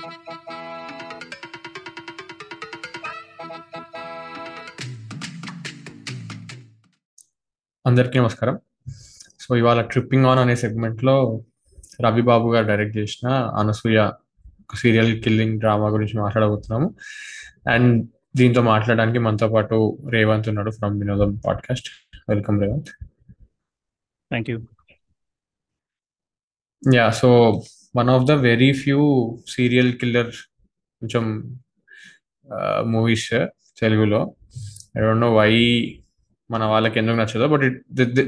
[0.00, 0.28] అందరికీ
[8.18, 8.58] నమస్కారం.
[9.40, 11.42] సో ఇవాళ ట్రిప్పింగ్ ఆన్ అనే సెగ్మెంట్లో
[12.04, 14.10] రవి బాబు గారు డైరెక్ట్ చేసిన అనసూయ
[14.74, 16.94] సీరియల్ కిల్లింగ్ డ్రామా గురించి మాట్లాడబోతున్నాము.
[17.70, 21.88] అండ్ దీంతో మాట్లాడడానికి మనతో పాటు రేవంత్ ఉన్నాడు from Vinodam podcast
[22.28, 22.88] welcome Revanth
[24.30, 24.60] thank you
[26.94, 27.62] yeah so
[27.94, 29.00] one of the very few
[29.54, 30.30] serial killer
[31.02, 31.24] కొంచెం
[32.94, 33.28] మూవీస్
[33.80, 34.20] తెలుగులో.
[34.96, 35.52] ఐ డోంట్ నో వై
[36.50, 37.78] మన వాళ్ళకి ఎందుకు నచ్చదో but it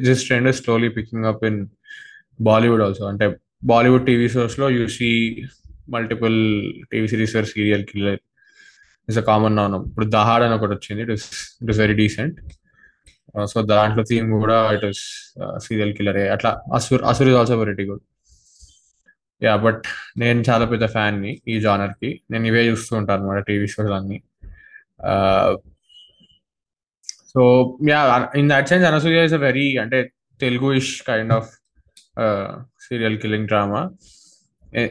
[0.09, 1.61] this trend is slowly picking up in
[2.49, 3.27] Bollywood also అంటే
[3.73, 5.11] Bollywood TV షోస్లో you see
[5.95, 6.37] multiple
[6.93, 8.21] TV series where serial killer
[9.09, 11.03] is a common none ఇప్పుడు దహాడ్ అని ఒకటి వచ్చింది.
[11.07, 11.27] It is
[11.63, 12.39] it is very decent
[13.53, 15.03] so దాంట్లో theme కూడా it is
[15.67, 18.05] serial killer అట్లా Asur Asur is also very good
[19.43, 19.85] yeah but
[20.19, 24.19] నేను చాలా పెద్ద ఫ్యాన్ని ఈ జానర్కి నేను ఇవే చూస్తూ ఉంటాను అనమాట టీవీ షోస్ అన్ని.
[27.33, 27.43] So
[27.91, 28.01] yeah
[28.37, 29.99] in that sense Anasuya is a very అంటే
[30.41, 31.51] Telugu ish kind of
[32.87, 33.83] serial killing drama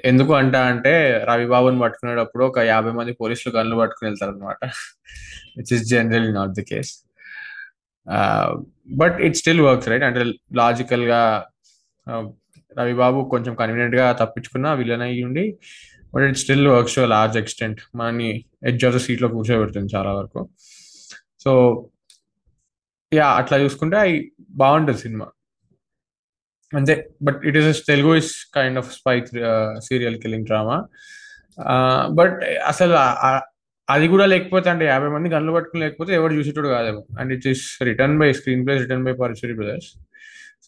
[0.03, 0.93] ఎందుకు అంట అంటే
[1.29, 4.59] రవిబాబుని పట్టుకునేటప్పుడు ఒక యాభై మంది పోలీసులు గన్లు పట్టుకుని వెళ్తారు అనమాట
[5.57, 6.91] which is generally not the case
[9.01, 10.23] but it still works right అంటే
[10.55, 11.21] లాజికల్గా
[12.07, 12.23] uh,
[12.79, 15.45] రవిబాబు కొంచెం కన్వీనియంట్గా తప్పించుకున్న విలన్ అయ్యి ఉండి
[16.13, 18.29] but it still works to large extent మనని
[18.69, 20.41] ఎడ్జ్ ఆఫ్ ద సీట్లో కూర్చోబెడుతుంది చాలా వరకు.
[21.43, 21.51] సో
[23.11, 24.15] యా అట్లా చూసుకుంటే అవి
[24.61, 25.27] బాగుంటుంది సినిమా.
[26.73, 26.93] అంతే
[27.27, 29.15] but it is Telugu is kind of spy
[29.87, 30.77] serial killing drama
[32.19, 32.37] but
[32.71, 32.93] అసలు
[33.87, 37.01] అది కూడా లేకపోతే అంటే యాభై మంది గన్లు పట్టుకుని లేకపోతే ఎవరు చూసేటోడు కాదేమో.
[37.19, 39.89] And it is written by screen plays written by Paruchuri brothers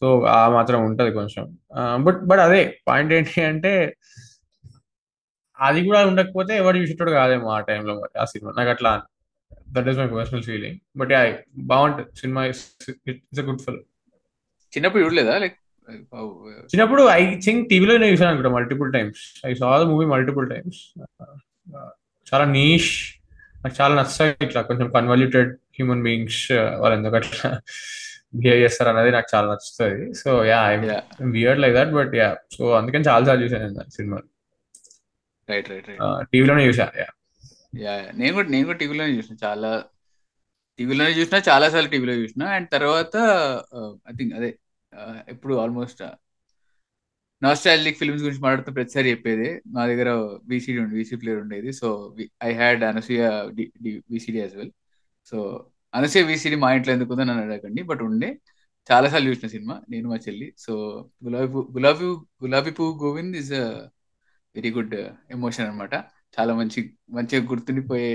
[0.02, 1.44] so ఆ మాత్రం ఉంటది కొంచెం.
[2.04, 3.74] బట్ బట్ అదే పాయింట్ ఏంటి అంటే
[5.60, 8.54] అది కూడా ఉండకపోతే ఎవరు చూసేటోడు కాదేమో ఆ టైంలో మరి ఆ సినిమా.
[8.58, 8.92] నాకు అట్లా
[9.70, 11.22] that is my personal feeling but yeah
[11.58, 12.20] బాగుంటుంది.
[12.20, 13.82] సినిమా ఇట్స్ గుడ్ ఫిల్
[14.74, 15.38] చిన్నప్పుడు చూడలేదా?
[15.38, 15.58] లైక్
[16.72, 20.80] చిన్నప్పుడు ఐ థింక్ టీవీలో చూసాను అనుకుంటా multiple times I saw the movie multiple times
[22.28, 22.92] చాలా నీష్
[23.64, 27.50] నాకు చాలా నచ్చాయి ఇట్లా కొంచెం కన్వల్యూటెడ్ హ్యూమన్ బీయింగ్స్ వాళ్ళు అట్లా.
[28.34, 30.06] బిహేవ్ చేస్తారు అనేది నాకు చాలా నచ్చుతుంది.
[30.22, 30.76] So yeah I
[31.36, 34.20] weird like that but yeah so అందుకని చాలా సార్లు చూసాను సినిమా.
[35.50, 35.90] రైట్ రైట్
[36.32, 37.08] టీవీలోనే చూసా యా.
[37.84, 39.72] యా నేను కూడా నేను కూడా టీవీలోనే చూసిన చాలా
[40.80, 43.16] టీవీలోనే చూసిన చాలా సార్లు టీవీలో చూసిన అండ్ తర్వాత
[44.10, 44.52] ఐ థింక్ అదే
[45.34, 46.02] ఇప్పుడు ఆల్మోస్ట్
[47.42, 49.48] నాస్టాలజిక్ ఫిల్మ్స్ గురించి మాట్లాడుతూ ప్రతిసారి చెప్పేది.
[49.76, 50.10] మా దగ్గర
[50.52, 51.70] వీసీడీ ఉండి వీసీ ప్లేయర్ ఉండేది.
[51.80, 51.88] So
[52.50, 53.24] I had Anasuya
[54.14, 54.72] VCD as well
[55.30, 55.38] so
[55.94, 58.30] అనసే VCD మా ఇంట్లో ఎందుకు ఉందని అడగండి బట్ ఉండే.
[58.90, 59.76] చాలా సార్లు చూసిన సినిమా.
[59.90, 60.48] నేను మా చెల్లి.
[60.58, 60.74] సో
[61.26, 62.08] గులాబీ గులాబీ
[62.44, 63.66] గులాబీ పువ్వు Govind is a
[64.56, 64.96] very good
[65.36, 65.94] emotion అనమాట
[66.38, 68.12] చాలా మంచి మంచిగా గుర్తుండిపోయే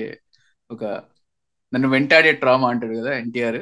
[0.70, 0.82] ఒక
[1.72, 3.58] నన్ను వెంటాడే ట్రామా అంటారు కదా ఎన్టీఆర్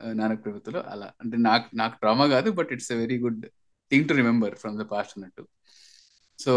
[0.00, 0.80] uh, నానక్ ప్రభుత్వలో.
[0.92, 1.08] అలా.
[1.22, 3.42] అంటే నాకు నాకు ట్రామా కాదు but it's a very good
[3.90, 5.44] thing to remember from the past అన్నట్టు.
[6.40, 6.52] సో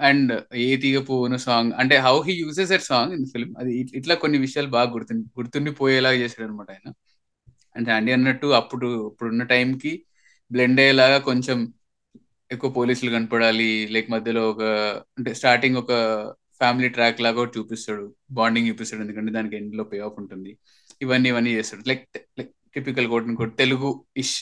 [0.00, 0.98] అండ్ ఏ తీగ
[1.36, 5.14] సాంగ్ అంటే how he uses at song in film అది ఇట్లా కొన్ని విషయాలు బాగా గుర్తు
[5.38, 6.88] గుర్తుండిపోయేలాగా చేశాడు అనమాట ఆయన.
[7.76, 9.92] అంటే అండి అన్నట్టు అప్పుడు ఇప్పుడున్న టైంకి
[10.50, 11.58] బ్లెండ్ అయ్యేలాగా కొంచెం
[12.50, 14.62] ఎక్కువ పోలీసులు కనపడాలి లైక్ మధ్యలో ఒక
[15.18, 15.92] అంటే స్టార్టింగ్ ఒక
[16.58, 20.50] ఫ్యామిలీ ట్రాక్ లాగా చూపిస్తాడు బాండింగ్ చూపిస్తాడు ఎందుకంటే దానికి ఎండ్లో పే ఆఫ్ ఉంటుంది.
[21.02, 21.88] ఇవన్నీ ఇవన్నీ చేస్తాడు.
[21.88, 22.04] Like
[22.38, 24.36] like typical quote quote Telugu ish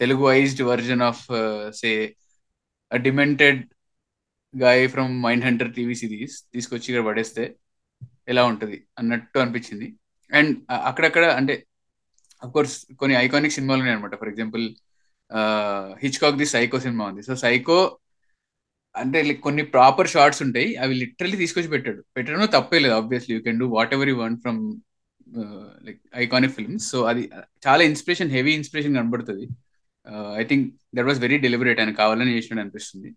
[0.00, 1.24] Telugu ised version of
[1.76, 1.90] say
[2.96, 3.60] demented
[4.54, 5.12] guy from
[5.44, 7.44] Mindhunter TV series తీసుకొచ్చి ఇక్కడ పడేస్తే
[8.28, 9.86] ఎలా ఉంటుంది అన్నట్టు అనిపించింది.
[10.30, 10.52] అండ్
[10.90, 11.54] అక్కడక్కడ అంటే
[12.54, 14.64] కోర్స్ కొన్ని ఐకానిక్ సినిమాలు ఉన్నాయి అనమాట for example
[16.02, 17.22] Hitchcock the Psycho cinema ఉంది.
[17.22, 17.78] సో సైకో
[18.94, 20.76] అంటే లైక్ కొన్ని ప్రాపర్ షార్ట్స్ ఉంటాయి.
[20.76, 22.00] అవి లిటరల్లీ తీసుకొచ్చి పెట్టాడు.
[22.16, 24.60] పెట్టడం తప్పే లేదు obviously you can do whatever you want from
[25.86, 27.22] like iconic films so అది
[27.66, 29.46] చాలా ఇన్స్పిరేషన్ హెవీ ఇన్స్పిరేషన్ కనబడుతుంది.
[30.40, 30.66] I think
[30.96, 33.10] that was very deliberate ఆయన కావాలని చేసినట్టు అనిపిస్తుంది.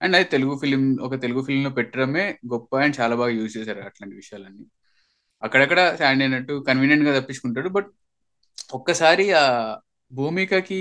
[0.00, 3.80] అండ్ అది తెలుగు ఫిలిం ఒక తెలుగు ఫిలిం లో పెట్టడమే గొప్ప అండ్ చాలా బాగా యూజ్ చేశారు
[3.80, 4.64] అట్లాంటి విషయాలన్నీ.
[5.42, 7.90] అక్కడక్కడ శాండ్ అయినట్టు కన్వీనియంట్గా తప్పించుకుంటాడు బట్
[8.74, 9.44] ఒక్కసారి ఆ
[10.12, 10.80] భూమికకి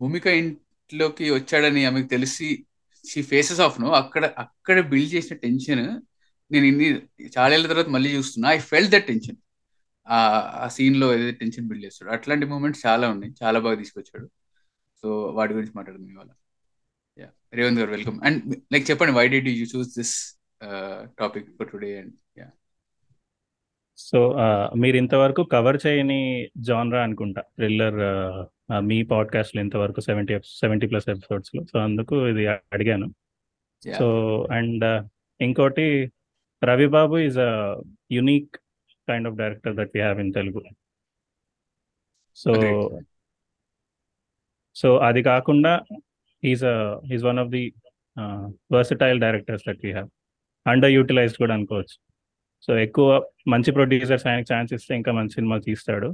[0.00, 2.48] భూమిక ఇంట్లోకి వచ్చాడని ఆమెకు తెలిసి
[3.04, 5.84] షీ ఫేసెస్ ఆఫ్ నో అక్కడ అక్కడ బిల్డ్ చేసిన టెన్షన్
[6.50, 6.88] నేను ఇన్ని
[7.36, 8.48] చాలా ఏళ్ళ తర్వాత మళ్ళీ చూస్తున్నా.
[8.50, 9.38] ఐ ఫెల్ దట్ టెన్షన్
[10.06, 13.32] ఆ సీన్లో ఏదైతే టెన్షన్ బిల్డ్ చేస్తాడు అట్లాంటి మూమెంట్స్ చాలా ఉన్నాయి.
[13.42, 14.26] చాలా బాగా తీసుకొచ్చాడు.
[15.02, 16.30] సో వాటి గురించి మాట్లాడదాం ఇవాళ.
[17.18, 17.28] యా
[17.58, 18.40] రేవంత్ గారు వెల్కమ్ అండ్
[18.72, 20.14] లైక్ చెప్పండి why did you choose this
[21.20, 22.48] topic for today and yeah
[23.98, 24.18] so
[24.82, 26.20] మీరు ఇంతవరకు కవర్ చేయని
[26.68, 27.42] జాన్రా అనుకుంటా.
[27.58, 27.98] థ్రిల్లర్
[28.88, 31.62] మీ పాడ్కాస్ట్లో ఇంతవరకు సెవెంటీ సెవెంటీ ప్లస్ ఎపిసోడ్స్లో.
[31.72, 33.08] సో అందుకు ఇది అడిగాను.
[33.98, 34.06] సో
[34.58, 34.84] అండ్
[35.40, 35.86] ఇంకోటి
[36.62, 37.52] Ravibabu is a
[38.12, 38.56] unique
[39.08, 40.62] kind of director that we have in Telugu
[42.36, 42.52] so.
[44.80, 45.72] So అది కాకుండా
[46.42, 46.64] is
[47.14, 47.64] is one of the
[48.76, 50.10] versatile directors that we have
[50.66, 51.96] under utilised కూడా అనుకోవచ్చు.
[52.64, 53.08] So ఎక్కువ
[53.52, 56.08] మంచి ప్రొడ్యూసర్స్ ఆయనకి ఛాన్స్ ఇస్తే ఇంకా మంచి సినిమాలు తీస్తాడు.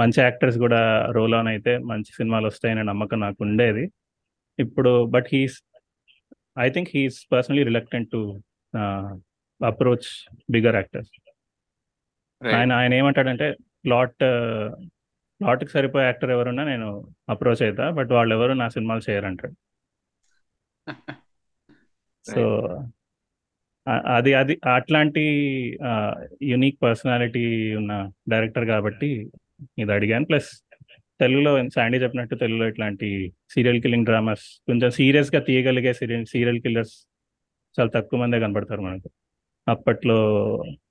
[0.00, 0.80] మంచి యాక్టర్స్ కూడా
[1.16, 3.84] రోల్ ఆన్ అయితే మంచి సినిమాలు వస్తాయనే నమ్మకం నాకు ఉండేది.
[4.58, 5.56] ఇప్పుడు but he's
[6.64, 8.20] I think he's personally reluctant to
[9.60, 10.08] approach
[10.54, 11.12] bigger actors.
[12.42, 13.46] ఆయన ఆయన ఏమంటాడంటే
[13.86, 14.22] ప్లాట్
[15.40, 16.88] ప్లాట్కి సరిపోయే యాక్టర్ ఎవరున్నా నేను
[17.34, 19.56] అప్రోచ్ అవుతా బట్ వాళ్ళు ఎవరు నా సినిమాలు చేయరంటాడు
[22.24, 22.42] సో
[24.14, 25.22] అది అది అట్లాంటి
[26.50, 27.44] యునిక్ పర్సనాలిటీ
[27.80, 27.92] ఉన్న
[28.32, 29.08] డైరెక్టర్ కాబట్టి
[29.82, 30.26] ఇది అడిగాను.
[30.30, 30.50] ప్లస్
[31.20, 33.08] తెలుగులో శాండీ చెప్పినట్టు తెలుగులో ఇట్లాంటి
[33.54, 36.96] సీరియల్ కిల్లింగ్ డ్రామాస్ కొంచెం సీరియస్గా తీయగలిగే సీరియల్ సీరియల్ కిల్లర్స్
[37.78, 39.08] చాలా తక్కువ మందే కనపడతారు మనకు.
[39.66, 40.18] అప్పట్లో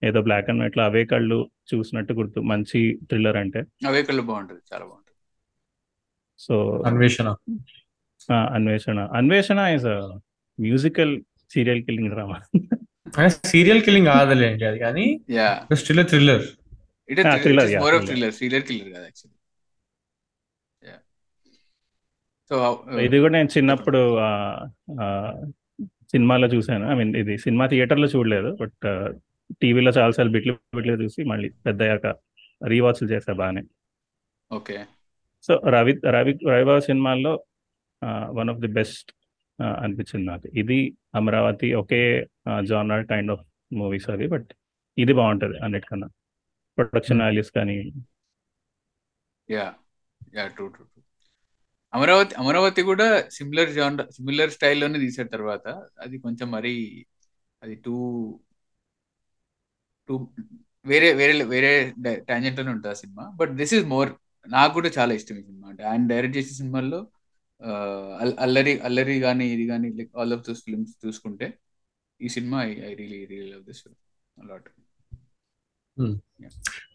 [0.04, 1.40] ఏదో బ్లాక్ అండ్ వైట్లో అవే కళ్ళు
[1.72, 2.80] చూసినట్టు గుర్తు మంచి
[3.10, 3.62] థ్రిల్లర్ అంటే.
[3.88, 5.16] అవే కళ్ళు బాగుంటది చాలా బాగుంటది.
[6.40, 6.54] So
[6.90, 7.28] Anveshana.
[8.58, 9.00] Anveshana.
[9.18, 9.98] Anveshana is a
[10.60, 11.14] musical
[11.54, 12.38] serial killing drama
[13.52, 15.06] serial killing కాదులేండి అది కానీ
[15.76, 16.46] still thriller
[17.10, 18.08] it thriller, yeah, more of thriller.
[18.10, 19.38] Thriller serial killer కాదు యాక్చువల్లీ
[22.52, 22.58] సో
[23.06, 24.00] ఇది కూడా నేను చిన్నప్పుడు
[26.12, 26.86] సినిమాలో చూశాను.
[26.92, 28.50] ఐ మీన్ ఇది సినిమా థియేటర్లో చూడలేదు.
[28.62, 28.86] బట్
[29.62, 32.08] టీవీలో చాలాసార్లు బిట్లు బిట్లు చూసి మళ్ళీ పెద్దయ్యాక
[32.68, 33.64] రీవాచ్లు చేసా బాగానే.
[34.52, 34.78] ఓకే.
[35.44, 37.34] సో రవి రవి రవిబాబు సినిమాల్లో
[38.38, 39.10] వన్ ఆఫ్ ది బెస్ట్
[39.84, 40.48] అనిపించింది నాకు.
[40.62, 40.80] ఇది
[41.16, 42.02] అమరావతి ఒకే
[42.70, 44.50] జానర్ కైండ్ ఆఫ్ మూవీస్ అవి బట్
[44.98, 46.08] ఇది బాగుంటుంది అన్నిటికన్నా.
[46.78, 47.76] ప్రొడక్షన్ వాల్యూస్ కానీ
[49.50, 49.66] yeah
[50.36, 50.86] yeah true true
[51.94, 55.88] Amaravathi Amaravathi కూడా సిమిలర్ జాన్ సిమిలర్ స్టైల్లోనే తీసాడు తర్వాత.
[56.00, 57.06] అది కొంచెం మరి
[57.64, 57.94] అది టూ
[60.10, 60.28] టూ
[60.86, 61.94] వేరే వేరే వేరే
[62.30, 63.32] టాంజెంట్లోనే ఉంటుంది ఆ cinema.
[63.36, 64.14] But this is more
[64.48, 65.68] నాకు కూడా చాలా ఇష్టం ఈ సినిమా.
[65.68, 67.08] అంటే ఆయన డైరెక్ట్ చేసిన సినిమాల్లో
[68.20, 71.58] అల్- అల్లరి అల్లరి కానీ ఇది కానీ like all of those films చూసుకుంటే
[72.22, 73.84] ఈ cinema I really real love this
[74.40, 74.70] a lot
[76.00, 76.16] Hmm.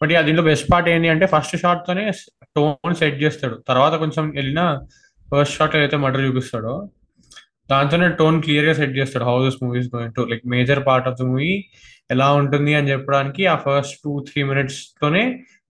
[0.01, 2.03] But దీంట్లో బెస్ట్ పార్ట్ ఏంటి అంటే ఫస్ట్ షాట్ తోనే
[2.57, 3.55] టోన్ సెట్ చేస్తాడు.
[3.69, 4.61] తర్వాత కొంచెం వెళ్ళిన
[5.31, 6.73] ఫస్ట్ షాట్ అయితే మర్డర్ చూపిస్తాడో
[7.71, 9.25] దాంతోనే టోన్ క్లియర్గా సెట్ చేస్తాడు.
[9.29, 11.51] How this movies going to like major part of the movie
[12.15, 15.23] ఎలా ఉంటుంది అని చెప్పడానికి ఆ ఫస్ట్ టూ త్రీ మినిట్స్ తోనే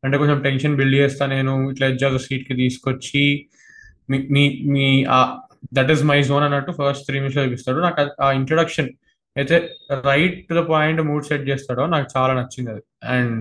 [0.03, 1.53] అంటే కొంచెం టెన్షన్ బిల్డ్ చేస్తా నేను.
[1.71, 3.25] ఇట్లా ఎడ్జ్ సీట్కి తీసుకొచ్చి
[4.11, 4.43] మీ
[4.73, 4.88] మీ
[5.77, 7.79] దట్ ఈస్ మై జోన్ అన్నట్టు ఫస్ట్ త్రీ మినిట్స్ చూపిస్తాడు.
[7.88, 8.89] నాకు ఆ ఇంట్రొడక్షన్
[9.35, 9.55] అయితే
[10.09, 12.83] right to the point mood set చేస్తాడో నాకు చాలా నచ్చింది అది.
[13.15, 13.39] అండ్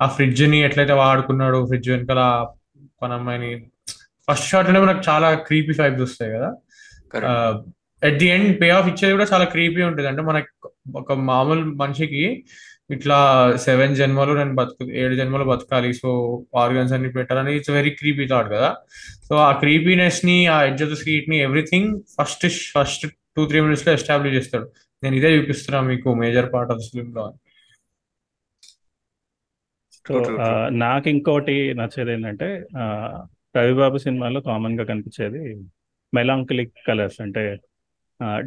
[0.00, 2.22] ఆ ఫ్రిడ్జ్ని ఎట్లయితే వాడుకున్నాడు ఫ్రిడ్జ్ వెనకాల
[3.02, 3.50] మన అమ్మాయిని
[4.28, 6.48] ఫస్ట్ షాట్లోనే మనకు చాలా క్రీపీ వైబ్స్ వస్తాయి కదా.
[8.02, 10.08] At the end pay off ఇచ్చేది కూడా చాలా క్రీపీ ఉంటుంది.
[10.12, 10.50] అంటే మనకి
[11.00, 12.24] ఒక మామూలు మనిషికి
[12.94, 13.18] ఇట్లా
[13.66, 15.90] సెవెన్ జన్మలు నేను బతుకు ఏడు జన్మలు బతకాలి.
[16.00, 16.08] సో
[16.62, 18.70] ఆర్గన్స్ అన్ని పెట్టాలని ఇట్స్ వెరీ క్రీపీ థాట్ కదా.
[19.28, 22.46] సో ఆ క్రీపీనెస్ని ఆ edge of the సీట్ని everything first
[22.76, 23.06] first
[23.40, 24.66] two three మినిట్స్లో ఎస్టాబ్లిష్ చేస్తాడు
[25.02, 27.38] నేను ఇదే చూపిస్తున్నా మీకు మేజర్ పార్ట్ ఆఫ్ ద ఫిల్మ్లో అని.
[30.06, 30.36] So true.
[30.82, 32.48] నాకు ఇంకోటి నచ్చేది ఏంటంటే
[33.56, 35.42] రవిబాబు సినిమాలో కామన్గా కనిపించేది
[36.12, 37.44] మెలాంకలిక్ కలర్స్ అంటే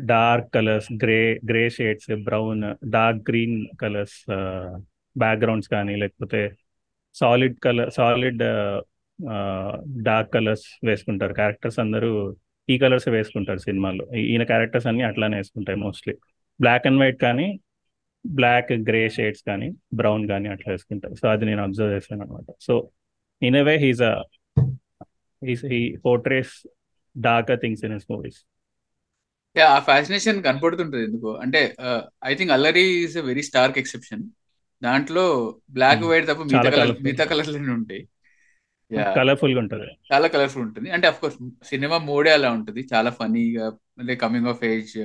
[0.05, 1.19] dark colours grey
[1.49, 4.19] grey shades brown dark green colours
[5.15, 6.41] backgrounds కానీ లేకపోతే
[7.15, 8.43] solid colour solid
[10.03, 12.12] dark colours వేసుకుంటారు క్యారెక్టర్స్ అందరూ
[12.70, 16.13] ఈ కలర్స్ వేసుకుంటారు సినిమాలో ఈయన క్యారెక్టర్స్ అన్ని అట్లానే వేసుకుంటాయి మోస్ట్లీ.
[16.62, 17.60] బ్లాక్ అండ్ వైట్ కానీ
[18.27, 21.15] బ్లాక్ గ్రే షేడ్స్ కానీ బ్రౌన్ కానీ అట్లా వేసుకుంటారు.
[21.15, 22.89] సో అది నేను అబ్జర్వ్ చేశాను అనమాట so
[23.41, 24.01] in a way he's
[25.46, 26.67] he's he portrays
[27.15, 28.39] darker things in his movies
[29.58, 31.32] yeah ఆ ఫ్యాసినేషన్ కనపడుతుంటది ఎందుకో.
[31.34, 31.75] అంటే
[32.25, 34.24] I think Allari is a very stark exception
[34.84, 36.10] దాంట్లో బ్లాక్ Hmm.
[36.10, 36.98] వైట్ తప్ప మిగతా కలర్.
[37.01, 38.08] మిగతా కలర్స్ ఉంటాయి.
[38.91, 39.85] కలర్ఫుల్గా ఉంటుంది.
[40.13, 40.89] చాలా కలర్ఫుల్ ఉంటుంది.
[40.89, 42.87] అంటే అఫ్ కోర్స్ సినిమా మూడే అలా ఉంటుంది.
[42.93, 43.67] చాలా ఫనీగా
[43.99, 44.97] అంటే కమింగ్ ఆఫ్ ఏజ్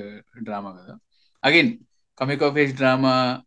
[0.43, 0.97] డ్రామా కదా.
[1.43, 1.77] Again
[2.19, 3.41] coming of age drama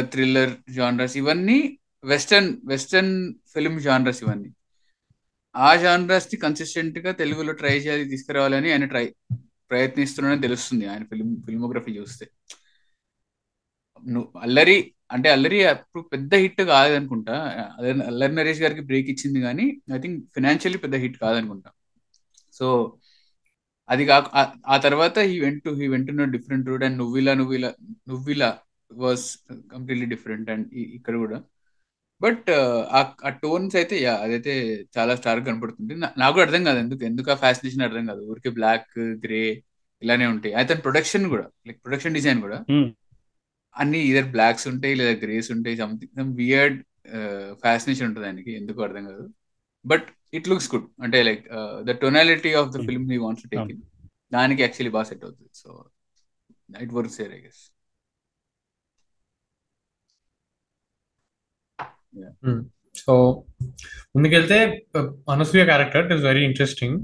[0.00, 4.50] thriller genres ఇవన్నీ వెస్టర్న్ వెస్టర్న్ ఫిల్మ్ జానరస్ ఇవన్నీ.
[5.56, 9.14] ఆ జానరస్ని కన్సిస్టెంట్గా తెలుగులో ట్రై చేయాలి తీసుకురావాలని ఆయన ట్రై
[9.70, 12.26] ప్రయత్నిస్తున్నాడని తెలుస్తుంది ఆయన ఫిల్మ్ ఫిల్మోగ్రఫీ చూస్తే.
[14.06, 17.32] నువ్వు అల్లరి అంటే అల్లరి అప్పుడు పెద్ద హిట్ కాదనుకుంటా
[17.78, 21.70] అదే అల్లరి నరేష్ గారికి బ్రేక్ ఇచ్చింది కానీ ఐ థింక్ ఫినాన్షియల్లీ పెద్ద హిట్ కాదనుకుంటా
[22.52, 22.96] సో
[23.90, 24.24] అది కాక
[24.66, 27.74] ఆ- తర్వాత he went to he went to different route and Nuvvila Nuvvila
[28.08, 28.58] Nuvvila
[28.92, 29.38] was
[29.72, 31.42] completely different and ఇక్కడ కూడా.
[32.22, 32.84] బట్ uh,
[33.24, 35.94] ఆ టోన్స్ అయితే యా అదైతే చాలా స్టార్ కనపడుతుంది.
[35.96, 38.20] నాకు అర్థం కాదు ఎందుకు ఎందుకు ఆ ఫ్యాసినేషన్ అర్థం కాదు.
[38.20, 39.62] ఊరికే బ్లాక్ గ్రే
[40.02, 40.54] ఇలానే ఉంటాయి.
[40.54, 42.64] అయితే ప్రొడక్షన్ కూడా లైక్ ప్రొడక్షన్ డిజైన్ కూడా.
[42.70, 42.97] Hmm.
[43.82, 46.78] అన్ని ఇదర్ బ్లాక్స్ ఉంటాయి లేదా గ్రేస్ ఉంటాయి సంథింగ్ సమ్ వియర్డ్
[47.64, 49.24] ఫ్యాసినేషన్ ఉంటుంది దానికి ఎందుకు అర్థం కాదు.
[49.84, 50.06] బట్
[50.38, 51.44] ఇట్ లుక్స్ గుడ్ అంటే like
[51.88, 52.84] the tonality of the.
[52.88, 53.82] Film he wants to take in
[54.36, 55.50] దానికి యాక్చువల్లీ బాగా సెట్ అవుతుంది.
[55.62, 55.68] So
[56.84, 57.62] it works I guess
[63.00, 63.14] so
[64.14, 64.56] ముందుకెళ్తే
[65.32, 66.96] Anasuya character it is very interesting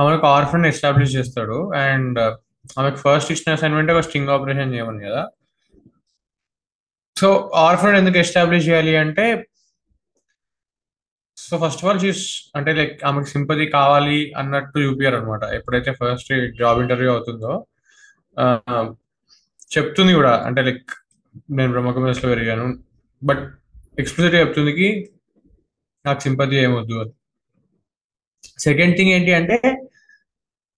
[0.00, 1.58] ఆమెకు ఆర్ఫన్ ఎస్టాబ్లిష్ చేస్తాడు.
[1.84, 2.18] And
[2.80, 5.22] ఆమెకు first ఇచ్చిన assignment ఒక స్టింగ్ ఆపరేషన్ చేయమని కదా.
[7.22, 7.28] సో
[7.66, 9.26] ఆర్ఫర్ ఎందుకు ఎస్టాబ్లిష్ చేయాలి అంటే
[11.38, 12.24] so first of all she's
[12.56, 17.52] అంటే లైక్ ఆమెకు సింపతి కావాలి అన్నట్టు చూపించారు అనమాట ఎప్పుడైతే ఫస్ట్ జాబ్ ఇంటర్వ్యూ అవుతుందో
[19.74, 20.32] చెప్తుంది కూడా.
[20.46, 20.92] అంటే లైక్
[21.50, 22.66] నేను బ్రహ్మకుమేశ్లో పెరిగాను.
[23.22, 23.42] బట్
[24.00, 24.88] ఎక్స్ప్లిసిట్ చెప్తుంది కి
[26.06, 27.12] నాకు సింపతి ఏమొద్దు అని.
[28.58, 29.56] సెకండ్ థింగ్ ఏంటి అంటే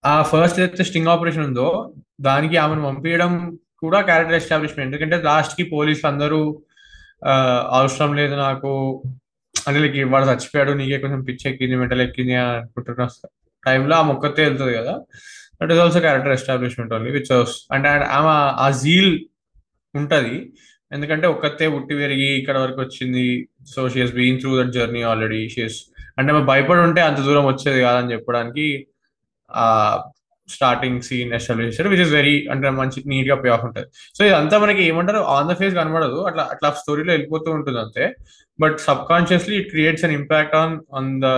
[0.04, 1.68] ఆ ఫస్ట్ ఏదైతే స్టింగ్ ఆపరేషన్ ఉందో
[2.20, 3.32] దానికి ఆమెను పంపించడం
[3.84, 6.40] కూడా క్యారెక్టర్ ఎస్టాబ్లిష్మెంట్ ఎందుకంటే లాస్ట్కి పోలీసులు అందరూ
[7.78, 8.72] అవసరం లేదు నాకు.
[9.54, 13.06] అంటే లైక్ వాడు చచ్చిపోయాడు నీకే కొంచెం పిచ్చి ఎక్కింది మెంటల్ ఎక్కింది అని అనుకుంటున్న.
[13.66, 14.94] టైంలో ఆ మొక్కతే వెళ్తుంది కదా.
[15.60, 17.32] That is also character establishment only which
[17.76, 17.88] అంటే
[18.18, 19.12] ఆమె ఆ జీల్
[19.94, 20.36] ఉంటుంది.
[20.94, 23.26] ఎందుకంటే ఒక్కతే పుట్టి పెరిగి ఇక్కడ వరకు వచ్చింది.
[23.72, 25.78] So she's been through that journey already she's
[26.18, 28.66] అంటే ఆమె భయపడి ఉంటే అంత దూరం వచ్చేది కాదని చెప్పడానికి
[30.48, 33.88] స్టార్టింగ్ సీన్ ఎస్టాబ్లిష్ చేశారు విచ్ ఇస్ వెరీ అంటే మంచి నీట్గా పే ఆఫ్ ఉంటుంది.
[34.16, 38.06] సో ఇదంతా మనకి ఏమంటారు ఆన్ ద ఫేస్ కనబడదు అట్లా అట్లా స్టోరీలో వెళ్ళిపోతూ ఉంటుంది అంతే.
[38.58, 38.76] But
[39.12, 41.28] subconsciously it creates an impact on on the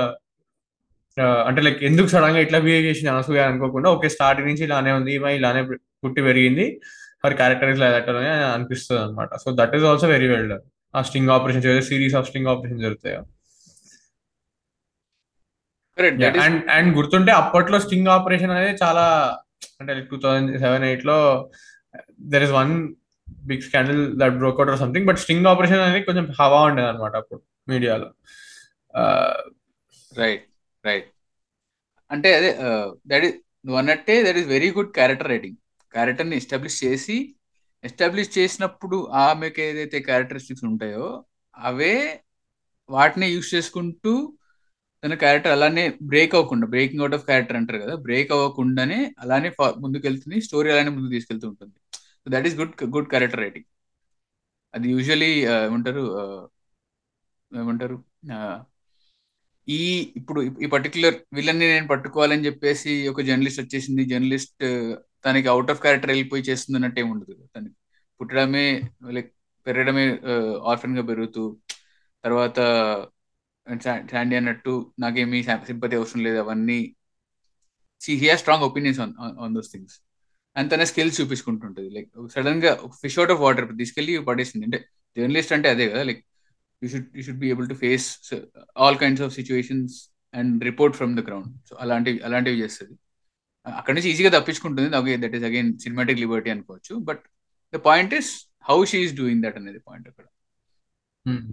[1.49, 5.31] అంటే లైక్ ఎందుకు సడన్గా ఇట్లా బిహేవ్ చేసింది అనసూయ అనుకోకుండా ఓకే స్టార్టింగ్ నుంచి ఇలానే ఉంది ఈమె
[5.39, 5.63] ఇలానే
[6.05, 6.67] పుట్టి పెరిగింది
[7.25, 10.55] హర్ క్యారెక్టర్ ఇస్ లైక్ అని అనిపిస్తుంది అనమాట so that is also very weld
[10.95, 13.17] ఆ sting operation series of sting operation జరుగుతాయి.
[15.99, 19.05] అండ్ అండ్ గుర్తుంటే అప్పట్లో స్టింగ్ ఆపరేషన్ అనేది చాలా
[19.81, 21.19] అంటే టూ థౌజండ్ సెవెన్ ఎయిట్లో
[22.21, 22.95] there is one
[23.45, 27.43] big scandal that broke out or something but sting operation అనేది కొంచెం హవా ఉండేది అనమాట అప్పుడు
[27.69, 28.09] మీడియాలో.
[30.17, 30.45] రైట్
[30.85, 31.09] రైట్
[32.11, 32.57] అంటే అదే
[33.07, 33.35] దట్ ఈస్
[33.67, 35.57] నువ్వు అన్నట్టే that is very good character writing
[35.95, 37.35] క్యారెక్టర్ని ఎస్టాబ్లిష్ చేసి
[37.85, 41.25] ఎస్టాబ్లిష్ చేసినప్పుడు ఆమెకి ఏదైతే క్యారెక్టరిస్టిక్స్ ఉంటాయో
[41.57, 42.21] అవే
[42.89, 44.39] వాటిని యూస్ చేసుకుంటూ
[45.07, 45.83] తన క్యారెక్టర్ అలానే
[46.13, 49.51] బ్రేక్ అవ్వకుండా బ్రేకింగ్ అవుట్ ఆఫ్ క్యారెక్టర్ అంటారు కదా బ్రేక్ అవ్వకుండానే అలానే
[49.85, 51.77] ముందుకెళ్తుంది స్టోరీ అలానే ముందుకు తీసుకెళ్తూ ఉంటుంది.
[52.23, 53.69] So that is good good character writing
[54.75, 55.31] అది యూజువలీ
[55.67, 56.05] ఏమంటారు
[57.53, 57.97] ఏమంటారు
[59.69, 59.81] ఈ
[60.19, 64.03] ఇప్పుడు ఈ పర్టికులర్ విలన్ని నేను పట్టుకోవాలని చెప్పేసి ఒక జర్నలిస్ట్ వచ్చేసింది.
[64.13, 64.65] జర్నలిస్ట్
[65.27, 67.77] తనకి అవుట్ ఆఫ్ క్యారెక్టర్ వెళ్ళిపోయి చేస్తుంది అన్నట్టు ఏమి ఉండదు తనకి
[68.21, 68.67] పుట్టడమే
[69.17, 69.31] లైక్
[69.67, 70.05] పెరగడమే
[70.73, 71.45] ఆర్ఫన్గా పెరుగుతూ
[72.25, 72.59] తర్వాత
[73.85, 76.37] శాండీ అన్నట్టు నాకేమీ సింపతి అవసరం లేదు.
[76.37, 76.97] అవన్నీ
[78.01, 79.95] she he strong opinions on on those things
[80.57, 81.91] and తన స్కిల్స్ చూపించుకుంటుంటుంది.
[81.91, 84.65] లైక్ సడన్గా ఫిష్ అవుట్ ఆఫ్ వాటర్ తీసుకెళ్ళి పడేసింది.
[84.65, 84.79] అంటే
[85.17, 86.25] జర్నలిస్ట్ అంటే అదే కదా like
[86.83, 88.35] you should you should be able to face
[88.77, 92.99] all kinds of situations and report from the ground so అలాంటివి అలాంటివి చేస్తుంది.
[93.67, 95.17] అక్కడ నుంచి ఈజీగా తప్పించుకుంటుంది.
[95.17, 96.97] That is again cinematic liberty అనుకోవచ్చు.
[96.97, 97.23] But
[97.75, 100.25] the point is how she is doing that అనేది point అక్కడ.
[101.27, 101.47] Hmm.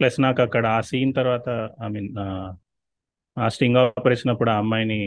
[0.00, 1.48] Plus నాకు అక్కడ ఆ సీన్ తర్వాత
[1.84, 2.10] ఐ మీన్
[3.38, 4.98] ఆ స్టింగ్ ఆపరేషన్ అప్పుడు ఆ అమ్మాయిని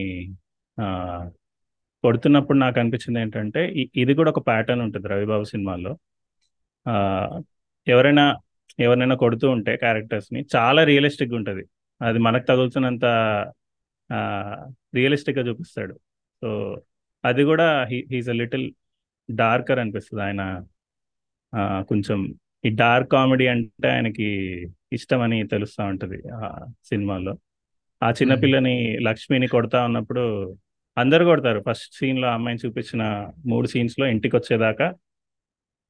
[2.04, 3.62] కొడుతున్నప్పుడు నాకు అనిపించింది ఏంటంటే
[3.96, 5.98] ఇది కూడా ఒక ప్యాటర్న్ ఉంటుంది రవిబాబు సినిమాల్లో.
[7.88, 8.26] ఎవరైనా
[8.80, 11.64] ఎవరైనా కొడుతూ ఉంటే క్యారెక్టర్స్ని చాలా రియలిస్టిక్గా ఉంటుంది.
[12.02, 13.06] అది మనకు తగులుతున్నంత
[14.96, 15.96] రియలిస్టిక్గా చూపిస్తాడు.
[16.42, 16.50] సో
[17.26, 17.68] అది కూడా
[18.12, 18.66] హీస్ అ లిటిల్
[19.32, 20.24] డార్కర్ అనిపిస్తుంది.
[20.24, 20.42] ఆయన
[21.90, 22.20] కొంచెం
[22.66, 24.28] ఈ డార్క్ కామెడీ అంటే ఆయనకి
[24.94, 27.38] ఇష్టమని తెలుస్తూ ఉంటుంది ఆ సినిమాలో.
[28.04, 30.58] ఆ చిన్నపిల్లని లక్ష్మిని కొడతా ఉన్నప్పుడు
[30.98, 31.64] అందరు కొడతారు.
[31.70, 34.94] ఫస్ట్ సీన్లో అమ్మాయిని చూపించిన మూడు సీన్స్లో ఇంటికి వచ్చేదాకా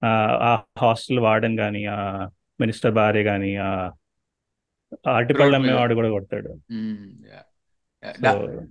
[0.06, 2.30] ఆ హాస్టల్ వార్డెన్ కానీ ఆ
[2.60, 3.92] మినిస్టర్ భార్య కానీ ఆ
[5.16, 6.60] అరటిపళ్ళు అమ్మేవాడు కూడా కొడతాడు.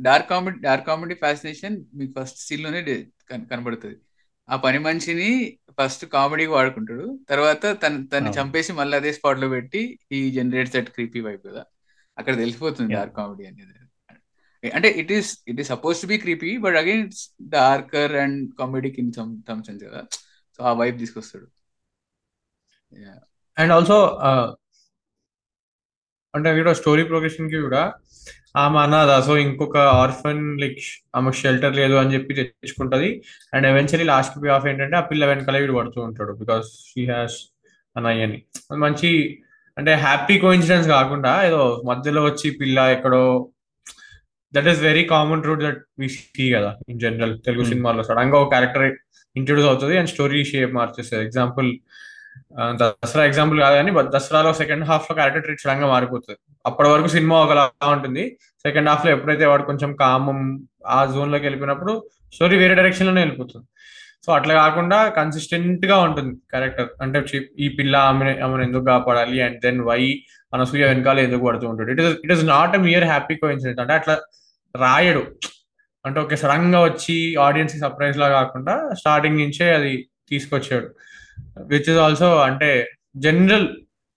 [0.02, 3.96] Dark comedy dark comedy fascination మీకు ఫస్ట్ సీన్లోనే కనబడుతుంది.
[4.48, 5.30] ఆ పని మనిషిని
[5.78, 7.06] ఫస్ట్ కామెడీకి వాడుకుంటాడు.
[7.30, 9.82] తర్వాత తన తన్ని చంపేసి మళ్ళీ అదే స్పాట్లో పెట్టి
[10.16, 11.62] ఈ జనరేట్స్ దట్ క్రీపీ వైపు కదా.
[12.18, 13.72] అక్కడ తెలిసిపోతుంది డార్క్ కామెడీ అనేది.
[14.76, 17.24] అంటే it is it is suppose to be creepy but again it's
[17.56, 20.02] darker and కామెడీకి in some some sense కదా.
[20.56, 21.46] సో ఆ వైపు తీసుకొస్తాడు.
[23.56, 23.98] అండ్ ఆల్సో
[26.34, 27.82] అంటే ఇక్కడ స్టోరీ ప్రోగ్రెషన్కి కూడా
[28.54, 30.80] ఆమె అన్నద సో ఇంకొక ఆర్ఫన్ లైక్
[31.18, 33.08] ఆమెకు షెల్టర్ లేదు అని చెప్పి తెచ్చుకుంటది.
[33.54, 37.38] And eventually last pay off ఏంటంటే ఆ పిల్ల వెనకాల వీడు పడుతూ ఉంటాడు బికాస్ షీ హ్యాస్
[37.96, 38.38] అన్నయ్య అని
[38.84, 39.10] మంచి
[39.76, 43.22] అంటే హ్యాపీ కోఇన్సిడెన్స్ కాకుండా ఏదో మధ్యలో వచ్చి పిల్ల ఎక్కడో
[44.52, 47.70] that is very common route that we see కదా ఇన్ జనరల్ తెలుగు Hmm.
[47.72, 48.84] సినిమాలో సడన్గా ఒక క్యారెక్టర్
[49.36, 51.22] ఇంట్రొడ్యూస్ అవుతుంది అండ్ స్టోరీ షేప్ మార్చేస్తుంది.
[51.26, 51.68] ఎగ్జాంపుల్
[52.80, 56.38] దసరా ఎగ్జాంపుల్ కాదు కానీ దసరాలో సెకండ్ హాఫ్లో క్యారెక్టర్ ట్రీట్ సడన్గా మారిపోతుంది.
[56.66, 58.38] అప్పటి వరకు సినిమా ఒకలా ఉంటుంది.
[58.40, 63.66] సెకండ్ హాఫ్లో ఎప్పుడైతే వాడు కొంచెం కామం ఆ జోన్లోకి వెళ్ళిపోయినప్పుడు స్టోరీ వేరే డైరెక్షన్లోనే వెళ్ళిపోతుంది.
[64.26, 67.24] సో అట్లా కాకుండా కన్సిస్టెంట్గా ఉంటుంది క్యారెక్టర్ అంటే
[67.58, 69.40] ఈ పిల్ల ఆమె ఆమెను ఎందుకు కాపాడాలి?
[69.40, 70.22] అండ్ దెన్ వై
[70.54, 71.90] అనసూయ వెనకాల ఎందుకు పడుతూ ఉంటాడు?
[71.90, 74.20] It is it is not a mere happy coincident అంటే అట్లా
[74.76, 75.26] రాయడు.
[76.06, 80.88] అంటే ఒక సడన్గా వచ్చి ఆడియన్స్ సర్ప్రైజ్ లా కాకుండా స్టార్టింగ్ నుంచే అది తీసుకొచ్చాడు.
[81.58, 83.68] విచ్ ఇస్ ఆల్సో అంటే జనరల్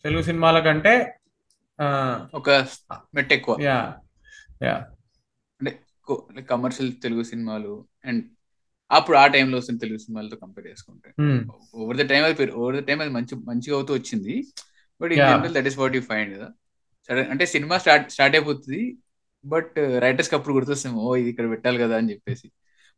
[0.03, 1.16] తెలుగు సినిమాల కంటే
[2.35, 2.67] ఒక
[3.15, 3.57] మెట్ ఎక్కువ.
[3.61, 3.95] Yeah
[4.63, 4.85] yeah.
[6.11, 8.23] అంటే కమర్షియల్ తెలుగు సినిమాలు అండ్
[8.91, 11.13] అప్పుడు ఆ టైంలో వస్తున్న తెలుగు సినిమాలతో కంపేర్ చేసుకుంటే.
[11.75, 14.43] ఓవర్ ద టైం అది ఓవర్ ద టైం అది మంచి మంచిగా అవుతూ వచ్చింది.
[15.01, 15.21] But in.
[15.21, 16.49] General that is what you find కదా.
[17.29, 18.97] అంటే సినిమా స్టార్ట్ స్టార్ట్ అయిపోతుంది.
[19.45, 22.51] బట్ రైటర్స్కి అప్పుడు గుర్తొస్తాము ఓ ఇది ఇక్కడ పెట్టాలి కదా అని చెప్పేసి.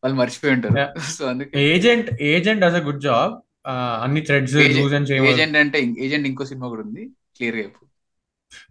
[0.03, 0.99] వాళ్ళు మర్చిపోయి ఉంటారు.
[0.99, 3.33] సో అందుకే agent agent does a good job
[3.67, 7.09] అన్ని థ్రెడ్స్ ఏజెంట్ అంటే ఏజెంట్ ఇంకో సినిమా కూడా ఉంది.
[7.35, 7.69] క్లియర్గా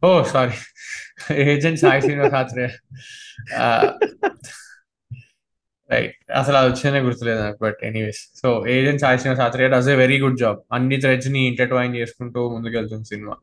[0.04, 0.56] ఓ sorry.
[1.34, 2.68] Agent Sai Srinivas Athreya.
[5.90, 6.14] Right.
[6.32, 8.20] అసలు అది వచ్చిందనే గుర్తులేదు నాకు but anyways.
[8.42, 13.04] So agent Sai Srinivas Athreya does a very good job అన్ని థ్రెడ్స్ని ఇంటర్ట్వైన్ చేసుకుంటూ ముందుకెళ్తుంది
[13.04, 13.36] సినిమా.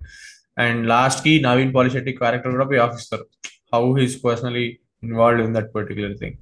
[0.58, 3.25] అండ్ లాస్ట్కి నవీన్ పాలిశెట్టి క్యారెక్టర్ కూడా పోయి ఆఫ్ ఇస్తారు.
[3.74, 6.38] How he's personally involved in that particular thing.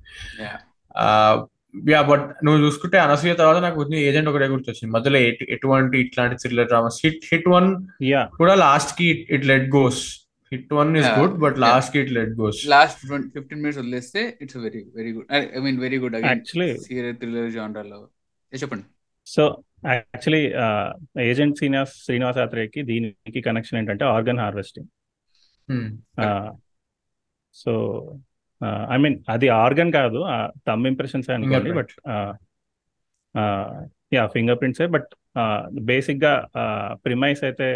[1.90, 4.96] Yeah but నువ్వు చూసుకుంటే అనసూయ తర్వాత నాకు వచ్చిన ఏజెంట్ ఒకటే గుర్తొచ్చింది.
[4.96, 10.20] మధ్యలో ఎటు- ఎటువంటి ఇట్లాంటి thriller dramas hit hit one yeah కూడా లాస్ట్కి it let goes
[10.52, 11.08] hit one is.
[11.20, 11.60] Good but.
[11.60, 15.98] లాస్ట్కి it let goes last fifteen minutes వదిలేస్తే it's very very good I mean very
[15.98, 18.08] good actually serial thriller జానరాలో
[18.62, 18.84] చెప్పండి.
[19.26, 20.54] So actually
[21.30, 24.88] agent Srinivas Srinivas ఆత్రేయకి దీనికి connection ఏంటంటే organ harvesting
[27.54, 27.72] so
[28.92, 30.26] I mean అది organ కాదు
[30.68, 31.90] thumb impressions అనుకోండి but
[34.14, 35.08] yeah finger ప్రింట్సే but
[35.80, 36.48] బేసిక్గా
[36.94, 37.68] premise అయితే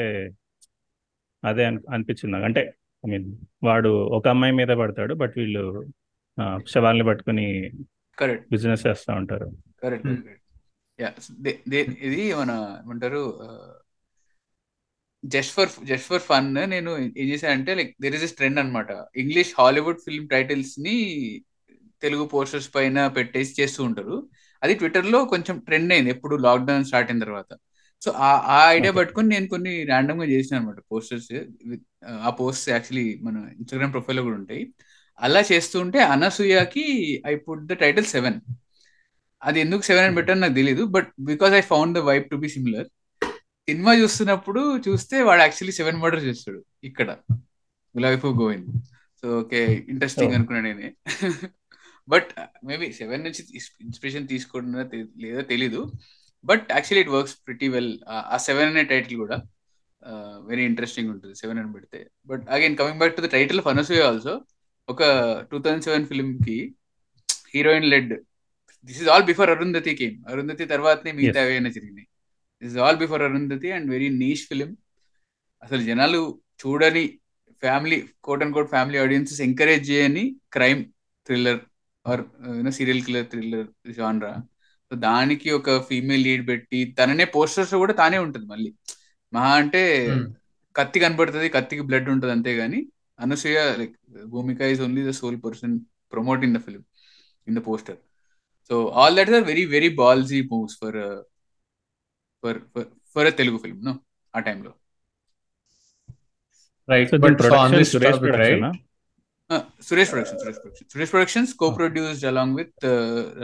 [1.44, 2.46] అదే అన్- అనిపించింది నాకు.
[2.46, 2.74] అంటే
[3.08, 5.86] ఐ మీన్ వాడు ఒక అమ్మాయి మీద పడతాడు బట్ వీళ్ళు
[6.68, 7.72] శవాల్ని పట్టుకుని
[8.20, 9.52] కరెక్ట్ బిజినెస్ చేస్తూ ఉంటారు.
[12.02, 13.40] ఇది మన ఏమంటారు
[15.24, 18.90] just for just for fun నేను ఏం చేశానంటే like there is is trend అనమాట
[19.24, 20.96] ఇంగ్లీష్ హాలీవుడ్ ఫిల్మ్ టైటిల్స్ని
[22.02, 24.18] తెలుగు పోస్టర్స్ పైన పెట్టేసి చేస్తూ ఉంటారు.
[24.62, 27.50] అది ట్విట్టర్లో కొంచెం ట్రెండ్ అయింది ఎప్పుడు లాక్డౌన్ స్టార్ట్ అయిన తర్వాత.
[28.02, 28.92] సో ఆ ఆ ఐడియా.
[28.92, 31.32] పట్టుకొని నేను కొన్ని ర్యాండమ్గా చేసిన అనమాట పోస్టర్స్
[32.28, 34.64] ఆ పోస్ట్ యాక్చువల్లీ మన ఇన్స్టాగ్రామ్ ప్రొఫైల్లో కూడా ఉంటాయి.
[35.20, 36.84] అలా చేస్తూ ఉంటే అనసూయకి
[37.28, 38.38] I put the title seven
[39.42, 42.50] అది ఎందుకు సెవెన్ అని పెట్టాను నాకు తెలియదు but because I found the vibe to be
[42.50, 42.88] similar
[43.68, 47.10] cinema చూస్తున్నప్పుడు చూస్తే వాడు యాక్చువల్లీ సెవెన్ మర్డర్ చేస్తాడు ఇక్కడ.
[47.96, 48.70] గులాబీ గోవింద్.
[49.22, 50.34] So okay interesting.
[50.34, 50.90] అనుకున్నా నేనే.
[52.08, 52.30] బట్
[52.66, 53.42] మేబీ సెవెన్ నుంచి
[53.86, 54.82] ఇన్స్పిరేషన్ తీసుకుంటున్నా
[55.18, 55.82] లేదో తెలీదు.
[56.46, 57.92] But actually it works pretty well
[58.34, 59.38] ఆ సెవెన్ అనే టైటిల్ కూడా
[60.50, 61.36] వెరీ ఇంట్రెస్టింగ్ ఉంటుంది.
[61.36, 62.00] సెవెన్ అని పెడితే.
[62.26, 64.36] But again coming back to the title of Anasuya also
[64.90, 65.04] ఒక
[65.52, 66.60] two thousand seven ఫిల్మ్కి
[67.54, 68.14] heroine led
[68.86, 71.42] this is all before Arundhati came Arundhati తర్వాతనే మిగతా.
[71.46, 72.08] ఏవైనా జరిగినాయి.
[72.62, 74.70] Is all before Arundhati and very niche film
[75.64, 76.22] అసలు జనాలు
[76.62, 77.04] చూడని
[77.64, 80.24] family quote and quote family audiences encourage చేయని
[80.56, 80.82] crime
[81.28, 81.62] thriller
[82.06, 82.22] or
[82.58, 83.68] you know serial killer thriller
[83.98, 84.34] genre
[84.92, 88.70] so దానికి ఒక ఫీమేల్ లీడ్ పెట్టి తననే పోస్టర్స్ కూడా తానే ఉంటుంది మళ్ళీ.
[89.34, 89.82] మహా అంటే
[90.76, 92.80] కత్తి కనబడుతుంది కత్తికి బ్లడ్ ఉంటుంది అంతేగాని
[93.20, 93.96] Anasuya like
[94.34, 95.74] Bhumika is only the sole person
[96.14, 96.84] promoting the film
[97.48, 98.00] in the poster
[98.70, 101.00] so all that are very very ballsy moves for
[102.44, 102.60] for
[103.16, 103.94] for Telugu film no
[104.34, 104.72] ఆ టైంలో
[106.90, 108.76] రైట్ సో బట్ దీని on production this Suresh topic right production
[109.88, 112.86] Suresh production Suresh production Suresh productions co produced along with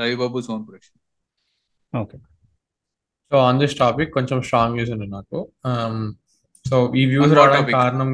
[0.01, 0.99] Ravibabu's own production
[1.93, 2.17] okay
[3.31, 5.39] so on this topic కొంచెం strong views ఉన్నాయి నాకు
[6.65, 7.79] so ఈ views On what రావడానికి topic?
[7.79, 8.09] కారణం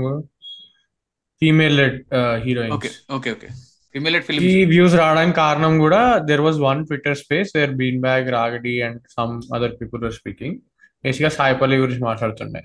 [1.41, 3.49] female led okay heroines okay okay
[3.93, 8.27] female film ఈ views రావడానికి కారణం కూడా there was one Twitter space where bean bag
[8.37, 10.57] రాగడి and some other people are speaking
[11.03, 12.61] బేసిక్గా సాయి పల్లవి గురించి మాట్లాడుతుండే?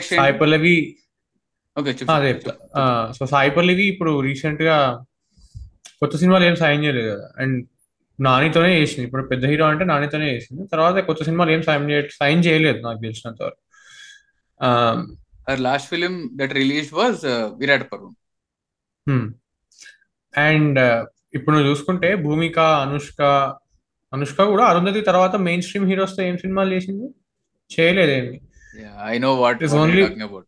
[0.00, 0.76] సాయి పల్లవి
[2.14, 2.32] అదే
[3.16, 4.76] సో సాయి పల్లవి ఇప్పుడు రీసెంట్గా
[6.00, 7.26] కొత్త సినిమాలు ఏం సైన్ చేయలేదు కదా.
[7.42, 7.58] అండ్
[8.18, 9.04] నానితోనే చేసింది.
[9.06, 10.62] ఇప్పుడు పెద్ద హీరో అంటే నానితోనే చేసింది.
[10.66, 13.62] తర్వాత కొత్త సినిమాలు ఏం సైన్ చేయ సైన్ చేయలేదు నాకు తెలిసినంత వరకు.
[15.62, 17.20] Last film that release was
[17.58, 18.14] Virata Parvam
[20.36, 23.22] and ఇప్పుడు నువ్వు చూసుకుంటే భూమిక అనుష్క
[24.12, 27.08] అనుష్క కూడా అరుంధతి తర్వాత మెయిన్ స్ట్రీమ్ హీరోస్తో ఏం సినిమాలు చేసింది?
[27.70, 28.40] చేయలేదేమి.
[29.04, 30.44] ఐ నో వాట్ గోకు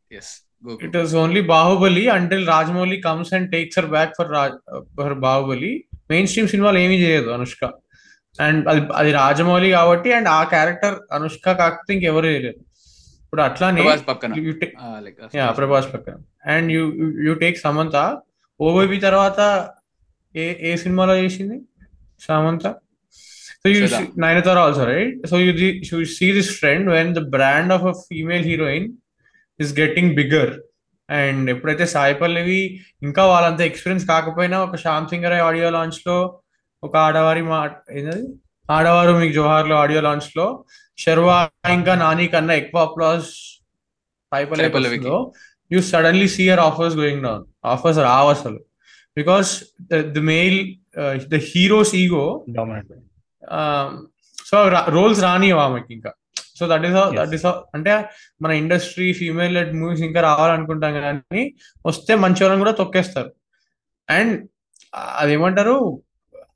[0.85, 4.51] It is only Bahubali until Rajmouli comes and takes her back for Raj,
[4.99, 5.85] for Bahubali.
[6.27, 7.73] Mainstream సినిమాలు ఏమీ చేయదు అనుష్క.
[8.40, 12.57] అండ్ అది అది రాజమౌళి కాబట్టి అండ్ ఆ క్యారెక్టర్ అనుష్క కాకపోతే ఇంకెవరు చేయలేరు.
[13.25, 13.83] ఇప్పుడు అట్లానే.
[15.57, 16.16] ప్రభాస్ పక్కన.
[16.47, 18.19] And you you take Samantha
[18.61, 19.40] oh baby తర్వాత
[20.35, 21.57] ఏ ఏ సినిమాలో చేసింది?
[22.20, 22.64] Samantha?
[23.62, 23.79] So you.
[24.25, 25.53] Nayanthara also right so you
[25.90, 28.87] you see this trend when the brand of a female heroine
[29.61, 30.53] is getting bigger
[31.09, 32.61] and ఎప్పుడైతే సాయి పల్లవి
[33.03, 36.16] ఇంకా వాళ్ళంతా ఎక్స్పీరియన్స్ కాకపోయినా ఒక శ్యామ్ సింగర్ ఆడియో లాంచ్లో
[36.83, 37.59] ఒక ఆడవారి మా
[37.92, 38.23] ఏంటది?
[38.68, 40.46] ఆడవారు మీకు జోహార్లో ఆడియో లాంచ్లో
[40.99, 41.37] శర్వా
[41.77, 43.31] ఇంకా నాని కన్నా ఎక్కువ అప్లాస్
[44.33, 44.75] సాయి సాయి పల్లవికి.
[44.77, 45.16] పల్లవిలో
[45.70, 48.59] you suddenly see her offers going down offers రావు అసలు.
[49.16, 49.51] Because
[50.16, 50.59] the male
[51.33, 52.92] the heroes ego dominate
[54.51, 56.12] so roles రాని ఆమెకి ఇంకా.
[56.59, 56.96] So that is.
[57.16, 57.92] That is అంటే
[58.42, 61.42] మన ఇండస్ట్రీ ఫీమేల్ లెడ్ మూవీస్ ఇంకా రావాలనుకుంటాం కానీ
[61.87, 63.31] వస్తే మంచి వాళ్ళని కూడా తొక్కేస్తారు.
[64.11, 64.35] అండ్
[64.94, 66.03] అదేమంటారు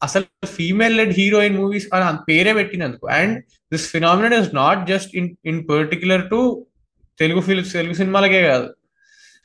[0.02, 3.06] అసలు ఫీమేల్ లెడ్ హీరోయిన్ మూవీస్ అని పేరే పెట్టినందుకు.
[3.06, 3.36] And
[3.72, 6.40] this phenomenon is not just in in particular to
[7.18, 8.68] Telugu films Telugu సినిమాలకే కాదు.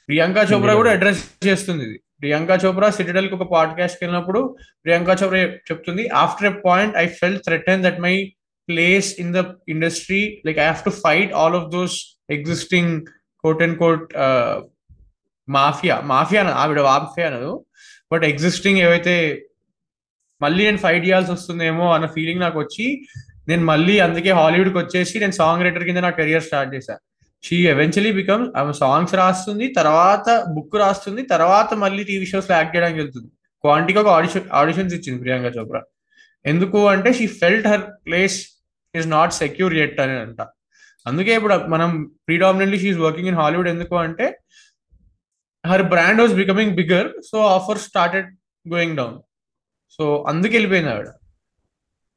[0.10, 1.98] ప్రియాంక చోప్రా కూడా అడ్రస్ చేస్తుంది ఇది.
[2.22, 4.40] ప్రియాంక చోప్రా సిటిడల్కి ఒక పాడ్కాస్ట్ వెళ్ళినప్పుడు
[4.84, 8.14] ప్రియాంక చోప్రా చెప్తుంది after a point I felt threatened that my
[8.70, 11.96] place in the industry like I have to fight all of those
[12.30, 12.94] existing
[13.44, 14.08] quote and quote
[15.48, 17.54] mafia mafia ఆవిడ mafia అనదు
[18.12, 19.16] but existing ఏవైతే
[20.42, 22.86] మళ్ళీ నేను ఫైట్ చేయాల్సి వస్తుందేమో అన్న ఫీలింగ్ నాకు వచ్చి
[23.48, 27.02] నేను మళ్ళీ అందుకే హాలీవుడ్కి వచ్చేసి నేను సాంగ్ రైటర్ కింద నా కెరియర్ స్టార్ట్ చేశాను
[27.44, 33.00] షీ ఎవెన్చువలీ బికమ్ ఆమె సాంగ్స్ రాస్తుంది తర్వాత బుక్ రాస్తుంది తర్వాత మళ్ళీ టీవీ షోస్లో యాక్ట్ చేయడానికి
[33.02, 33.30] వెళ్తుంది.
[33.64, 35.82] క్వాంటిటీగా ఒక ఆడిషన్ ఆడిషన్స్ ఇచ్చింది ప్రియాంక చోప్రా.
[36.46, 38.38] ఎందుకు అంటే she felt her place
[38.96, 40.42] is not secure at అని అంట.
[41.06, 41.90] అందుకే ఇప్పుడు మనం
[42.28, 44.28] predominantly she working in Hollywood ఎందుకు అంటే
[45.64, 48.30] her brand was becoming bigger so offer started
[48.66, 49.18] going down
[50.00, 51.10] so అందుకు వెళ్ళిపోయింది ఆవిడ.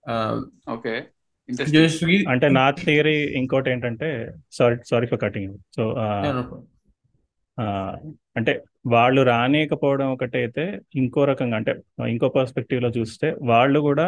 [0.05, 0.39] Um,
[0.75, 0.93] ఓకే
[2.31, 4.09] అంటే నా థియరీ ఇంకోటి ఏంటంటే
[4.53, 5.85] sorry sorry for cutting so
[8.37, 8.53] అంటే
[8.87, 10.65] వాళ్ళు రానియకపోవడం ఒకటైతే
[10.97, 11.73] ఇంకో రకంగా అంటే
[12.09, 14.07] ఇంకో పర్స్పెక్టివ్లో చూస్తే వాళ్ళు కూడా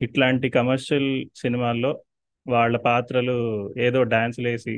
[0.00, 1.90] ఇట్లాంటి కమర్షియల్ సినిమాల్లో
[2.46, 3.36] వాళ్ళ పాత్రలు
[3.78, 4.76] ఏదో డాన్సులు వేసి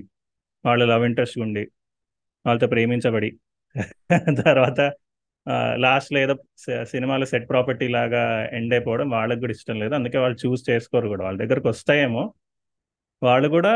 [0.64, 1.64] వాళ్ళ లవ్ ఇంట్రెస్ట్ ఉండి
[2.44, 3.30] వాళ్ళతో ప్రేమించబడి
[4.38, 4.80] తర్వాత
[5.76, 6.34] లాస్ట్లో ఏదో
[6.84, 8.22] సినిమాలో సెట్ ప్రాపర్టీ లాగా
[8.58, 9.94] ఎండ్ అయిపోవడం వాళ్ళకి కూడా ఇష్టం లేదు.
[9.94, 11.24] అందుకే వాళ్ళు చూస్ చేసుకోరు కూడా.
[11.24, 12.24] వాళ్ళ దగ్గరకు వస్తాయేమో
[13.22, 13.72] వాళ్ళు కూడా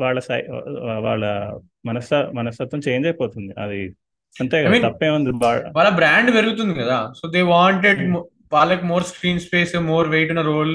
[0.00, 0.38] వాళ్ళ సై
[1.06, 1.24] వాళ్ళ
[1.86, 3.52] మనస్త మనస్తత్వం చేంజ్ అయిపోతుంది.
[3.64, 3.80] అది
[4.36, 5.30] అంతే కదా తప్పే ఉంది.
[5.78, 7.12] వాళ్ళ బ్రాండ్ పెరుగుతుంది కదా.
[7.18, 8.02] So they wanted.
[8.52, 10.74] వాళ్ళకి more screen space more weight ఉన్న రోల్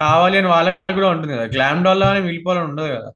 [0.00, 1.44] కావాలి అని వాళ్ళకి కూడా ఉంటుంది కదా.
[1.44, 3.10] గ్లామ్ డాల్ అని వెళ్ళిపోవాలని ఉండదు కదా.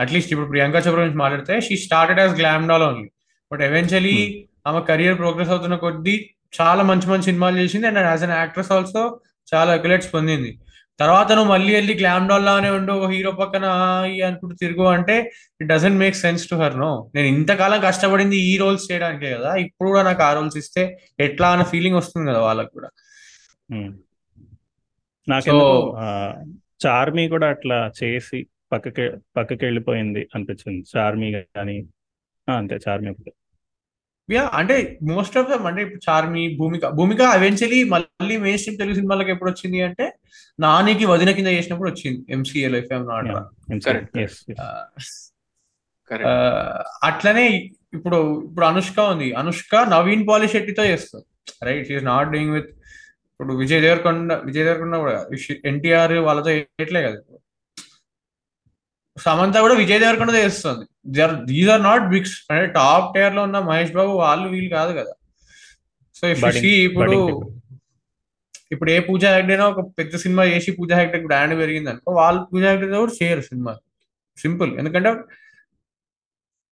[0.00, 3.08] అట్లీస్ట్ ఇప్పుడు ప్రియాంక చోప్రా గురించి మాట్లాడితే she started as glam doll only
[3.52, 4.47] but eventually.
[4.66, 7.86] ఆమె కెరియర్ ప్రోగ్రెస్ అవుతున్న కొద్దీ చాలా మంచి మంచి సినిమాలు చేసింది.
[7.86, 9.20] And as an actress also
[9.54, 10.58] చాలా అక్యులేట్స్ పొందింది.
[11.00, 13.64] తర్వాత నువ్వు మళ్ళీ వెళ్ళి గ్లామ్ డాల్ లానే ఉండు ఒక హీరో పక్కన
[14.26, 18.92] అనుకుంటూ తిరుగు అంటే it doesn't make sense to her no నేను ఇంతకాలం కష్టపడింది ఈ రోల్స్
[18.92, 19.54] చేయడానికే కదా.
[19.54, 22.88] ఇప్పుడు కూడా నాకు ఆ రోల్స్ ఇస్తే ఎట్లా అన్న ఫీలింగ్ వస్తుంది కదా వాళ్ళకి కూడా.
[25.52, 26.34] So- ఆ,
[26.86, 31.84] చార్మి కూడా అట్లా చేసి పక్కకి పక్కకి వెళ్ళిపోయింది అనిపించింది చార్మి కానీ
[32.56, 33.32] అంతే చార్మి ఒకటే.
[34.28, 34.74] యా అంటే
[35.10, 39.50] మోస్ట్ ఆఫ్ దమ్ అంటే ఇప్పుడు చార్మి భూమిక భూమిక ఎవెన్చువలీ మళ్ళీ మెయిన్ స్ట్రీమ్ తెలుగు సినిమాలకు ఎప్పుడు
[39.50, 40.06] వచ్చింది అంటే
[40.58, 43.44] నానికి వదిన కింద చేసినప్పుడు వచ్చింది ఎంసీఏలో F M not Yeah.
[43.70, 43.84] MC.
[43.86, 44.10] Correct.
[44.16, 45.08] Yes, yes.
[46.10, 46.28] Correct
[47.08, 47.46] అట్లనే
[47.96, 51.26] ఇప్పుడు ఇప్పుడు అనుష్క ఉంది అనుష్క నవీన్ పాలిశెట్టితో చేస్తుంది
[51.68, 52.70] right is not doing with
[53.30, 55.16] ఇప్పుడు విజయ్ దేవరకొండ విజయ్ దేవరకొండ కూడా
[55.70, 57.20] ఎన్టీఆర్ వాళ్ళతో చేయట్లే కదా
[59.24, 60.84] సమంత కూడా విజయ్ దేవరకొండ చేస్తుంది.
[61.50, 65.12] దీస్ ఆర్ నాట్ బిగ్స్ అంటే టాప్ టైర్లో ఉన్న మహేష్ బాబు వాళ్ళు వీళ్ళు కాదు కదా.
[66.18, 67.18] సో ఇప్పుడు.
[68.74, 72.40] ఇప్పుడు ఏ పూజా హెగ్డే అయినా ఒక పెద్ద సినిమా చేసి పూజా హెగ్డే బ్రాండ్ పెరిగింది అనుకో వాళ్ళు
[72.50, 73.72] పూజా హెగ్డే కూడా చేయరు సినిమా.
[74.42, 75.10] సింపుల్ ఎందుకంటే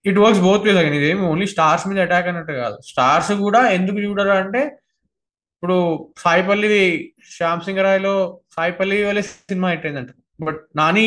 [0.04, 2.76] it works both ways again ఇదేమి ఓన్లీ స్టార్స్ మీద అటాక్ అన్నట్టు కాదు.
[2.90, 4.62] స్టార్స్ కూడా ఎందుకు చూడరు అంటే
[5.54, 5.76] ఇప్పుడు
[6.24, 6.82] సాయి పల్లివి
[7.36, 8.14] శ్యామ్ సింగ్ రాయ్లో
[8.56, 10.12] సాయి పల్లివి వల్లే సినిమా హిట్ అయిందంట.
[10.46, 11.06] బట్ నాని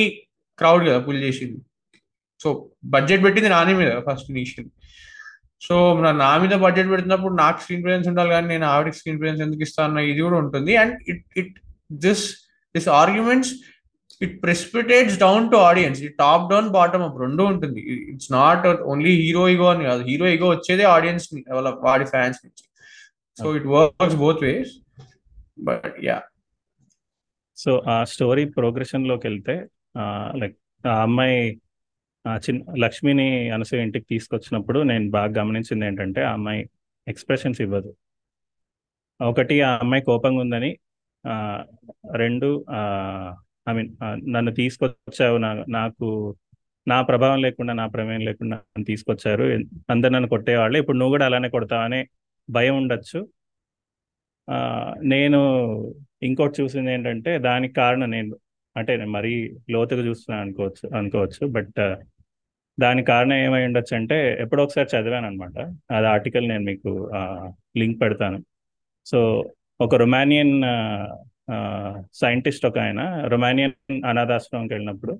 [0.61, 1.59] క్రౌడ్ కదా పుల్ చేసింది.
[2.41, 2.49] సో
[2.93, 4.69] బడ్జెట్ పెట్టింది నాని మీద ఫస్ట్ ఇనిషియల్
[5.65, 9.41] సో నా నా మీద బడ్జెట్ పెడుతున్నప్పుడు నాకు స్క్రీన్ ప్రెజెన్స్ ఉండాలి కానీ నేను ఆవిడకి స్క్రీన్ ప్రెజెన్స్
[9.45, 10.73] ఎందుకు ఇస్తాను ఇది కూడా ఉంటుంది.
[10.81, 11.55] And it it
[12.05, 12.23] this
[12.75, 13.51] this arguments
[14.25, 17.81] it precipitates down to audiences it top down bottom up రెండు ఉంటుంది.
[18.13, 20.01] It's not only hero ego అని కాదు.
[20.09, 22.63] హీరో ఇగో వచ్చేదే ఆడియన్స్ వాళ్ళ వాడి ఫ్యాన్స్ నుంచి.
[23.37, 24.73] So it works both ways
[25.69, 26.17] but yeah
[27.57, 29.55] so ఆ story ప్రోగ్రెషన్లోకి వెళ్తే
[30.35, 31.39] లైక్ ఆ అమ్మాయి
[32.25, 36.61] ఆ చిన్న లక్ష్మిని అనసూయ ఇంటికి తీసుకొచ్చినప్పుడు నేను బాగా గమనించింది ఏంటంటే ఆ అమ్మాయి
[37.07, 37.91] ఎక్స్ప్రెషన్స్ ఇవ్వదు.
[39.19, 40.71] ఒకటి ఆ అమ్మాయి కోపంగా ఉందని
[41.25, 41.33] ఆ,
[42.15, 42.49] రెండు
[43.67, 43.89] ఐ మీన్
[44.35, 46.07] నన్ను తీసుకొచ్చావు నా నాకు
[46.87, 49.45] నా ప్రభావం లేకుండా నా ప్రమేయం లేకుండా నన్ను తీసుకొచ్చారు.
[49.89, 50.77] అందరు నన్ను కొట్టేవాళ్ళు.
[50.77, 51.99] ఇప్పుడు నువ్వు కూడా అలానే కొడతావనే
[52.49, 53.19] భయం ఉండొచ్చు.
[54.47, 54.57] ఆ,
[55.05, 55.39] నేను
[56.21, 58.31] ఇంకోటి చూసింది ఏంటంటే దానికి కారణం నేను
[58.79, 59.33] అంటే నేను మరీ
[59.69, 61.79] లోతుగా చూస్తున్నాను అనుకోవచ్చు అనుకోవచ్చు బట్
[62.79, 65.57] దాని కారణం ఏమై ఉండొచ్చు అంటే ఎప్పుడో ఒకసారి చదివాను అనమాట
[65.93, 66.91] అది ఆర్టికల్ నేను మీకు
[67.77, 68.39] లింక్ పెడతాను.
[69.05, 69.19] సో
[69.81, 70.55] ఒక రొమానియన్
[72.13, 75.13] సైంటిస్ట్ ఒక ఆయన రొమానియన్ అనాథాశ్రమంకి వెళ్ళినప్పుడు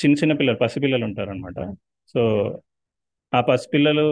[0.00, 1.60] చిన్న చిన్న పిల్లలు పసిపిల్లలు ఉంటారు అనమాట
[2.12, 2.22] సో
[3.34, 4.06] ఆ పసిపిల్లలు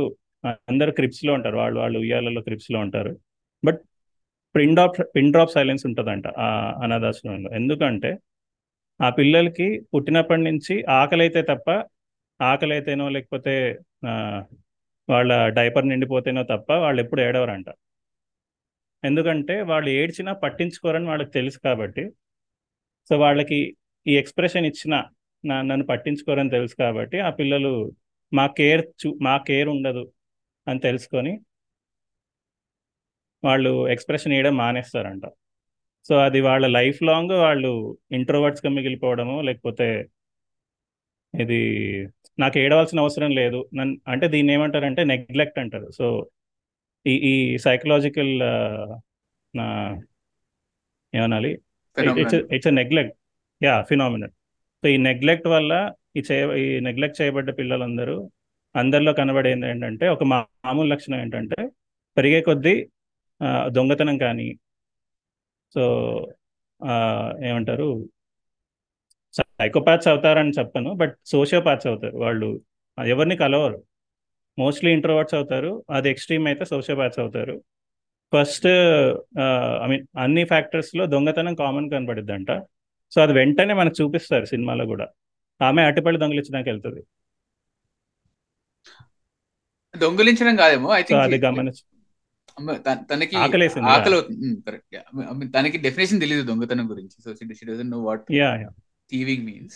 [0.46, 1.56] అందరు క్రిప్స్లో ఉంటారు.
[1.56, 3.12] వాళ్ళు వాళ్ళు ఉయ్యాలలో క్రిప్స్లో ఉంటారు.
[3.64, 3.80] But
[4.56, 6.48] pin drop pin drop silence ఉంటుందంట ఆ
[6.84, 7.50] అనాథాశ్రమంలో.
[7.60, 8.10] ఎందుకంటే
[9.00, 11.68] ఆ పిల్లలకి పుట్టినప్పటి నుంచి ఆకలి అయితే తప్ప
[12.40, 13.54] ఆకలి అయితేనో లేకపోతే
[15.08, 17.68] వాళ్ళ డైపర్ నిండిపోతేనో తప్ప వాళ్ళు ఎప్పుడు ఏడవరంట.
[19.02, 22.04] ఎందుకంటే వాళ్ళు ఏడ్చినా పట్టించుకోరని వాళ్ళకి తెలుసు కాబట్టి
[23.10, 23.58] సో వాళ్ళకి
[24.06, 24.94] ఈ ఎక్స్ప్రెషన్ ఇచ్చిన
[25.44, 27.72] నా నన్ను పట్టించుకోరని తెలుసు కాబట్టి ఆ పిల్లలు
[28.32, 30.04] మా కేర్ చూ మా కేర్ ఉండదు
[30.66, 31.32] అని తెలుసుకొని
[33.48, 35.24] వాళ్ళు ఎక్స్ప్రెషన్ ఇవ్వడం మానేస్తారంట.
[36.08, 37.72] సో అది వాళ్ళ లైఫ్ లాంగ్ వాళ్ళు
[38.18, 39.86] ఇంట్రోవర్ట్స్గా మిగిలిపోవడము లేకపోతే
[41.34, 41.60] ఇది
[42.42, 43.58] నాకు ఏడవలసిన అవసరం లేదు.
[43.78, 45.88] నన్ను అంటే దీన్ని ఏమంటారంటే నెగ్లెక్ట్ అంటారు.
[45.98, 46.06] సో
[47.06, 47.34] ఈ ఈ
[47.66, 48.32] సైకలాజికల్
[51.12, 51.52] ఏమనాలి?
[52.22, 53.14] It's it's neglect
[53.60, 54.32] yeah phenomenal
[54.82, 55.72] so ఈ నెగ్లెక్ట్ వల్ల
[56.18, 58.16] ఈ చే ఈ నెగ్లెక్ట్ చేయబడ్డ పిల్లలందరూ
[58.74, 61.58] అందరిలో కనబడేది ఏంటంటే ఒక మామూలు లక్షణం ఏంటంటే
[62.16, 62.74] పెరిగే కొద్దీ
[63.76, 64.48] దొంగతనం కానీ.
[65.74, 65.82] సో
[67.48, 67.88] ఏమంటారు?
[69.34, 72.60] సైకోపాత్స్ అవుతారని చెప్పను బట్ సోషియోపాత్స్ అవుతారు వాళ్ళు.
[72.98, 73.78] ఎవరిని కలవరు.
[74.58, 75.84] మోస్ట్లీ ఇంట్రోవర్ట్స్ అవుతారు.
[75.90, 77.56] అది ఎక్స్ట్రీమ్ అయితే సోషియోపాత్స్ అవుతారు.
[78.32, 78.68] ఫస్ట్
[79.84, 82.50] ఐ మీన్ అన్ని ఫ్యాక్టర్స్లో దొంగతనం కామన్ కనబడిద్దంట.
[83.12, 85.06] సో అది వెంటనే మనకు చూపిస్తారు సినిమాలో కూడా.
[85.60, 87.02] ఆమె అటుపల్లి దొంగలించడానికి వెళ్తుంది.
[89.94, 90.88] దొంగిలించడం కాదేమో
[91.24, 91.82] అది గమనించి
[93.10, 93.68] తనకి ఆకలి
[94.66, 97.22] కరెక్ట్ తనకి డెఫినేషన్ తెలియదు దొంగతనం గురించి.
[97.24, 98.68] So she doesn't know what yeah yeah
[99.14, 99.70] thieving means.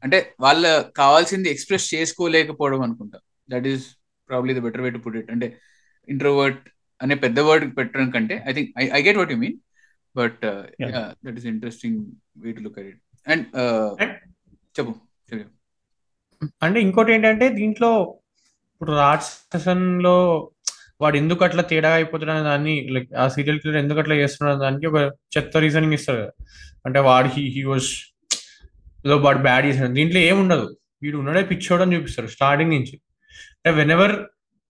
[0.04, 3.18] అంటే వాళ్ళ కావాల్సింది ఎక్స్ప్రెస్ చేసుకోలేకపోవడం అనుకుంటా.
[3.50, 3.86] That is
[4.28, 5.58] probably the better way to put it అంటే
[6.08, 6.68] ఇంట్రోవర్ట్
[7.02, 9.58] అనే పెద్ద వర్డ్ పెట్టడం కంటే I think I get what you mean
[10.16, 10.44] but.
[11.26, 12.04] That is interesting
[12.36, 13.46] way to look at it and
[14.80, 14.94] చెప్పు
[15.34, 15.59] చెప్పు.
[16.62, 17.90] అంటే ఇంకోటి ఏంటంటే దీంట్లో
[18.72, 20.16] ఇప్పుడు రాక్షసన్లో
[21.00, 24.62] వాడు ఎందుకు అట్లా తేడా అయిపోతున్నాడు అనే దాన్ని లైక్ ఆ సీరియల్ కిల్లర్ ఎందుకు అట్లా చేస్తున్నాడు అనే
[24.64, 24.98] దానికి ఒక
[25.34, 26.32] చెత్త రీజనింగ్ ఇస్తారు కదా
[26.86, 27.88] అంటే వాడు హీ హీ వాజ్
[29.06, 29.92] ఏదో వాడు బ్యాడ్ చేశాడు.
[29.98, 30.66] దీంట్లో ఏముండదు
[31.02, 32.94] వీడు ఉన్నాడే పిచ్చోడు అని చూపిస్తారు స్టార్టింగ్ నుంచి.
[33.56, 34.14] అంటే వెన్ ఎవర్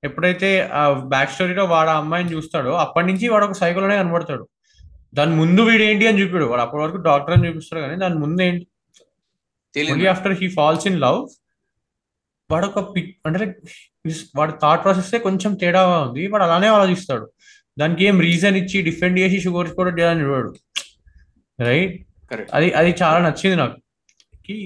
[0.02, 0.48] ఎప్పుడైతే
[0.80, 0.82] ఆ
[1.14, 4.44] బ్యాక్ స్టోరీలో వాడు ఆ అమ్మాయిని చూస్తాడో అప్పటి నుంచి వాడు ఒక సైకోలోనే కనబడతాడు.
[5.14, 6.44] దాని ముందు వీడు ఏంటి అని చూపాడు.
[6.44, 8.66] వాడు అప్పటి వరకు డాక్టర్ అని చూపిస్తాడు కానీ దాని ముందు ఏంటి?
[10.14, 11.20] After he falls in love
[12.50, 13.54] వాడు ఒక పి- అంటే
[14.36, 17.30] వాడి థాట్ ప్రాసెస్ కొంచెం తేడాగా ఉంది వాడు అలానే ఆలోచిస్తాడు.
[17.78, 20.54] దానికి ఏం రీజన్ ఇచ్చి డిఫెండ్ చేసి షుగర్ కూడా చేయాలని చూడాడు
[21.60, 23.76] రైట్ కరెక్ట్ అది అది చాలా నచ్చింది నాకు.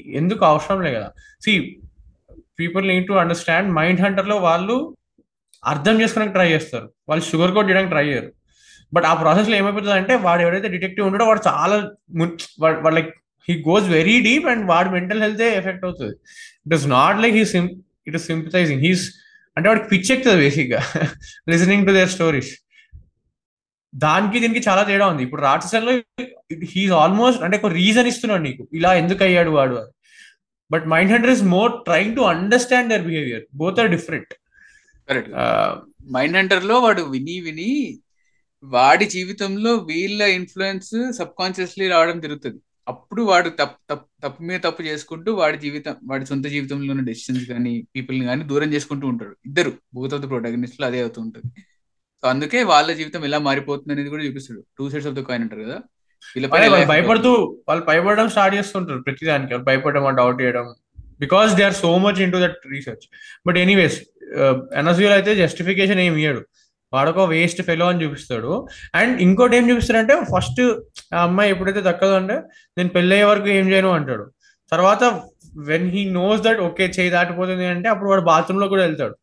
[0.06, 1.12] ఎందుకు అవసరం లేదు కదా.
[1.44, 1.80] See
[2.60, 4.96] people need to understand mind హంటర్లో వాళ్ళు
[5.64, 6.92] అర్థం చేసుకోవడానికి ట్రై చేస్తారు.
[7.08, 8.32] వాళ్ళు షుగర్ కోట్ చేయడానికి ట్రై చేయరు.
[8.94, 11.76] బట్ ఆ ప్రాసెస్లో ఏమైపోతుంది అంటే వాడు ఎవరైతే డిటెక్టివ్ ఉంటాడో వాడు చాలా
[12.60, 13.14] వాడు వాడు like
[13.48, 16.16] he goes very deep and వాడి మెంటల్ హెల్త్ ఎఫెక్ట్ అవుతుంది.
[16.66, 17.68] It is not like he SIM
[18.08, 19.04] it is sympathizing he's
[19.56, 20.80] అంటే వాడికి పిచ్ ఎక్కుతుంది బేసిక్గా.
[21.52, 22.52] లిసనింగ్ టు దేర్ స్టోరీస్
[23.92, 25.22] దానికి దీనికి చాలా తేడా ఉంది.
[25.26, 25.92] ఇప్పుడు రాక్షసంలో
[26.72, 28.62] హీస్ ఆల్మోస్ట్ అంటే ఒక రీజన్ ఇస్తున్నాడు నీకు.
[28.78, 29.92] ఇలా ఎందుకు అయ్యాడు వాడు అని.
[30.70, 34.32] But mind hunter is more trying to understand their behaviour both are different
[36.16, 37.70] mind హంటర్లో వాడు విని విని
[38.62, 42.60] వాడి జీవితంలో వీళ్ళ ఇన్ఫ్లుయెన్స్ సబ్ కాన్షియస్లీ రావడం జరుగుతుంది.
[42.88, 47.86] అప్పుడు వాడు తప్పు తప్పు మీద తప్పు చేసుకుంటూ వాడి జీవితం వాడి సొంత జీవితంలో ఉన్న డెసిషన్స్ కానీ
[47.96, 49.36] పీపుల్ని కానీ దూరం చేసుకుంటూ ఉంటాడు.
[49.46, 51.60] ఇద్దరు బోత్ ఆఫ్ ద ప్రొటాగనిస్ట్లో అదే అవుతూ ఉంటుంది.
[52.22, 54.64] సో అందుకే వాళ్ళ జీవితం ఎలా మారిపోతుంది అనేది కూడా చూపిస్తాడు.
[54.78, 55.80] Two sides of the coin అంటారు కదా?
[56.46, 57.60] వాళ్ళు భయపడుతూ.
[57.68, 59.54] వాళ్ళు భయపడడం స్టార్ట్ చేస్తుంటారు ప్రతిదానికి.
[59.54, 60.74] వాళ్ళు భయపడడం డౌట్ చేయడం.
[61.20, 63.08] Because they are so much into that research
[63.46, 64.02] but anyways
[64.74, 66.46] ఎనర్జీలో అయితే జస్టిఫికేషన్ ఏమి ఇయ్యాడు.
[66.94, 68.52] వాడొక వేస్ట్ ఫెలో అని చూపిస్తాడు.
[69.00, 70.62] అండ్ ఇంకోటి ఏం చూపిస్తాడంటే ఫస్ట్
[71.16, 72.36] ఆ అమ్మాయి ఎప్పుడైతే దక్కదో అంటే
[72.76, 74.26] నేను పెళ్ళయ్యే వరకు ఏం చేయను అంటాడు.
[74.72, 75.02] తర్వాత
[75.70, 79.16] when he knows that okay చేయి దాటిపోతుంది అంటే అప్పుడు వాడు బాత్రూమ్లో కూడా వెళ్తాడు.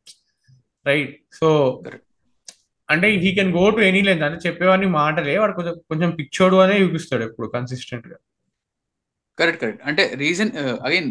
[0.85, 1.47] రైట్ సో
[2.89, 6.75] అంటే he can go to any length అంటే చెప్పేవాడిని మాటలే వాడు కొంచెం కొంచెం పిచ్చోడు అనే
[6.83, 8.17] చూపిస్తాడు ఎప్పుడు కన్సిస్టెంట్గా
[9.37, 10.51] కరెక్ట్ కరెక్ట్ అంటే రీజన్
[10.87, 11.09] అగైన్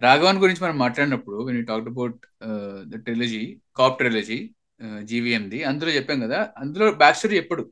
[0.00, 2.18] రాఘవన్ గురించి మనం మాట్లాడినప్పుడు when you talk about
[2.92, 3.42] the trilogy
[3.76, 4.38] cop trilogy
[5.10, 7.62] జీవీఎంది అందులో చెప్పాం కదా అందులో బ్యాక్ స్టోరీ ఎప్పుడు?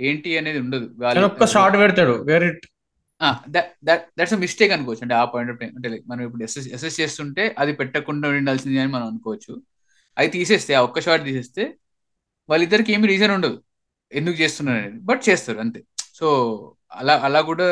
[0.00, 0.86] ఏంటి అనేది ఉండదు.
[1.24, 2.14] ఒక్క షార్ట్ పెడతాడు.
[2.30, 2.64] వేర్ ఇట్
[4.18, 5.02] దట్స్ మిస్టేక్ అనుకోవచ్చు.
[5.02, 8.92] అంటే ఆ పాయింట్ ఆఫ్ టైం అంటే మనం ఇప్పుడు ఎస్ఎస్ ఎస్ఎస్ చేస్తుంటే అది పెట్టకుండా ఉండాల్సింది అని
[8.92, 9.54] మనం అనుకోవచ్చు.
[10.16, 11.64] అది తీసేస్తే ఆ ఒక్క షార్ట్ తీసేస్తే
[12.48, 13.58] వాళ్ళిద్దరికి ఏమి రీజన్ ఉండదు.
[14.12, 14.98] ఎందుకు చేస్తున్నారు అనేది.
[15.10, 15.80] బట్ చేస్తారు అంతే.
[16.18, 16.26] సో
[16.92, 17.68] అలా అలా కూడా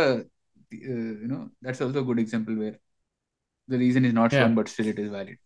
[0.72, 2.76] you know that's also good example where
[3.68, 4.34] the reason is not.
[4.38, 5.40] Shown but still it is valid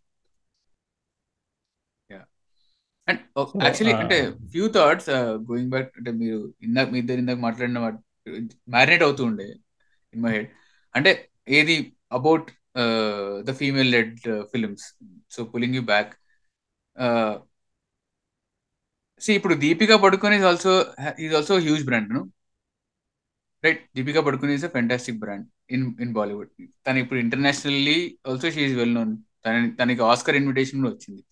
[3.08, 3.20] and
[3.64, 4.16] actually uh, అంటే
[4.52, 5.08] ఫ్యూ థాట్స్
[5.48, 7.78] గోయింగ్ బ్యాక్ అంటే మీరు ఇందాక మీ ఇద్దరు ఇందాక మాట్లాడిన
[8.74, 9.48] మ్యారినేట్ అవుతూ ఉండే
[10.14, 10.48] ఇన్ మై హెడ్
[10.94, 11.10] అంటే
[11.58, 11.76] ఏది
[12.18, 12.48] about
[13.46, 14.14] the female led
[14.52, 14.86] films
[15.30, 16.12] so pulling you back
[19.22, 20.72] see ఇప్పుడు Deepika Padukone is also
[21.24, 22.20] is also huge బ్రాండ్ను
[23.64, 26.50] right Deepika Padukone is a fantastic brand in in Bollywood
[26.86, 29.12] తను ఇప్పుడు internationally also she is well known
[29.44, 31.22] తన తనకి Oscar invitation కూడా వచ్చింది.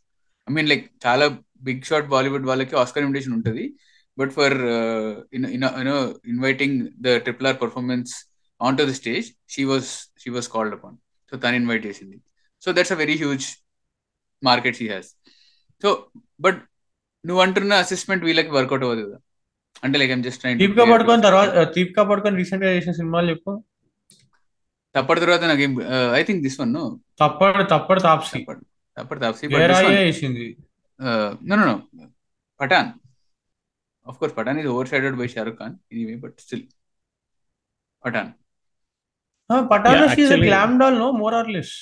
[0.49, 1.27] I mean like చాలా
[1.69, 3.65] big shot Bollywood వాళ్ళకి Oscar invitation ఉంటుంది.
[4.19, 4.57] But for
[5.35, 5.97] you know
[6.33, 8.13] inviting the triple R performance
[8.79, 9.91] onto the stage she was
[10.23, 10.97] she was called upon
[11.31, 12.17] so తను invite చేసింది.
[12.65, 13.47] So that's a very huge
[14.43, 15.11] market she has
[15.83, 15.89] so
[16.47, 16.59] but
[17.25, 19.19] నువ్వు అంటున్న assessment వీళ్ళకి work out అవ్వదు కదా.
[19.85, 23.53] అంటే like just Deepika పడుకొని తర్వాత దీపికా పడుకొని రీసెంట్గా చేసిన సినిమాలు చెప్పు.
[24.95, 25.73] తప్పటి తర్వాత నాకేం
[26.19, 26.73] I think this one
[27.23, 28.39] Thappad Thappad Taapsee.
[28.99, 30.57] తప్పటి తప్పటి
[31.01, 32.07] తాప్సి వేరాయే వేసింది no no
[32.61, 32.91] Pathaan
[34.07, 36.65] of course Pathaan is overshadowed by Shahrukh Khan anyway but still
[38.05, 38.33] Pathaan
[39.71, 41.75] Pathaan Yeah, actually- glam doll no more or less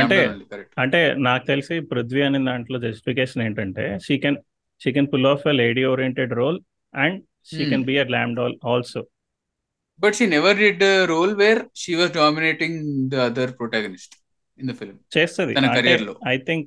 [0.00, 0.18] అంటే-
[0.52, 4.38] correct అంటే నాకు తెలిసి పృథ్వీ అనే దాంట్లో justification ఏంటంటే she can
[4.80, 6.58] she can pull off a lady oriented role
[6.94, 7.16] and
[7.50, 9.02] she can be a glam doll also
[10.00, 14.14] but she never did role where she was dominating the other protagonist
[14.58, 15.52] in the film చేస్తుంది.
[15.54, 16.14] తన career లో.
[16.28, 16.66] I think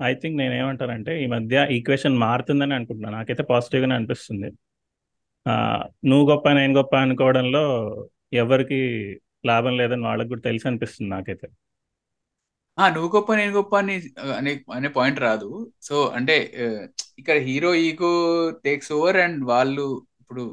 [0.00, 4.48] I think నేను ఏమంటానంటే ఈ మధ్య equation మారుతుందని అనుకుంటున్నాను నాకైతే పాజిటివ్గానే అనిపిస్తుంది.
[6.10, 7.62] నువ్వు గొప్ప నేను గొప్ప అనుకోవడంలో
[8.42, 8.80] ఎవరికి
[9.50, 11.46] లాభం లేదని వాళ్ళకి కూడా తెలిసి అనిపిస్తుంది నాకైతే.
[12.78, 13.96] ఆ నువ్వు గొప్ప నేను గొప్ప అని
[14.38, 15.48] అనే అనే పాయింట్ రాదు.
[15.88, 16.36] సో అంటే
[17.20, 18.12] ఇక్కడ hero ego
[18.66, 19.84] takes over and వాళ్ళు
[20.22, 20.44] ఇప్పుడు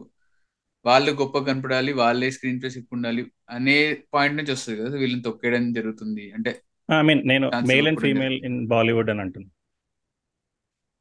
[0.85, 3.23] వాళ్ళు గొప్ప కనపడాలి వాళ్ళే స్క్రీన్ ప్లేస్ ఎక్కువ ఉండాలి
[3.57, 3.75] అనే
[4.15, 6.25] పాయింట్ నుంచి వస్తుంది కదా వీళ్ళని తొక్కేయడం జరుగుతుంది.
[6.37, 6.51] అంటే
[6.91, 8.01] ఐ మీన్ నేను male and.
[8.01, 9.53] Female in Bollywood అని అంటున్నాను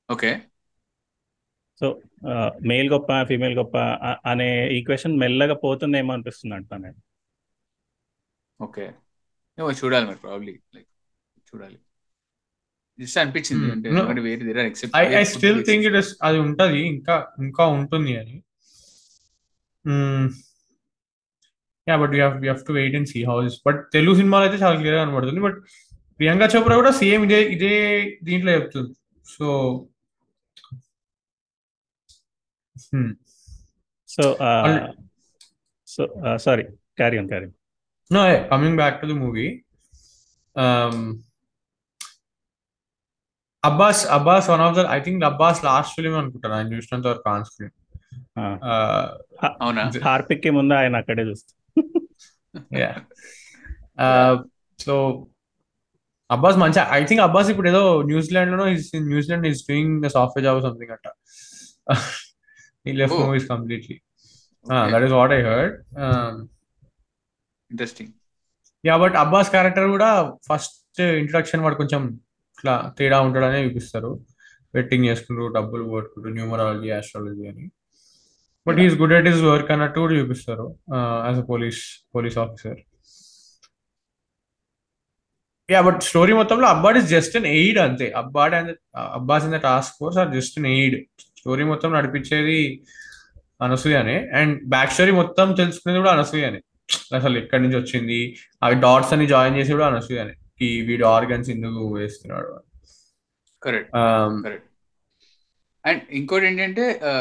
[0.08, 0.30] ఓకే.
[1.80, 1.86] సో
[2.62, 3.76] మేల్ గొప్ప ఫీమేల్ గొప్ప
[4.26, 7.00] అనే ఈక్వేషన్ మెల్లగా పోతుందేమో అనిపిస్తుంది అంటున్నాను నేను
[8.60, 8.86] ఓకే.
[9.78, 10.88] చూడాలి మరి ప్రాబ్లీ లైక్
[11.48, 11.78] చూడాలి.
[12.98, 14.08] జస్ట్ అనిపించింది Hmm.
[14.08, 18.36] అంటే వేరే దగ్గర except I still think it is అది ఉంటది ఇంకా ఇంకా ఉంటుంది అని.
[21.90, 24.98] Yeah but you have to wait and see how's but Telugu సినిమాలో అయితే చాలా క్లియర్
[25.02, 25.42] కనబడుతుంది.
[25.46, 25.58] బట్
[26.18, 27.74] ప్రియాంక చోప్రా కూడా సేమ్ ఇదే ఇదే
[28.28, 28.92] దీంట్లో చెప్తుంది.
[29.34, 29.46] So
[35.94, 36.02] so
[36.46, 36.64] sorry
[37.00, 37.48] carry on carry
[38.50, 39.50] coming back to the movie.
[40.56, 40.94] Um,
[43.62, 47.44] Abbas, Abbas, one of the, I think Abbas last film అనుకుంటాను ఆయన చూసినంత వరకు ఆన్
[47.48, 47.74] స్క్రీన్
[49.62, 49.82] అవునా?
[50.04, 51.56] హార్పిక్కి ముందు ఆయన అక్కడే చూస్తాం.
[52.78, 52.92] యా.
[54.78, 54.94] సో
[56.30, 58.66] అబ్బాస్ మంచి ఐ థింక్ అబ్బాస్ ఇప్పుడు ఏదో న్యూజిలాండ్ లోనో
[59.12, 61.06] New Zealand is doing software job something అట్ట
[62.86, 63.20] ఈ left.
[63.20, 63.96] Movies completely
[64.92, 65.74] that is what I heard
[67.70, 68.12] interesting
[68.84, 70.10] yeah but Abbas character కూడా
[70.48, 72.02] ఫస్ట్ ఇంట్రడక్షన్ వాడు కొంచెం
[72.58, 74.12] ఇట్లా తేడా ఉంటాడనే చూపిస్తారు.
[74.74, 77.64] బెట్టింగ్ చేసుకుంటూ డబ్బులు కొట్టుకుంటూ న్యూమరాలజీ ఆస్ట్రాలజీ అని.
[78.66, 80.66] But he's good at his work అన్నట్టు కూడా చూపిస్తారు
[81.24, 81.82] as a police
[82.14, 82.80] police officer
[85.68, 88.70] yeah but story మొత్తంలో Abbas is just an aid అంతే Abbas and
[89.16, 90.96] Abbas in the task force are just an aid
[91.36, 92.58] story మొత్తం నడిపించేది
[93.60, 96.60] అనసూయనే and back story మొత్తం తెలుసుకునేది కూడా అనసూయనే
[97.16, 98.18] అసలు ఎక్కడి నుంచి వచ్చింది
[98.62, 102.50] అవి డాట్స్ అని జాయిన్ చేసి కూడా అనసూయనే ఈ వీడు ఆర్గన్స్ ఎందుకు వేస్తున్నాడు
[103.62, 104.66] కరెక్ట్ Um, కరెక్ట్
[105.84, 107.12] అండ్ ఇంకోటి ఏంటంటే ఆ,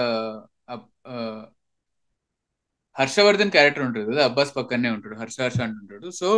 [3.00, 6.08] హర్షవర్ధన్ క్యారెక్టర్ ఉంటుంది కదా అబ్బాస్ పక్కనే ఉంటాడు హర్ష హర్ష అంటుంటాడు.
[6.20, 6.30] సో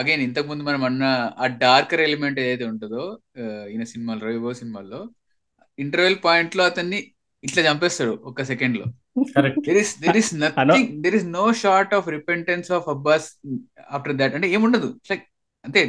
[0.00, 1.04] అగైన్ ఇంతకు ముందు మనం అన్న
[1.42, 3.04] ఆ డార్కర్ ఎలిమెంట్ ఏదైతే ఉంటుందో
[3.72, 5.00] ఈయన సినిమాలో రవిబో సినిమాల్లో
[5.78, 7.00] ఇంటర్వెల్ పాయింట్లో అతన్ని
[7.46, 8.86] ఇట్లా చంపేస్తాడు ఒక సెకండ్లో.
[9.36, 9.58] Correct.
[9.66, 13.26] There is there is nothing there is no short of repentance of Abbas
[13.96, 14.88] after that అంటే ఏముండదు.
[15.10, 15.24] లైక్
[15.64, 15.80] అంతే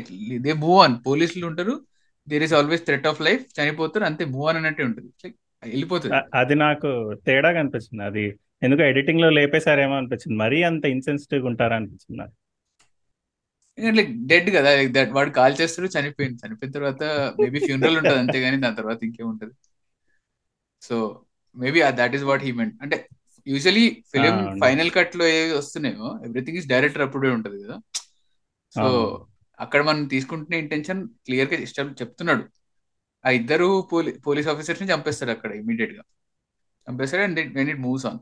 [0.46, 1.76] దే మూవ్ ఆన్ పోలీసులు ఉంటారు.
[2.28, 4.06] There is always threat of life చనిపోతారు.
[4.10, 5.10] అంతే మూవ్ ఆన్ అన్నట్టే ఉంటుంది.
[5.24, 6.16] లైక్ వెళ్ళిపోతుంది.
[6.34, 8.04] అది నాకు తేడాగా అనిపించింది.
[8.04, 10.38] అది ఎందుకు ఎడిటింగ్లో లేపేశారేమో అనిపించింది.
[10.38, 12.32] మరీ అంత ఇన్సెన్సిటివ్ ఉంటారా అనిపించింది
[13.92, 16.48] లైక్ డెడ్ కదా లైక్ దట్ వాడు కాల్ చేస్తాడు చనిపోయింది.
[16.48, 17.04] చనిపోయిన తర్వాత
[17.42, 19.52] మేబీ ఫ్యూనరల్ ఉంటుంది అంతేగాని దాని తర్వాత ఇంకేముంటది.
[20.82, 21.22] So
[21.58, 23.08] maybe that is what he meant అంటే
[23.48, 24.60] యూజువలీ ఫిలిం.
[24.60, 27.78] ఫైనల్ కట్లో ఏవి వస్తున్నాయో ఎవ్రీథింగ్ ఇస్ డైరెక్టర్ అప్పుడే ఉంటది కదా.
[28.76, 29.26] సో.
[29.60, 32.44] అక్కడ మనం తీసుకుంటున్న ఇంటెన్షన్ క్లియర్గా ఇష్టం చెప్తున్నాడు.
[33.26, 36.04] ఆ ఇద్దరు పోలీ పోలీస్ ఆఫీసర్స్ని చంపేస్తాడు అక్కడ ఇమీడియట్గా
[36.88, 38.20] చంపేస్తాడు and when it moves on.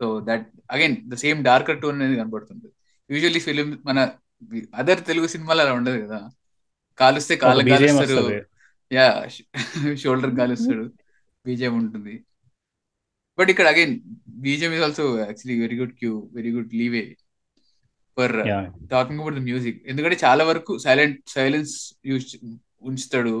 [0.00, 2.68] So that again the same darker tone అనేది కనబడుతుంది.
[3.10, 3.98] యూజువల్లీ ఫిలిం మన
[4.74, 6.18] అదర్ తెలుగు సినిమాలు అలా ఉండదు కదా.
[6.98, 8.24] కాలుస్తే BGM కాలుస్తారు.
[8.90, 9.06] యా
[10.02, 10.84] షోల్డర్ కాలుస్తాడు.
[11.46, 12.14] బీజేం ఉంటుంది.
[13.38, 13.94] బట్ ఇక్కడ again
[14.28, 17.02] BGM is also actually very good cue very good leeway
[18.16, 18.34] for
[18.90, 19.82] talking about the music.
[19.86, 21.74] ఎందుకంటే చాలా వరకు సైలెంట్ సైలెన్స్
[22.06, 22.36] యూజ్
[22.82, 23.34] ఉంచుతాడు.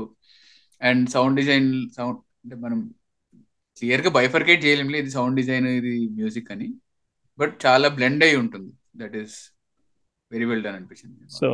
[0.82, 2.78] అండ్ సౌండ్ డిజైన్ సౌండ్ అంటే మనం
[3.78, 6.68] క్లియర్గా బైఫర్కేట్ చేయలేం ఇది సౌండ్ డిజైన్ ఇది మ్యూజిక్ అని.
[7.38, 8.72] బట్ చాలా బ్లెండ్ అయి ఉంటుంది.
[8.96, 9.36] That is
[10.32, 11.48] very well done అనిపించింది సో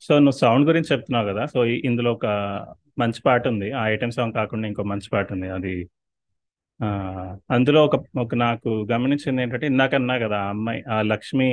[0.00, 1.46] సో నువ్వు సౌండ్ గురించి చెప్తున్నావు కదా.
[1.46, 2.26] సో ఇందులో ఒక
[2.98, 3.72] మంచి పాట ఉంది.
[3.72, 5.48] ఆ ఐటమ్ సాంగ్ కాకుండా ఇంకో మంచి పాట ఉంది.
[5.48, 5.88] అది
[7.50, 11.48] అందులో ఒక ఒక నాకు గమనించింది ఏంటంటే ఇందాకన్నా కదా ఆ అమ్మాయి ఆ లక్ష్మి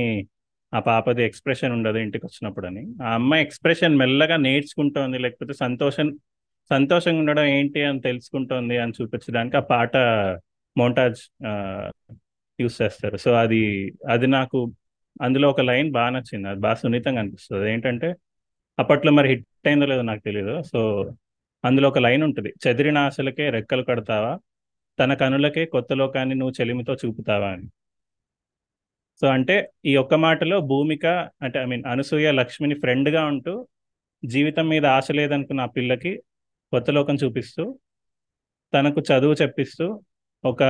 [0.74, 2.84] ఆ పాపది ఎక్స్ప్రెషన్ ఉండదు ఇంటికి వచ్చినప్పుడు అని.
[3.04, 6.08] ఆ అమ్మాయి ఎక్స్ప్రెషన్ మెల్లగా నేర్చుకుంటోంది లేకపోతే సంతోషం
[6.72, 9.96] సంతోషంగా ఉండడం ఏంటి అని తెలుసుకుంటోంది అని చూపించడానికి ఆ పాట
[10.76, 11.20] మోంటాజ్
[12.60, 13.18] యూస్ చేస్తారు.
[13.26, 13.62] సో అది
[14.14, 14.60] అది నాకు
[15.22, 16.48] అందులో ఒక లైన్ బాగా నచ్చింది.
[16.52, 17.66] అది బాగా సున్నితంగా అనిపిస్తుంది.
[17.74, 18.10] ఏంటంటే
[18.78, 20.80] అప్పట్లో మరి హిట్ అయిందో లేదో నాకు తెలియదు సో
[21.64, 22.50] అందులో ఒక లైన్ ఉంటుంది.
[22.64, 24.34] చెదిరిన ఆశలకే రెక్కలు కడతావా?
[25.00, 27.68] తన కనులకే కొత్త లోకాన్ని నువ్వు చెలిమితో చూపుతావా అని.
[29.22, 29.56] సో అంటే
[29.86, 31.06] ఈ ఒక్క మాటలో భూమిక
[31.42, 33.54] అంటే ఐ మీన్ అనసూయ లక్ష్మిని ఫ్రెండ్గా ఉంటూ
[34.24, 36.12] జీవితం మీద ఆశ లేదనుకున్న ఆ పిల్లకి
[36.76, 37.64] కొత్త లోకం చూపిస్తూ
[38.74, 39.86] తనకు చదువు చెప్పిస్తూ
[40.44, 40.64] ఒక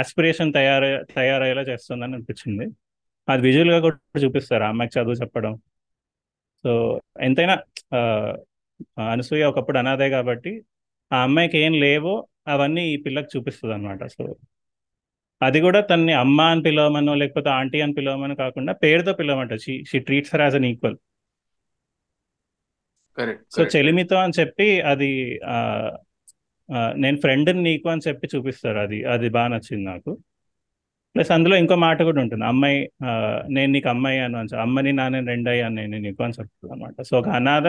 [0.00, 2.66] ఆస్పిరేషన్ తయారు తయారయ్యేలా చేస్తుందని అనిపించింది.
[3.28, 5.52] అది విజువల్గా కూడా చూపిస్తారు ఆ అమ్మాయికి చదువు చెప్పడం.
[6.64, 6.70] సో
[7.20, 7.54] ఎంతైనా
[9.12, 10.52] అనసూయ ఒకప్పుడు అనాథే కాబట్టి
[11.10, 12.14] ఆ అమ్మాయికి ఏం లేవో
[12.54, 14.24] అవన్నీ ఈ పిల్లకి చూపిస్తుంది అనమాట సో
[15.42, 19.54] అది కూడా తన్ని అమ్మ అని పిలవమనో లేకపోతే ఆంటీ అని పిలవమని కాకుండా పేరుతో పిలవమంట.
[19.64, 20.96] She she treats her as an equal
[23.50, 25.40] so చెలిమితో అని చెప్పి అది
[26.96, 30.18] నేను ఫ్రెండ్ నీకు అని చెప్పి చూపిస్తారు అది అది బాగా నచ్చింది నాకు.
[31.14, 32.90] ప్లస్ అందులో ఇంకో మాట కూడా ఉంటుంది అమ్మాయి
[33.48, 37.18] నేను నీకు అమ్మాయి అని అని అమ్మని నాన్న రెండయ్య అని నేను నీకు అని చెప్తుంది అనమాట సో
[37.18, 37.66] ఒక అనాథ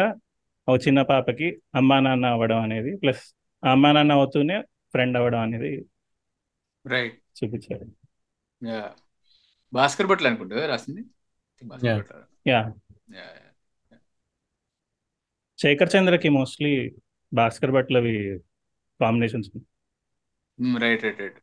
[0.67, 5.85] ఒక చిన్న పాపకి అమ్మా నాన్న అవ్వడం అనేది ప్లస్ అమ్మా నాన్న అవుతూనే ఫ్రెండ్ అవ్వడం అనేది
[6.87, 7.43] రైట్.
[7.43, 7.87] చూపించారు.
[8.67, 8.91] యా.
[9.73, 11.01] భాస్కర్ భట్లు అనుకుంటా రాసింది?
[12.47, 12.73] యా.
[15.59, 16.73] శేఖర్ చంద్రకి మోస్ట్లీ
[17.31, 18.15] భాస్కర్ భట్లవి
[18.99, 19.51] combinations
[20.59, 21.37] Mm, right right right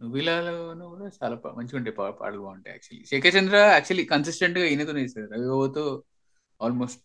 [0.00, 0.52] నువ్విలాలో
[0.92, 5.26] కూడా చాలా మంచిగా ఉంటాయి పాటలు బాగుంటాయి యాక్చువల్లీ శేఖర్ చంద్ర యాక్చువల్లీ కన్సిస్టెంట్గా ఈయనతోనే చేశారు.
[5.34, 5.84] రవిబాబుతో
[6.60, 7.04] ఆల్మోస్ట్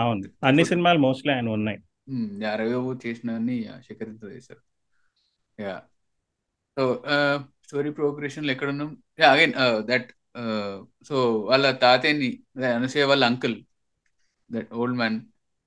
[0.00, 0.28] అవును.
[0.48, 1.78] అన్ని సినిమాలు మోస్ట్లీ ఆయన ఉన్నాయి.
[2.44, 4.62] యా రవిబాబు చేసిన అన్ని శేఖర్ చంద్ర చేశారు.
[5.58, 5.74] యా.
[6.76, 6.84] సో
[7.66, 9.54] స్టోరీ ప్రోగ్రెషన్ ఎక్కడ ఉన్నాం యా అగైన్
[9.90, 10.08] దట్
[11.04, 11.16] సో
[11.50, 12.30] వాళ్ళ తాతయ్యని
[12.74, 13.58] అనసూయ వాళ్ళ uncle
[14.52, 15.20] that old man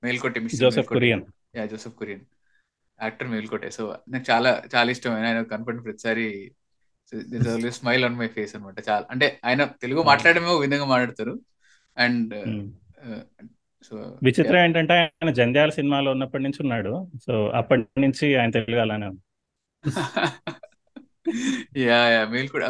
[0.04, 0.98] Melkote mister Joseph Melkote.
[0.98, 1.22] Kurian
[1.56, 2.20] yeah Joseph Kurian
[3.02, 6.52] actor Melkote so నాకు చాలా చాలా ఇష్టం ఆయన కనపడిన ప్రతిసారి
[7.68, 10.06] స్మైల్ ఆన్ మై ఫేస్ అనమాట చాలా అంటే ఆయన తెలుగు Hmm.
[10.06, 11.40] మాట్లాడమే విధంగా మాట్లాడతారు.
[11.98, 12.34] అండ్.
[13.82, 17.10] సో విచిత్రం ఏంటంటే ఆయన జంధ్యాల సినిమాలో ఉన్నప్పటి నుంచి ఉన్నాడు.
[17.26, 19.20] సో అప్పటి నుంచి ఆయన తెలుగు అలానే ఉంది.
[21.80, 22.62] యా యా మేల్కోట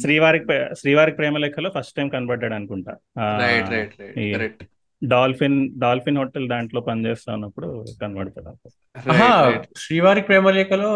[0.00, 2.92] శ్రీవారికి ప్రే- శ్రీవారికి ప్రేమ లెక్కలో ఫస్ట్ టైం కనబడ్డాడు అనుకుంటా.
[3.18, 4.64] Right right right correct
[5.04, 10.92] Dolphin Dolphin hotel దాంట్లో పనిచేస్తా ఉన్నప్పుడు కనబడతాడు శ్రీవారి ప్రేమలేఖలో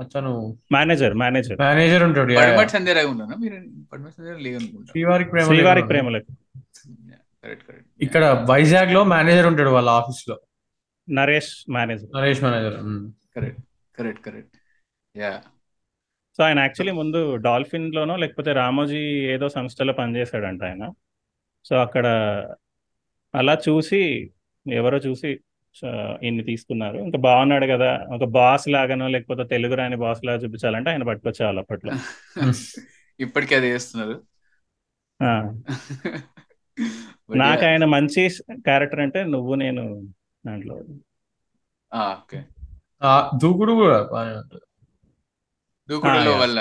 [0.00, 1.58] అతను మేనేజర్ మేనేజర్.
[1.60, 2.32] మేనేజర్ ఉంటాడు
[4.90, 6.28] శ్రీవారికి ప్రేమ శ్రీవారికి ప్రేమ లెక్క
[7.44, 7.88] కరెక్ట్ కరెక్ట్.
[8.00, 10.40] ఇక్కడ వైజాగ్లో మేనేజర్ ఉంటాడు వాళ్ళ ఆఫీస్లో
[11.10, 12.10] Naresh manager.
[12.16, 12.76] Naresh manager
[13.36, 13.60] correct
[13.98, 14.56] correct correct.
[15.16, 15.42] Yeah.
[16.36, 20.90] So ఆయన యాక్చువల్లీ ముందు డాల్ఫిన్ లోనో లేకపోతే రామోజీ ఏదో సంస్థలో పనిచేశాడంట ఆయన.
[21.64, 22.06] సో అక్కడ
[23.34, 24.00] అలా చూసి
[24.66, 25.30] ఎవరో చూసి
[26.22, 26.98] ఈయన్ని తీసుకున్నారు.
[26.98, 31.92] ఇంకా బాగున్నాడు కదా ఒక బాస్ లాగానో లేకపోతే తెలుగు రాని బాస్ లాగా చూపించాలంటే ఆయన పట్టుకొచ్చేవాళ్ళు అప్పట్లో.
[33.20, 34.14] ఇప్పటికీ అదే చేస్తున్నారు.
[37.36, 37.64] నాకు.
[37.64, 38.22] ఆయన మంచి
[38.60, 39.82] క్యారెక్టర్ అంటే నువ్వు నేను
[40.44, 40.76] దాంట్లో.
[41.92, 42.38] ఆ, ఓకే.
[43.02, 43.12] ఆ,
[43.42, 43.98] దూకుడు కూడా
[45.88, 46.38] దూకుడులో Ah.
[46.38, 46.58] వాళ్ళ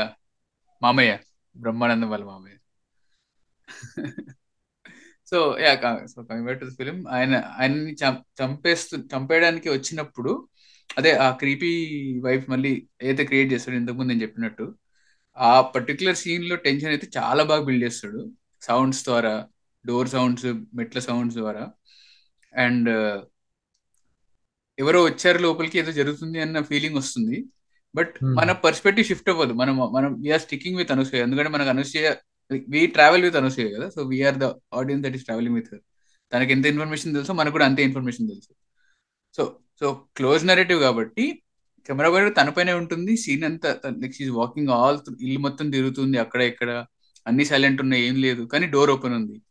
[0.82, 1.14] మామయ్య
[1.56, 2.58] బ్రహ్మానందం వాళ్ళ మామయ్య.
[5.34, 5.74] So yeah
[6.06, 7.08] so coming back to film.
[7.08, 7.96] ఆయన ఆయన్ని
[8.44, 10.48] చంపేస్తూ చంపేయడానికి వచ్చినప్పుడు
[10.98, 11.72] అదే ఆ క్రీపీ
[12.24, 14.76] వైఫ్ మళ్ళీ ఏదైతే క్రియేట్ చేస్తాడు ఇంతకుముందు నేను చెప్పినట్టు
[15.38, 18.32] ఆ పర్టికులర్ సీన్లో టెన్షన్ అయితే చాలా బాగా బిల్డ్ చేస్తాడు.
[18.62, 19.48] సౌండ్స్ ద్వారా
[19.86, 21.72] డోర్ సౌండ్స్ మెట్ల సౌండ్స్ ద్వారా.
[22.56, 22.90] అండ్
[24.80, 27.46] ఎవరో వచ్చారు లోపలికి ఏదో జరుగుతుంది అన్న ఫీలింగ్ వస్తుంది.
[27.96, 28.14] బట్.
[28.24, 29.54] మన పర్స్పెక్టివ్ షిఫ్ట్ అవ్వదు.
[29.54, 32.14] మనం మనం వీఆర్ స్టికింగ్ విత్ అనసూయ ఎందుకంటే మనకు Anasuya
[32.74, 33.90] we travel with Anasuya కదా?
[33.90, 34.48] So we are the
[34.80, 35.72] audience that is travelling with
[36.32, 38.52] తనకి ఎంత ఇన్ఫర్మేషన్ తెలుసో మనకు కూడా అంతే ఇన్ఫర్మేషన్ తెలుసు.
[39.38, 39.44] సో
[39.82, 39.88] సో
[40.18, 41.26] క్లోజ్ నెరేటివ్ కాబట్టి
[41.88, 43.16] కెమెరా వైర్ తనపైనే ఉంటుంది.
[43.18, 43.70] సీన్ అంతా
[44.02, 46.70] లైక్ షీఈ్ వాకింగ్ ఆల్ ఇల్లు మొత్తం తిరుగుతుంది అక్కడ ఇక్కడ.
[47.28, 49.42] అన్ని సైలెంట్ ఉన్నాయి ఏం లేదు కానీ డోర్ ఓపెన్ ఉంది.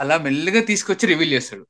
[0.00, 1.64] అలా మెల్లగా తీసుకొచ్చి రివీల్ చేస్తాడు.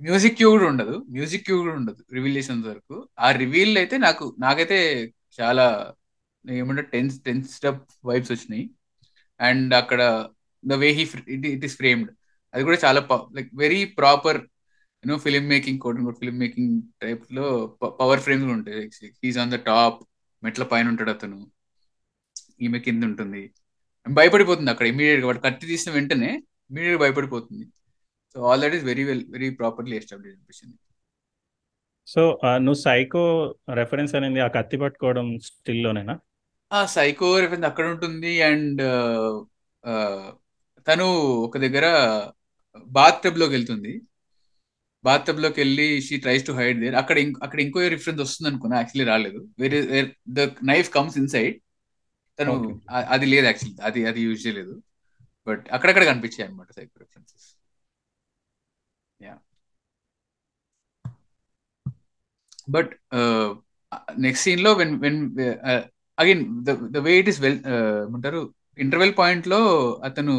[0.00, 1.04] మ్యూజిక్ క్యూ కూడా ఉండదు.
[1.10, 2.96] మ్యూజిక్ క్యూ కూడా ఉండదు రివీల్ చేసేంత వరకు.
[3.18, 4.78] ఆ రివీల్ అయితే నాకు నాకైతే
[5.40, 5.94] చాలా
[6.50, 8.64] ఏమంటే టెన్స్ టెన్స్ స్టెప్ వైబ్స్ వచ్చినాయి.
[9.40, 10.00] అండ్ అక్కడ
[10.64, 12.10] the way he it it is framed.
[12.54, 13.00] అది కూడా చాలా
[13.36, 14.38] like very proper
[15.04, 17.46] you know film making quote film film making టైప్లో
[18.00, 18.84] పవర్ ఫ్రేమ్స్ ఉంటాయి.
[19.24, 19.98] హీస్ ఆన్ ద టాప్
[20.42, 21.38] మెట్ల పైన ఉంటాడు అతను.
[22.66, 23.42] ఈమె కింద ఉంటుంది.
[24.06, 25.26] భయపడిపోతుంది అక్కడ ఇమీడియట్గా.
[25.26, 26.30] వాడు కత్తి తీసిన వెంటనే
[26.70, 27.64] ఇమీడియట్గా భయపడిపోతుంది.
[28.34, 30.76] So all that is very well very properly establish అనిపించింది
[32.06, 32.22] సో
[32.64, 33.22] నువ్వు సైకో
[33.78, 36.14] రెఫరెన్స్ అనేది ఆ కత్తి పట్టుకోవడం స్టిల్ లోనేనా
[36.72, 38.32] ఆ సైకో రెఫరెన్స్ అక్కడ ఉంటుంది.
[38.42, 38.82] అండ్
[40.88, 41.06] తను
[41.46, 41.86] ఒక దగ్గర
[42.96, 43.92] బాత్ టబ్లోకి వెళ్తుంది.
[45.04, 46.94] బాత్ టబ్లోకి వెళ్ళి she tries to hide there.
[46.94, 48.76] అక్కడ ఇంకో అక్కడ ఇంకో రిఫరెన్స్ వస్తుంది అనుకున్నా.
[48.76, 49.40] యాక్చువల్లీ రాలేదు.
[49.58, 49.80] వేరే
[50.28, 51.56] ద నైఫ్ కమ్స్ ఇన్సైడ్.
[52.38, 52.54] తను
[53.08, 53.82] అది లేదు యాక్చువల్లీ.
[53.82, 54.74] అది అది యూజ్ చేయలేదు.
[55.46, 57.46] బట్ అక్కడక్కడ కనిపించాయి అనమాట psycho references.
[59.22, 59.34] Yeah.
[62.68, 62.90] But
[64.18, 65.18] next సీన్లో when when
[66.18, 66.42] again
[66.94, 67.58] the way it is well
[68.04, 68.40] ఏమంటారు?
[68.78, 69.60] ఇంటర్వెల్ పాయింట్లో
[70.08, 70.34] అతను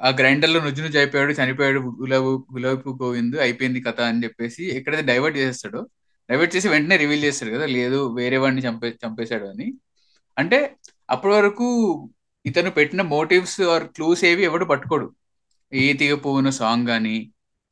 [0.00, 5.38] ఆ గ్రైండర్లో నుజ్జు నుజ్జు అయిపోయాడు చనిపోయాడు గులాబు గులాబీ గోవింద్ అయిపోయింది కథ అని చెప్పేసి ఎక్కడైతే డైవర్ట్
[5.40, 5.80] చేసేస్తాడో
[6.28, 9.66] డైవర్ట్ చేసి వెంటనే రివీల్ చేస్తాడు కదా లేదు వేరే వాడిని చంపే చంపేశాడు అని.
[10.36, 10.58] అంటే
[11.08, 11.66] అప్పటి వరకు
[12.44, 15.06] ఇతను పెట్టిన మోటివ్స్ ఆర్ క్లూస్ ఏవి ఎవడు పట్టుకోడు.
[15.72, 17.16] ఏ తీగ పువ్వున సాంగ్ కానీ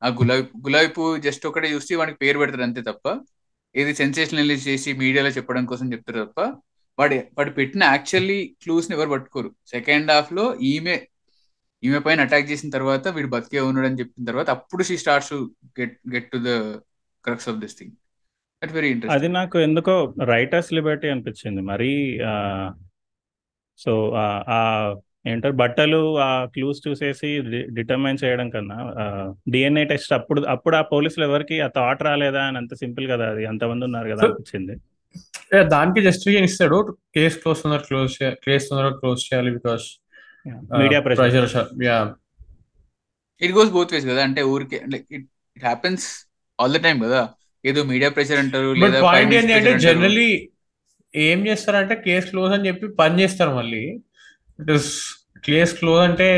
[0.02, 3.06] ఆ గులాబీ గులాబీ పువ్వు జస్ట్ ఒకటే చూసి వాడికి పేరు పెడతారు అంతే తప్ప.
[3.74, 6.40] ఏది సెన్సేషనలైజ్ చేసి మీడియాలో చెప్పడం కోసం చెప్తారు తప్ప
[6.98, 9.50] వాడు వాడు పెట్టిన యాక్చువల్లీ క్లూస్ని ఎవరు పట్టుకోరు.
[9.66, 10.96] సెకండ్ హాఫ్లో ఈమె
[11.82, 15.34] ఈమె పైన అటాక్ చేసిన తర్వాత వీడు బతికే ఉన్నాడు అని చెప్పిన తర్వాత అప్పుడు she starts
[15.80, 16.50] get get to the
[17.24, 17.94] crux of this thing
[18.62, 19.94] that very interest అది నాకు ఎందుకో
[20.24, 21.60] రైటర్స్ లిబర్టీ అనిపించింది.
[21.62, 21.92] మరి
[23.78, 23.92] సో
[24.48, 24.60] ఆ
[25.24, 27.30] ఏంటారు బట్టలు ఆ క్లూస్ చూసేసి
[27.70, 28.76] డిటర్మైన్ చేయడం కన్నా
[29.52, 33.42] డిఎన్ఏ టెస్ట్ అప్పుడు అప్పుడు ఆ పోలీసులు ఎవరికి ఆ థాట్ రాలేదా అని అంత సింపుల్ కదా అది.
[33.52, 34.76] అంతమంది ఉన్నారు కదా అనిపించింది
[35.52, 36.76] Yeah, దానికి జస్టిఫికేషన్ ఇస్తాడు.
[37.14, 38.12] కేసు క్లోజ్ తొందర క్లోజ్
[38.44, 39.86] కేసు తొందరగా క్లోజ్ చేయాలి because
[40.80, 41.46] media pressure
[41.86, 41.96] yeah
[43.42, 44.20] it goes both ways కదా.
[44.28, 45.24] అంటే ఊరికే like it
[45.56, 46.04] it happens
[46.58, 47.22] all the time కదా.
[47.64, 50.30] ఏదో మీడియా ప్రెషర్ అంటారు లేదా పాయింట్ ఏంటి అంటే జనరలీ జనరలీ
[51.14, 53.82] ఏం చేస్తారంటే కేసు క్లోజ్ అని చెప్పి పని చేస్తారు మళ్ళీ.
[54.60, 56.28] ఇట్ ఇస్ క్లోజ్ అంటే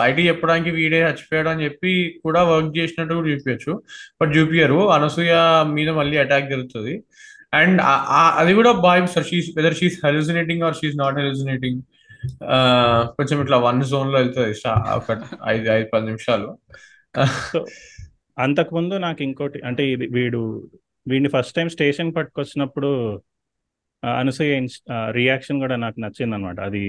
[0.00, 1.92] బయటికి చెప్పడానికి వీడే చచ్చిపోయాడు అని చెప్పి
[2.24, 3.72] కూడా వర్క్ చేసినట్టు కూడా చూపించచ్చు.
[4.20, 4.80] బట్ చూపించరు.
[4.96, 5.34] అనసూయ
[5.76, 6.94] మీద మళ్ళీ అటాక్ జరుగుతుంది.
[7.60, 7.80] అండ్
[8.40, 11.80] అది కూడా bye sir she's whether she's hallucinating or she's not hallucinating
[13.16, 14.54] కొంచెం ఇట్లా వన్ జోన్లో వెళ్తుంది.
[14.98, 15.18] ఒక
[15.52, 16.48] ఐదు ఐదు పది నిమిషాలు.
[18.38, 20.40] అంతకుముందు నాకు ఇంకోటి అంటే ఇది వీడు
[21.10, 22.90] వీడిని ఫస్ట్ టైం స్టేషన్ పట్టుకొచ్చినప్పుడు
[24.04, 24.66] అనసూయ
[25.10, 26.82] రియాక్షన్ కూడా నాకు నచ్చింది అనమాట అది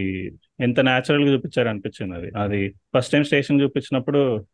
[0.60, 2.32] ఎంత న్యాచురల్గా చూపించారు అనిపించింది అది.
[2.38, 4.45] అది ఫస్ట్ టైం స్టేషన్ చూపించినప్పుడు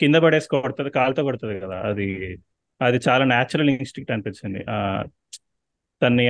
[0.00, 1.80] కింద పడేసి కొడుతుంది కాలుతో కొడుతుంది కదా.
[1.80, 2.38] అది
[2.82, 4.64] అది చాలా న్యాచురల్ ఇన్స్టింక్ట్ అనిపించింది.
[4.70, 5.04] ఆ
[6.02, 6.28] తన్ని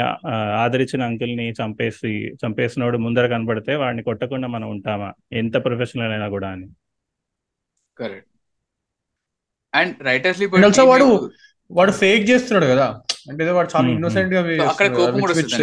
[0.62, 5.12] ఆదరించిన అంకుల్ని చంపేసి చంపేసినోడు ముందర కనబడితే వాడిని కొట్టకుండా మనం ఉంటామా?
[5.33, 6.68] ఎంత ప్రొఫెషనల్ అయినా కూడా అని.
[7.99, 8.28] కరెక్ట్
[9.74, 11.30] అండ్ రైటర్స్ వాడు
[11.72, 12.86] వాడు ఫేక్ చేస్తున్నాడు కదా.
[13.30, 14.40] అంటే వాడు చాలా ఇన్నోసెంట్గా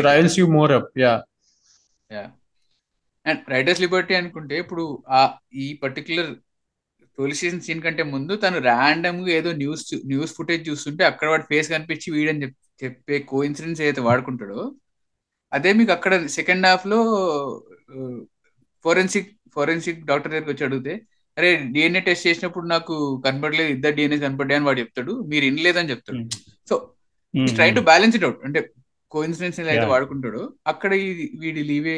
[0.08, 1.14] riles you more up yeah.
[3.26, 5.20] And writers liberty అనుకుంటే ఇప్పుడు ఆ
[5.56, 6.30] ఈ పర్టికులర్
[7.18, 11.70] పోలీస్ స్టేషన్ సీన్ కంటే ముందు తను ర్యాండమ్గా ఏదో న్యూస్ న్యూస్ ఫుటేజ్ చూస్తుంటే అక్కడ వాడి ఫేస్
[11.74, 14.60] కనిపించి వీడని చెప్ చెప్పే కో ఇన్సిడెన్స్ ఏదైతే వాడుకుంటాడో
[15.52, 17.00] అదే మీకు అక్కడ సెకండ్ హాఫ్లో
[18.86, 20.94] ఫోరెన్సిక్ ఫోరెన్సిక్ డాక్టర్ దగ్గరికి వచ్చి అడిగితే
[21.40, 25.14] అరే డిఎన్ఏ టెస్ట్ చేసినప్పుడు నాకు కనపడలేదు ఇద్దరు డిఎన్ఏ కనపడ్డాయని వాడు చెప్తాడు.
[25.32, 26.22] మీరు ఇనలేదని చెప్తాడు.
[26.70, 26.76] So
[27.58, 28.60] try to balance it out అంటే
[29.12, 29.86] కోఇన్సిడెన్స్ అయితే.
[29.94, 30.92] వాడుకుంటాడో అక్కడ
[31.44, 31.98] వీడి లీవే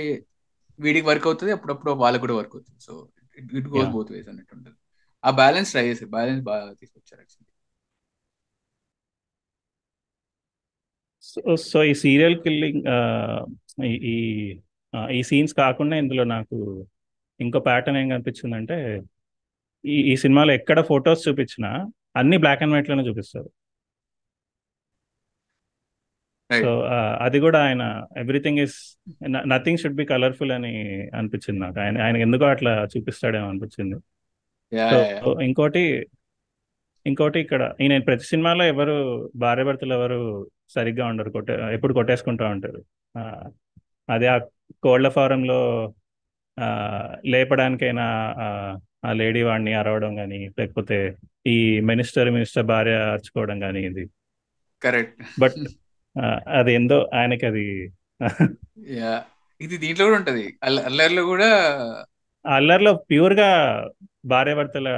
[0.80, 2.80] వీడికి వర్క్ అవుతుంది అప్పుడప్పుడు వాళ్ళకి కూడా వర్క్ అవుతుంది.
[2.88, 2.94] So
[3.38, 3.89] it goes.
[3.96, 4.78] Both ways అన్నట్టు ఉంటుంది.
[5.24, 7.50] ఆ బ్యాలెన్స్ ట్రై చేశారు బ్యాలెన్స్ బాగా తీసుకొచ్చారు యాక్చువల్లీ
[11.24, 11.39] సో
[11.72, 12.82] సో ఈ సీరియల్ కిల్లింగ్
[13.89, 14.16] ఈ ఈ
[15.18, 16.58] ఈ సీన్స్ కాకుండా ఇందులో నాకు
[17.39, 18.78] ఇంకో ప్యాటర్న్ ఏం కనిపించిందంటే
[19.84, 21.70] ఈ ఈ సినిమాలో ఎక్కడ ఫొటోస్ చూపించినా
[22.16, 23.50] అన్ని బ్లాక్ అండ్ వైట్లోనే చూపిస్తారు.
[26.50, 26.70] సో
[27.22, 27.84] అది కూడా ఆయన
[28.18, 28.78] everything is
[29.48, 30.72] nothing should be colourful అని
[31.16, 31.80] అనిపించింది నాకు.
[31.80, 33.98] ఆయన ఆయన ఎందుకో అట్లా చూపిస్తాడేమో అనిపించింది.
[35.44, 35.84] ఇంకోటి
[37.06, 38.96] ఇంకోటి ఇక్కడ ఈయన ప్రతి సినిమాలో ఎవరు
[39.36, 40.20] భార్య భర్తలు ఎవరు
[40.70, 42.82] సరిగ్గా ఉండరు కొట్టే ఎప్పుడు కొట్టేసుకుంటూ ఉంటారు.
[44.10, 44.38] అదే ఆ
[44.84, 45.60] కోళ్ళ ఫారంలో
[46.58, 46.68] ఆ,
[47.26, 48.06] లేపడానికైనా
[49.04, 50.97] ఆ, లేడీ వాడిని అరవడం కానీ లేకపోతే
[51.47, 54.04] ఈ మినిస్టర్ మినిస్టర్ భార్య అరుచుకోవడం కానీ ఇది.
[54.82, 55.22] కరెక్ట్.
[55.39, 55.58] బట్
[56.52, 57.66] అది ఏందో ఆయనకి అది
[58.95, 59.14] యా
[59.62, 60.45] ఇది దీంట్లో కూడా ఉంటది.
[60.64, 61.49] అల్ల అల్లర్లో కూడా
[62.45, 63.49] అల్లర్లో ప్యూర్గా
[64.26, 64.89] భార్య భర్తల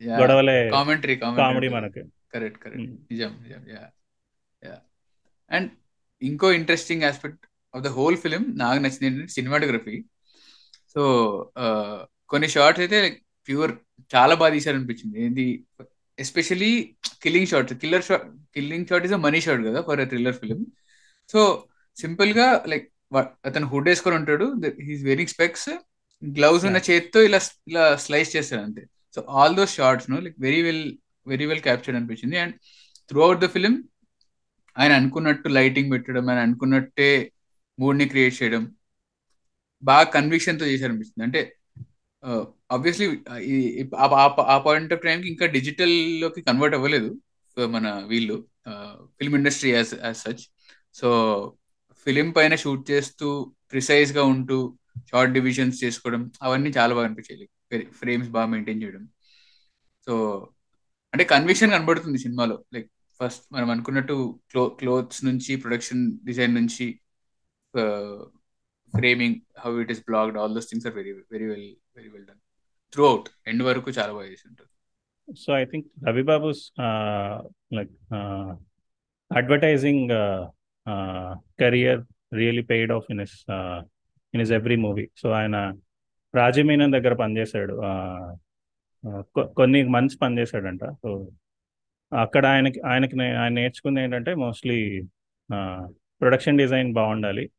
[0.00, 2.02] గొడవలే కామెంటరీ కామెడీ మనకి.
[2.34, 2.90] Correct correct.
[3.12, 3.62] నిజం నిజం.
[3.74, 3.82] Yeah
[4.62, 4.76] yeah.
[5.50, 5.68] అండ్
[6.22, 7.44] ఇంకో interesting aspect
[7.74, 9.96] of the whole film నాకు నచ్చింది ఏంటంటే సినిమాటోగ్రఫీ.
[10.94, 11.02] సో
[12.30, 12.98] కొన్ని షార్ట్స్ అయితే
[13.48, 13.72] ప్యూర్
[14.10, 15.46] చాలా బాగా తీశారు అనిపించింది ఏంది
[16.18, 16.70] especially
[17.22, 18.24] killing shot killer shot
[18.54, 20.60] killing shot is a money shot కదా for a thriller film
[21.30, 21.40] so
[21.96, 22.86] సింపుల్గా లైక్
[23.48, 24.46] అతను హుడ్ వేసుకొని ఉంటాడు.
[24.86, 25.68] హీస్ వెరింగ్ స్పెక్స్
[26.22, 28.82] గ్లౌస్ ఉన్న చేత్తో ఇలా ఇలా స్లైస్ చేస్తాడు అంతే.
[29.16, 30.84] So all those షార్ట్స్ను like very well
[31.26, 32.36] very well captured అనిపించింది.
[32.42, 32.54] And
[33.10, 33.74] throughout the film
[34.76, 37.08] ఆయన అనుకున్నట్టు లైటింగ్ పెట్టడం ఆయన అనుకున్నట్టే
[37.78, 38.62] మూడ్ని క్రియేట్ చేయడం
[39.82, 41.40] బాగా కన్విక్షన్తో చేశారు అనిపిస్తుంది అంటే
[42.28, 43.94] Uh, ఆబ్వియస్లీ uh,
[44.54, 47.10] ఆ పాయింట్ ఆఫ్ టైంకి ఇంకా డిజిటల్లోకి కన్వర్ట్ అవ్వలేదు
[47.56, 48.36] మన వీళ్ళు
[49.18, 50.42] film industry as as such
[50.94, 51.08] so
[52.06, 53.28] film పైన షూట్ చేస్తూ
[53.72, 54.58] ప్రిసైజ్గా ఉంటూ
[55.10, 57.48] షార్ట్ డివిజన్స్ చేసుకోవడం అవన్నీ చాలా బాగా అనిపించాయి.
[58.00, 59.04] ఫ్రేమ్స్ బాగా మెయింటైన్ చేయడం.
[60.06, 60.14] సో
[61.12, 62.56] అంటే కన్విక్షన్ కనబడుతుంది సినిమాలో.
[62.74, 62.88] లైక్
[63.20, 64.16] ఫస్ట్ మనం అనుకున్నట్టు
[64.50, 66.86] క్లో క్లోత్స్ నుంచి ప్రొడక్షన్ డిజైన్ నుంచి
[68.94, 71.68] framing how it is blocked all those things are very very well
[71.98, 72.38] very well done
[73.06, 74.70] throughout end వరకు చాలా బాగా చేసి ఉంటుంది
[75.38, 78.56] so I think Ravi Babu's uh, like uh,
[79.38, 80.46] advertising uh,
[80.90, 85.74] uh, career really paid off in his uh, ఆయన
[86.34, 87.80] రాజమీనన్ దగ్గర పనిచేశాడు.
[89.36, 90.80] కొన్ని months పనిచేశాడంట.
[90.84, 91.30] So
[92.18, 95.02] అక్కడ ఆయనకి ఆయనకి ఆయన నేర్చుకుంది ఏంటంటే మోస్ట్లీ
[96.20, 97.50] ప్రొడక్షన్ డిజైన్ బాగుండాలి.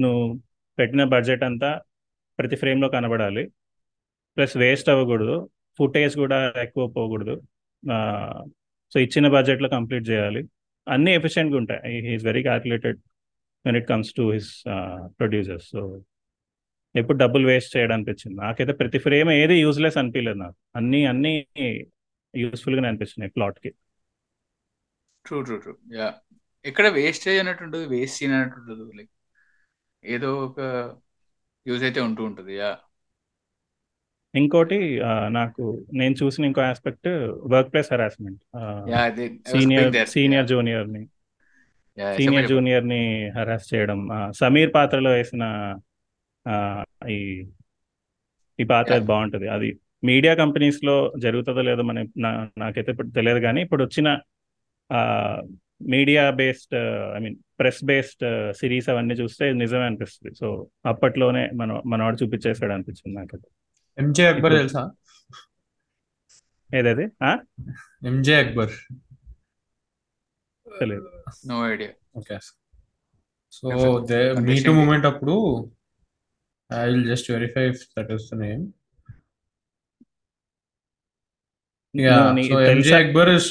[0.00, 0.40] నువ్వు
[0.78, 1.80] పెట్టిన బడ్జెట్ అంతా
[2.38, 3.52] ప్రతి ఫ్రేమ్లో కనబడాలి.
[4.36, 5.50] ప్లస్ వేస్ట్ అవ్వకూడదు.
[5.78, 7.42] ఫుటేజ్ కూడా ఎక్కువ పోకూడదు.
[8.94, 10.48] సో ఇచ్చిన బడ్జెట్లో కంప్లీట్ చేయాలి.
[10.88, 12.00] అన్నీ ఎఫిషియెంట్గా ఉంటాయి.
[12.00, 13.00] He is very calculated
[13.66, 14.62] when it comes to his
[15.04, 15.66] producers.
[15.66, 16.04] So
[16.96, 20.56] ఎప్పుడు డబ్బులు వేస్ట్ చేయడానికి నాకైతే ప్రతి ఫ్రేమ్ ఏది యూజ్లెస్ అనిపించలేదు నాకు.
[20.76, 21.46] అన్ని అన్ని
[22.36, 23.74] యూస్ఫుల్గానే అనిపిస్తున్నాయి ప్లాట్కి.
[25.26, 25.76] True true true.
[25.94, 26.14] యా.
[26.64, 29.10] ఎక్కడ వేస్టేజ్ అన్నట్టు వేస్ట్ సీన్ అన్నట్టు ఉండదు లైక్
[30.04, 30.60] ఏదో ఒక
[31.66, 32.78] యూజ్ అయితే ఉంటూ ఉంటుంది యా.
[34.34, 37.08] ఇంకోటి నాకు నేను చూసిన ఇంకో aspect
[37.72, 38.42] workplace harassment
[39.48, 41.06] senior senior జూనియర్ని
[42.16, 43.30] senior జూనియర్ని.
[43.30, 44.08] హరాస్ చేయడం.
[44.32, 45.74] సమీర్ పాత్రలో వేసిన
[47.08, 47.46] ఈ
[48.60, 48.98] ఈ పాత్ర.
[48.98, 49.48] బాగుంటది.
[49.48, 54.18] అది మీడియా కంపెనీస్లో జరుగుతుందో లేదో మన నా- నాకైతే ఇప్పుడు తెలియదు కానీ ఇప్పుడు వచ్చిన
[55.90, 56.76] media based
[57.16, 60.32] I mean press based series అవన్నీ చూస్తే నిజమే అనిపిస్తుంది.
[60.34, 60.46] సో
[60.86, 63.48] అప్పట్లోనే మన మనవాడు చూపించేసాడు అనిపించింది నాకైతే
[63.98, 64.82] ఎంజే అక్బర్ తెలుసా?
[66.70, 67.04] ఏదది?
[68.06, 68.74] ఎంజే అక్బర్
[70.66, 71.08] తెలియదు
[71.46, 72.36] no idea okay
[73.52, 73.66] so.
[74.10, 74.78] They me Understand to it.
[74.78, 75.34] Moment అప్పుడు
[76.70, 78.62] I will just verify if that is the name
[81.94, 82.16] yeah
[82.48, 83.48] so MJ Akbar is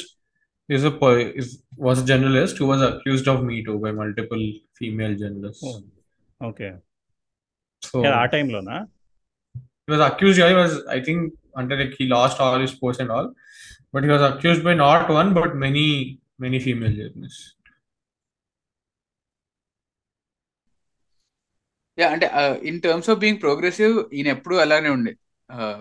[0.76, 0.92] is a
[1.40, 1.48] is
[1.86, 4.44] was a journalist who was accused of Me Too by multiple
[4.78, 5.68] female journalists.
[6.40, 6.68] Okay
[7.82, 8.76] So ఆ టైంలోనా
[9.86, 10.38] he was accused.
[10.40, 11.20] Yeah, he was I think
[11.60, 13.26] until like he lost all his posts and all,
[13.94, 15.88] but he was accused by not one but many
[16.44, 17.42] many female journalists.
[21.98, 22.26] Yeah అంటే
[22.68, 25.12] in terms of being progressive ఈయన ఎప్పుడు అలానే ఉండే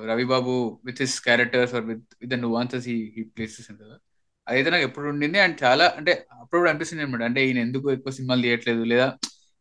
[0.09, 0.53] Ravi Babu
[0.87, 2.95] with his characters or with with the nuances he
[3.35, 3.95] places కదా
[4.51, 7.23] అదైతే నాకు ఎప్పుడు ఉండింది అండ్ చాలా అంటే అప్పుడప్పుడు అనిపిస్తుంది అనమాట.
[7.29, 8.83] అంటే ఈయన ఎందుకు ఎక్కువ సినిమాలు తీయట్లేదు?
[8.91, 9.07] లేదా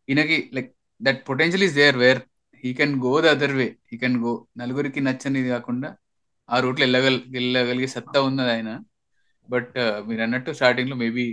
[0.09, 0.70] ఈయనకి like
[1.01, 2.20] that potential is there where
[2.64, 5.91] he can go the other way he can go నలుగురికి నచ్చనిది కాకుండా
[6.49, 8.70] ఆ రూట్లో వెళ్ళగల వెళ్ళగలిగే సత్తా ఉన్నది ఆయన.
[9.49, 9.76] బట్
[10.09, 11.26] మీరు అన్నట్టు స్టార్టింగ్లో మేబీ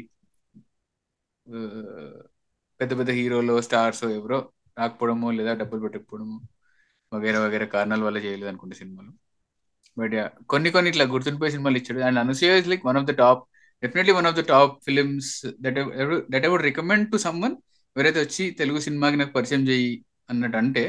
[2.80, 4.40] పెద్ద పెద్ద హీరోలు స్టార్స్ ఎవరో
[4.78, 6.38] రాకపోవడమో లేదా డబ్బులు పెట్టకపోవడమో
[7.12, 9.12] వగేరే వగేరే కారణాల వల్ల చేయలేదు అనుకుంటే సినిమాలు.
[9.98, 10.16] బట్
[10.52, 12.00] కొన్ని కొన్ని ఇట్లా గుర్తుండిపోయే సినిమాలు ఇచ్చాడు.
[12.00, 13.42] And Anasuya is like one of the top
[13.84, 15.32] definitely one of the top films
[15.62, 15.80] that
[16.34, 17.56] that I would recommend to someone
[17.96, 19.92] ఎవరైతే వచ్చి తెలుగు సినిమాకి నాకు పరిచయం చేయి
[20.30, 20.84] అన్నట్టు అంటే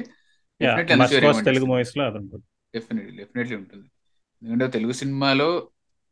[1.44, 2.04] తెలుగు మూవీస్లో
[2.74, 3.86] డెఫినెట్లీ డెఫినెట్లీ ఉంటుంది.
[4.42, 5.48] ఎందుకంటే తెలుగు సినిమాలో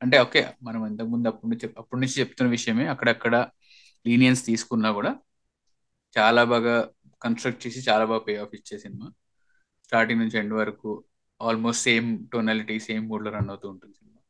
[0.02, 2.84] అంటే ఓకే మనం ఇంతకుముందు అప్పటి నుంచి అప్పటి నుంచి చెప్తున్న విషయమే.
[2.86, 3.34] అక్కడక్కడ
[4.06, 5.12] లీనియన్స్ తీసుకున్నా కూడా
[6.16, 6.74] చాలా బాగా
[7.22, 9.06] కన్స్ట్రక్ట్ చేసి చాలా బాగా పే ఆఫ్ ఇచ్చే సినిమా.
[9.86, 10.90] స్టార్టింగ్ నుంచి ఎండ్ వరకు
[11.40, 14.20] ఆల్మోస్ట్ సేమ్ టోనాలిటీ సేమ్ మూడ్లో రన్ అవుతూ ఉంటుంది సినిమా.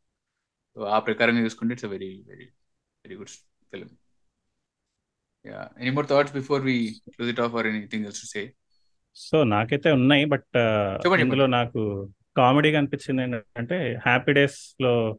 [0.76, 2.48] సో ఆ ప్రకారంగా చూసుకుంటే it's very very
[3.04, 3.28] very good
[3.70, 3.88] film
[5.44, 8.52] yeah any more thoughts before we close it off or anything else to say?
[9.16, 10.56] So నాకైతే ఉన్నాయి బట్
[11.20, 15.16] ఇందులో నాకు కామెడీగా అనిపించింది ఏంటంటే హ్యాపీ డేస్లో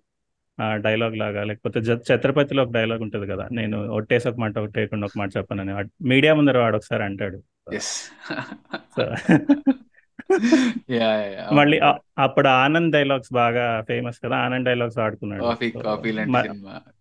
[0.76, 5.38] డైలాగ్ లాగా లేకపోతే ఛత్రపతిలో ఒక డైలాగ్ ఉంటుంది కదా నేను ఒట్టేసి ఒక మాట ఒట్టేయకుండా ఒక మాట
[5.38, 6.08] చెప్పనని.
[6.08, 7.68] మీడియా ముందర వాడు ఒకసారి అంటాడు.
[11.58, 11.78] మళ్ళీ
[12.20, 14.36] అప్పుడు ఆనంద్ డైలాగ్స్ బాగా ఫేమస్ కదా.
[14.46, 15.44] ఆనంద్ డైలాగ్స్ ఆడుకున్నాడు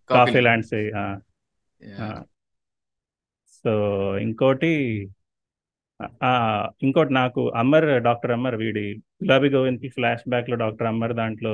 [0.09, 0.73] కాఫీ ల్యాండ్స్
[3.57, 3.73] సో
[4.21, 4.71] ఇంకోటి
[6.21, 6.31] ఆ,
[6.81, 8.83] ఇంకోటి నాకు అమర్ డాక్టర్ అమర్ వీడి
[9.21, 11.53] గులాబీ గోవింద్కి ఫ్లాష్ బ్యాక్లో డాక్టర్ అమర్ దాంట్లో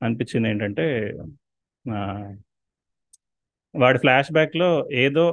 [0.00, 0.86] అనిపించింది ఏంటంటే
[1.84, 1.98] ఆ,
[3.74, 4.68] వాడి ఫ్లాష్ బ్యాక్లో
[5.04, 5.24] ఏదో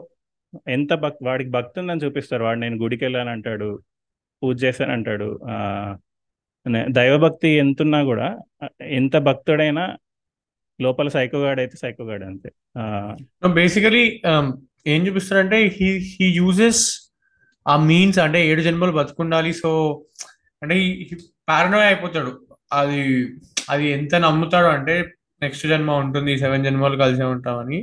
[0.72, 2.44] ఎంత భక్ వాడికి భక్తి ఉందని చూపిస్తారు.
[2.44, 3.70] వాడు నేను గుడికి వెళ్ళాను అంటాడు
[4.44, 5.56] పూజ చేశాను అంటాడు ఆ,
[6.98, 8.28] దైవభక్తి ఎంతున్నా కూడా
[8.98, 9.86] ఎంత భక్తుడైనా
[10.80, 12.50] లోపల సైకోగాడ్ అయితే సైకోగాడ్ అంతే.
[12.78, 12.84] ఆ,
[13.58, 14.46] బేసికలీ um,
[14.86, 16.82] ఏం చూపిస్తారంటే he he uses
[17.66, 19.70] a means అంటే ఏడు జన్మలు బతుకుండాలి సో
[20.62, 20.76] అంటే
[21.48, 22.32] పారనోయ్ అయిపోతాడు.
[22.72, 23.02] అది
[23.70, 24.96] అది ఎంత నమ్ముతాడు అంటే
[25.42, 27.80] నెక్స్ట్ జన్మ ఉంటుంది సెవెన్ జన్మలు కలిసే ఉంటామని.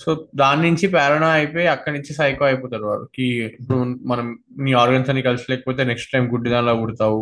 [0.00, 3.08] సో దాని నుంచి పారనోయ్ అయిపోయి అక్కడి నుంచి సైకో అయిపోతాడు వాడు.
[3.14, 3.78] కి ఇప్పుడు
[4.10, 4.26] మనం
[4.58, 7.20] నీ ఆర్గన్స్ అని కలిసి లేకపోతే నెక్స్ట్ టైం గుడ్డి దానిలో పుడతావు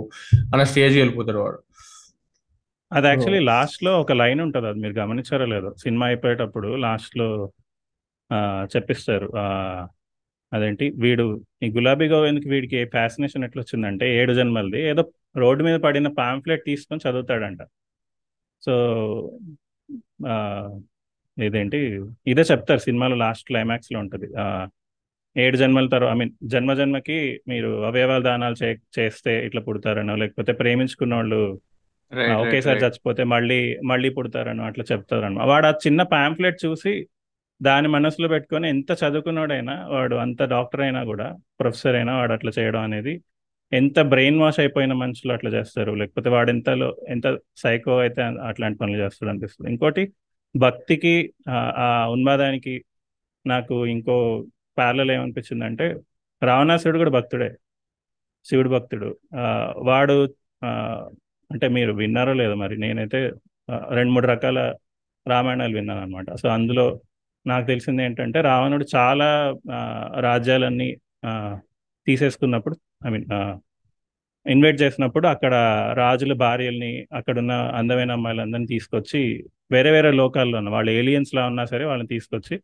[0.53, 1.59] అన్న స్టేజ్కి వెళ్ళిపోతాడు వాడు.
[2.93, 5.75] అది యాక్చువల్లీ లాస్ట్లో ఒక లైన్ ఉంటుంది అది మీరు గమనించారో లేదో.
[5.83, 7.29] సినిమా అయిపోయేటప్పుడు లాస్ట్లో
[8.77, 9.29] చెప్పిస్తారు
[10.53, 10.93] అదేంటి?
[10.97, 11.25] వీడు
[11.63, 14.81] ఈ గులాబీ గోవింద్కి వీడికి ఫ్యాసినేషన్ ఎట్లా వచ్చిందంటే ఏడు జన్మలది.
[14.83, 15.03] ఏదో
[15.37, 17.59] రోడ్డు మీద పడిన పాంఫ్లెట్ తీసుకొని చదువుతాడంట.
[18.63, 18.75] సో
[20.29, 20.35] ఆ,
[21.39, 21.79] ఇదేంటి?
[22.27, 24.27] ఇదే చెప్తారు సినిమాలో లాస్ట్ క్లైమాక్స్లో ఉంటుంది.
[25.37, 27.17] ఏడు జన్మల తర్వాత ఐ మీన్ జన్మ జన్మకి
[27.49, 28.69] మీరు అవయవాల దానాలు చే
[28.99, 31.41] చేస్తే ఇట్లా పుడతారనో లేకపోతే ప్రేమించుకున్న వాళ్ళు
[32.43, 36.93] ఒకేసారి చచ్చిపోతే మళ్ళీ మళ్ళీ పుడతారని అట్లా చెప్తారని వాడు ఆ చిన్న పాంఫ్లెట్ చూసి
[37.61, 41.27] దాని మనసులో పెట్టుకొని ఎంత చదువుకున్నాడైనా వాడు అంత డాక్టర్ అయినా కూడా
[41.61, 43.15] ప్రొఫెసర్ అయినా వాడు అట్లా చేయడం అనేది
[43.73, 45.93] ఎంత బ్రెయిన్ వాష్ అయిపోయిన మనుషులు అట్లా చేస్తారు.
[46.01, 47.27] లేకపోతే వాడు ఎంతలో ఎంత
[47.63, 48.21] సైకో అయితే
[48.51, 49.69] అట్లాంటి పనులు చేస్తాడు అనిపిస్తుంది.
[49.73, 50.03] ఇంకోటి
[50.55, 51.15] భక్తికి
[51.79, 52.75] ఆ, ఉన్మాదానికి
[53.47, 54.17] నాకు ఇంకో
[54.79, 55.87] ప్యారల ఏమనిపించింది అంటే
[56.43, 57.49] రావణాసుడు కూడా భక్తుడే.
[58.47, 59.09] శివుడు భక్తుడు.
[59.83, 60.17] వాడు
[61.51, 63.21] అంటే మీరు విన్నారో లేదో మరి నేనైతే
[63.91, 64.59] రెండు మూడు రకాల
[65.27, 66.85] రామాయణాలు విన్నాను అనమాట సో అందులో
[67.47, 69.29] నాకు తెలిసింది ఏంటంటే రావణుడు చాలా
[70.21, 70.89] రాజ్యాలన్నీ
[72.07, 72.77] తీసేసుకున్నప్పుడు
[73.07, 73.27] ఐ మీన్
[74.47, 75.55] ఇన్వైట్ చేసినప్పుడు అక్కడ
[75.95, 79.23] రాజుల భార్యల్ని అక్కడున్న అందమైన అమ్మాయిలందరినీ తీసుకొచ్చి
[79.71, 82.63] వేరే వేరే లోకాల్లో ఉన్న వాళ్ళు ఏలియన్స్ లా ఉన్నా సరే వాళ్ళని తీసుకొచ్చి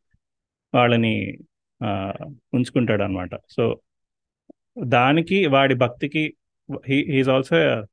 [0.75, 1.39] వాళ్ళని
[2.55, 3.81] ఉంచుకుంటాడు అనమాట సో
[4.85, 6.35] దానికి వాడి భక్తికి
[6.87, 7.87] హీఈస్ ఆల్సో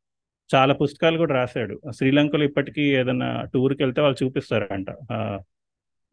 [0.55, 1.82] చాలా పుస్తకాలు కూడా రాశాడు.
[1.91, 4.89] శ్రీలంకలో ఇప్పటికీ ఏదైనా టూర్కి వెళ్తే వాళ్ళు చూపిస్తారంట.
[4.89, 4.89] అంట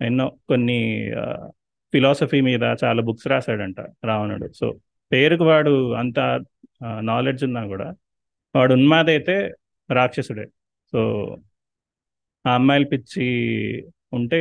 [0.03, 1.11] ఎన్నో కొన్ని
[1.93, 4.53] ఫిలాసఫీ మీద చాలా బుక్స్ రాశాడంట రావణుడు.
[4.53, 4.67] సో
[5.13, 6.19] పేరుకు వాడు అంత
[7.01, 7.95] నాలెడ్జ్ ఉన్నా కూడా
[8.55, 9.53] వాడు ఉన్మాదైతే
[9.91, 10.47] రాక్షసుడే.
[10.93, 11.01] సో
[12.47, 13.27] ఆ అమ్మాయిలు పిచ్చి
[14.13, 14.39] ఉంటే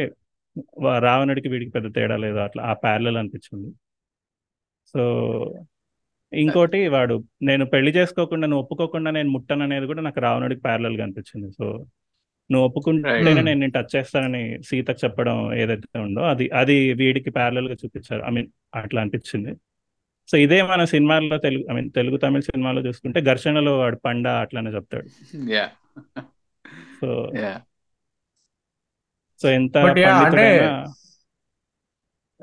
[0.99, 2.37] రావణుడికి వీడికి పెద్ద తేడా లేదు.
[2.37, 3.69] అట్లా ఆ ప్యారలల్ అనిపించింది
[4.93, 5.01] సో
[6.31, 11.51] ఇంకోటి వాడు నేను పెళ్ళి చేసుకోకుండా నువ్వు ఒప్పుకోకుండా నేను ముట్టను అనేది కూడా నాకు రావణుడికి ప్యారలల్గా అనిపించింది
[11.51, 11.65] సో
[12.49, 13.33] నువ్వు ఒప్పుకుంటేనే.
[13.33, 18.21] నేను నేను టచ్ చేస్తానని సీతకు చెప్పడం ఏదైతే ఉందో అది అది వీడికి ప్యారలల్గా చూపించారు.
[18.21, 19.53] ఐ మీన్ అట్లా అనిపించింది
[20.29, 24.71] సో ఇదే మన సినిమాల్లో తెలుగు ఐ మీన్ తెలుగు తమిళ సినిమాలో చూసుకుంటే ఘర్షణలో వాడు పండ అట్లానే
[24.71, 25.09] చెప్తాడు.
[27.01, 27.09] సో
[29.41, 29.77] సో ఎంత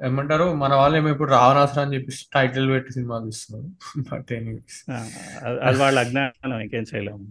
[0.04, 0.54] ఏమంటారు?
[0.54, 3.68] మన వాళ్ళు ఏమో ఇప్పుడు రావణాసురం అని చెప్పి టైటిల్ పెట్టి సినిమా తీస్తున్నారు.
[4.12, 5.06] బట్ ఎనీవేస్ ఆ,
[5.62, 7.26] అది- వాళ్ళ అజ్ఞానం ఇంకేం చేయలేము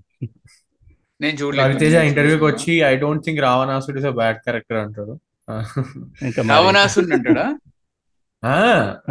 [1.22, 1.68] నేను చూడలేదు.
[1.68, 5.20] రవితేజ ఇంటర్వ్యూకి వచ్చి ఐ డోంట్ థింక్ రావణాసుడు ఇస్ అ బ్యాడ్ క్యారెక్టర్ అంటాడు.
[6.47, 7.57] రావణాసురుడు అంటాడా?
[8.45, 8.55] ఆ,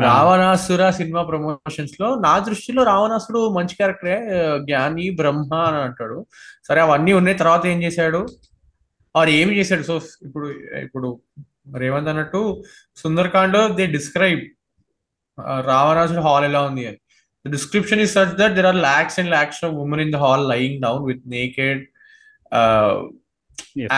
[0.00, 4.16] రావణాసుర సినిమా ప్రమోషన్స్లో నా దృష్టిలో రావణాసుడు మంచి క్యారెక్టరే
[4.58, 6.26] జ్ఞాని బ్రహ్మ అని అంటాడు.
[6.68, 8.26] సరే అవన్నీ ఉన్నాయి తర్వాత ఏం చేశాడు?
[9.14, 9.84] వాడు ఏమి చేశాడు?
[9.90, 9.94] సో
[10.26, 10.46] ఇప్పుడు
[10.86, 11.08] ఇప్పుడు
[11.82, 12.40] రేవంత్ అన్నట్టు
[13.02, 14.42] సుందర్కాండ్ దే డిస్క్రైబ్
[15.70, 16.98] రావణాసుడు హాల్ ఎలా ఉంది అని.
[17.44, 20.78] Description is such that there are lakhs and lakhs of women in the hall lying
[20.86, 21.82] down with naked.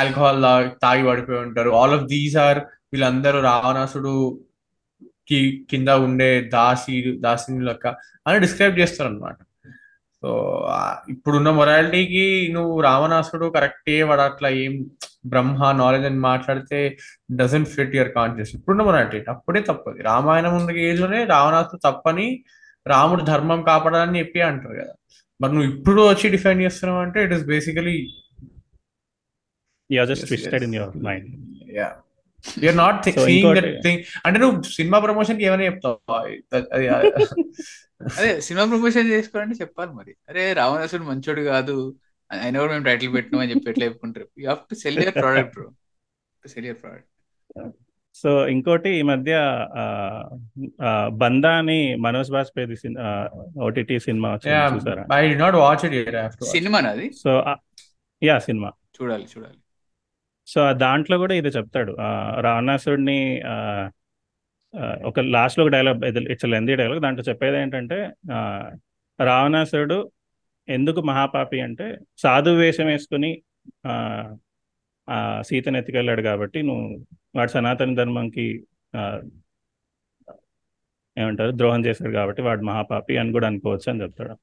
[0.00, 0.42] Alcohol
[0.84, 1.70] తాగి పడిపోయి ఉంటారు.
[1.80, 2.60] ఆల్ ఆఫ్ దీస్ ఆర్
[2.92, 4.14] వీళ్ళందరూ రావణాసుడు
[5.28, 5.38] కి
[5.70, 6.94] కింద ఉండే దాసి
[7.24, 7.86] దాసిని లెక్క
[8.26, 9.38] అని డిస్క్రైబ్ చేస్తారు అనమాట
[10.24, 10.30] సో
[11.08, 12.22] ఇప్పుడున్న మొరాలిటీకి
[12.52, 14.74] నువ్వు రావణాసుడు కరెక్టే వాడు అట్లా ఏం
[15.26, 16.78] బ్రహ్మ నాలెడ్జ్ అని మాట్లాడితే
[17.32, 22.26] డజంట్ ఫిట్ యువర్ కాన్షియస్ ఇప్పుడున్న మొరాలిటీ అప్పుడే తప్పది రామాయణం ఉన్న ఏజ్లోనే రావణాసుడు తప్పని
[22.86, 24.94] రాముడు ధర్మం కాపాడాలని చెప్పి అంటారు కదా.
[25.40, 27.96] మరి నువ్వు ఇప్పుడు వచ్చి డిఫైన్ చేస్తున్నావు అంటే it is basically
[29.90, 31.28] you just twisted in your mind
[31.76, 31.88] yeah
[32.64, 35.98] you're not seeing that thing అంటే నువ్వు సినిమా ప్రమోషన్కి ఏమైనా చెప్తావు?
[36.76, 36.86] అది
[38.18, 40.12] అదే సినిమా ప్రమోషన్ చేసుకోవాలంటే చెప్పాలి మరి.
[40.30, 41.76] అరే రావణాసుడు మంచోడు కాదు.
[42.30, 44.28] అయినా కూడా మేము టైటిల్ పెట్టినామని చెప్పి ఎట్లా చెప్పుకుంటారు?
[44.42, 45.66] You have to sell your product bro
[46.54, 47.10] sell your product
[48.16, 49.32] so ఇంకోటి ఈ మధ్య
[51.22, 52.92] బందా అని మనోజ్ బాజ్పేయి
[53.66, 55.04] ఓటీటీ సినిమా వచ్చింది చూసారా?
[55.16, 57.06] I did not watch it yet after cinema అది?
[57.22, 57.30] So
[58.22, 58.70] yeah cinema.
[58.96, 59.58] చూడాలి చూడాలి.
[60.46, 61.92] సో ఆ దాంట్లో కూడా ఇది చెప్తాడు.
[62.40, 63.18] రావణాసుడిని
[65.08, 67.98] ఒక లాస్ట్లో ఒక డైలాగ్ ఇట్స్ లెందీ డైలాగ్ దాంట్లో చెప్పేది ఏంటంటే
[69.24, 69.98] రావణాసురుడు
[70.68, 71.86] ఎందుకు మహాపాపి అంటే
[72.18, 73.30] సాధు వేషం వేసుకుని
[75.40, 76.86] సీతను ఎత్తుకెళ్ళాడు కాబట్టి నువ్వు
[77.36, 78.46] వాడు సనాతన ధర్మంకి
[81.18, 84.34] ఏమంటారు ద్రోహం చేశాడు కాబట్టి వాడు మహాపాపి అని కూడా అనుకోవచ్చు అని చెప్తాడు.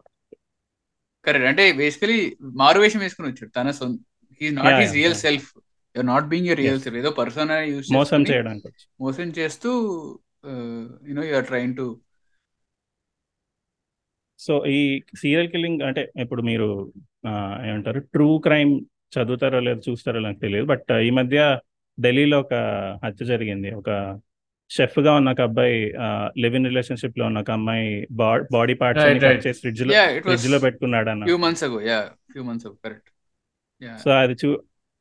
[1.25, 3.51] కరెక్ట్ అంటే బేసికలీ మారు వేషం వేసుకుని వచ్చాడు.
[3.51, 3.99] తన సొంత
[4.93, 5.15] real.
[5.15, 5.49] Self
[5.95, 6.79] you're not being your real.
[6.79, 8.69] Self ఏదో పర్సన్ యూస్ మోసం చేయడానికి
[8.99, 9.71] మోసం చేస్తూ
[11.09, 11.87] you know you're trying to
[14.39, 14.79] so ఈ
[15.21, 16.67] సీరియల్ కిల్లింగ్ అంటే ఇప్పుడు మీరు
[17.27, 17.31] ఆ,
[17.65, 17.99] ఏమంటారు?
[18.13, 18.71] ట్రూ క్రైమ్
[19.13, 20.65] చదువుతారో లేదో చూస్తారో నాకు తెలియదు.
[20.65, 21.39] బట్ ఈ మధ్య
[21.97, 22.55] ఢిల్లీలో ఒక
[23.03, 23.69] హత్య జరిగింది.
[23.75, 23.89] ఒక
[24.71, 25.77] చెఫ్గా ఉన్న ఒక అబ్బాయి
[26.37, 27.87] లివ్ ఇన్ రిలేషన్షిప్లో ఉన్న ఒక అమ్మాయి
[28.53, 29.05] బాడీ పార్ట్స్
[29.61, 31.99] ఫ్రిడ్జ్లో యా ఫ్రిడ్జ్లో పెట్టుకున్నాడు అన్న few months ago yeah
[32.31, 33.09] few months ago correct
[33.81, 34.49] yeah so అది చూ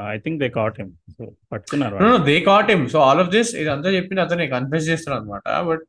[0.08, 3.54] I think they caught him so పట్టుకున్నారు no they caught him so all of this
[3.54, 5.82] ఇదంతా చెప్పింది అతనే కన్ఫెస్ చేస్తాడు అనమాట బట్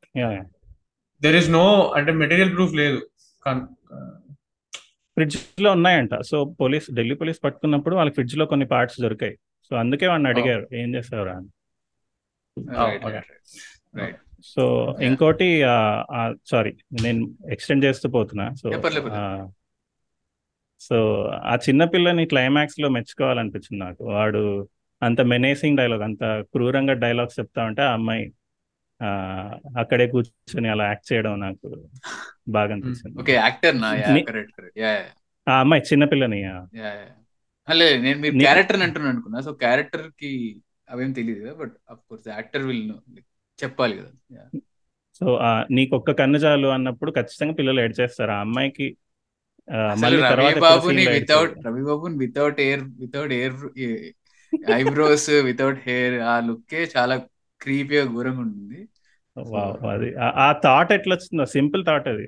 [1.23, 3.09] దెర్ ఇస్ నో అంటే మెటీరియల్ ప్రూఫ్ లేదు.
[5.15, 6.21] ఫ్రిడ్జ్లో ఉన్నాయంట.
[6.21, 9.37] సో పోలీస్ ఢిల్లీ పోలీస్ పట్టుకున్నప్పుడు వాళ్ళకి ఫ్రిడ్జ్లో కొన్ని పార్ట్స్ దొరికాయి.
[9.69, 11.33] సో అందుకే వాడిని అడిగారు ఏం చేస్తావురా?
[11.33, 11.47] అని.
[14.45, 14.95] సో.
[15.01, 15.61] ఇంకోటి
[16.45, 18.53] సారీ నేను ఎక్స్టెండ్ చేస్తూ పోతున్నా.
[18.53, 18.69] సో.
[20.79, 24.05] సో ఆ చిన్న పిల్లని క్లైమాక్స్లో మెచ్చుకోవాలనిపించింది నాకు.
[24.05, 24.69] వాడు
[25.03, 28.33] అంత మెనేసింగ్ డైలాగ్ అంత క్రూరంగా డైలాగ్స్ చెప్తా ఉంటే ఆ అమ్మాయి
[29.79, 31.67] అక్కడే కూర్చొని అలా యాక్ట్ చేయడం నాకు
[32.49, 33.15] బాగా అనిపించింది.
[33.21, 33.89] ఓకే యాక్టర్ నా?
[33.95, 34.91] యా ని- కరెక్ట్ కరెక్ట్ యా.
[35.47, 36.91] ఆ అమ్మాయి చిన్న పిల్లని ఆ, యా
[37.67, 39.39] లేదు నేను మీరు క్యారెక్టర్ అంటున్నాను అనుకున్నా.
[39.41, 40.31] సో క్యారెక్టర్కి
[40.89, 42.83] అవేం తెలియదు కదా but of course actor will
[43.59, 44.11] చెప్పాలి కదా.
[45.21, 45.25] సో
[45.71, 48.31] నీకు ఒక్క కన్ను చాలు అన్నప్పుడు ఖచ్చితంగా పిల్లలు ఏడ్ చేస్తారు.
[48.31, 48.87] ఆ అమ్మాయికి
[49.67, 51.65] ఆ, అసలు మళ్ళీ రవి తర్వాత ఎప్పుడు బాబుని scene లో వితౌట్ ఏడ్చారు.
[51.67, 53.57] రవి బాబుని without air without air
[54.75, 57.15] eyebrows without hair ఆ లుక్కే చాలా
[57.61, 58.87] క్రీపీగా ఘోరంగా ఉంటుంది.
[59.89, 60.15] అది.
[60.15, 61.45] ఆ- థాట్ ఎట్లా వచ్చిందో?
[61.45, 62.27] సింపుల్ థాట్ అది.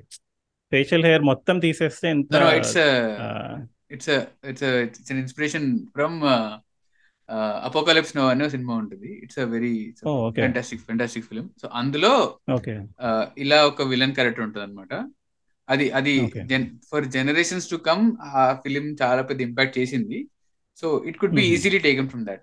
[0.70, 2.76] ఫేషియల్ హెయిర్ మొత్తం తీసేస్తే ఎంత it's
[3.90, 4.08] it's
[4.46, 6.20] it's it's inspiration from
[7.64, 9.22] Apocalypse Now అనే సినిమా ఉంటుంది.
[9.22, 9.94] It's a very
[10.30, 12.38] fantastic fantastic film so అందులో
[13.38, 15.08] ఇలా ఒక విలన్ క్యారెక్టర్ ఉంటుంది అనమాట
[15.68, 16.32] అది అది
[16.90, 20.28] ఫర్ జనరేషన్స్ టు కమ్ ఆ ఫిలిం చాలా పెద్ద ఇంపాక్ట్ చేసింది.
[20.76, 21.42] So it could be.
[21.42, 22.40] Easily taken from that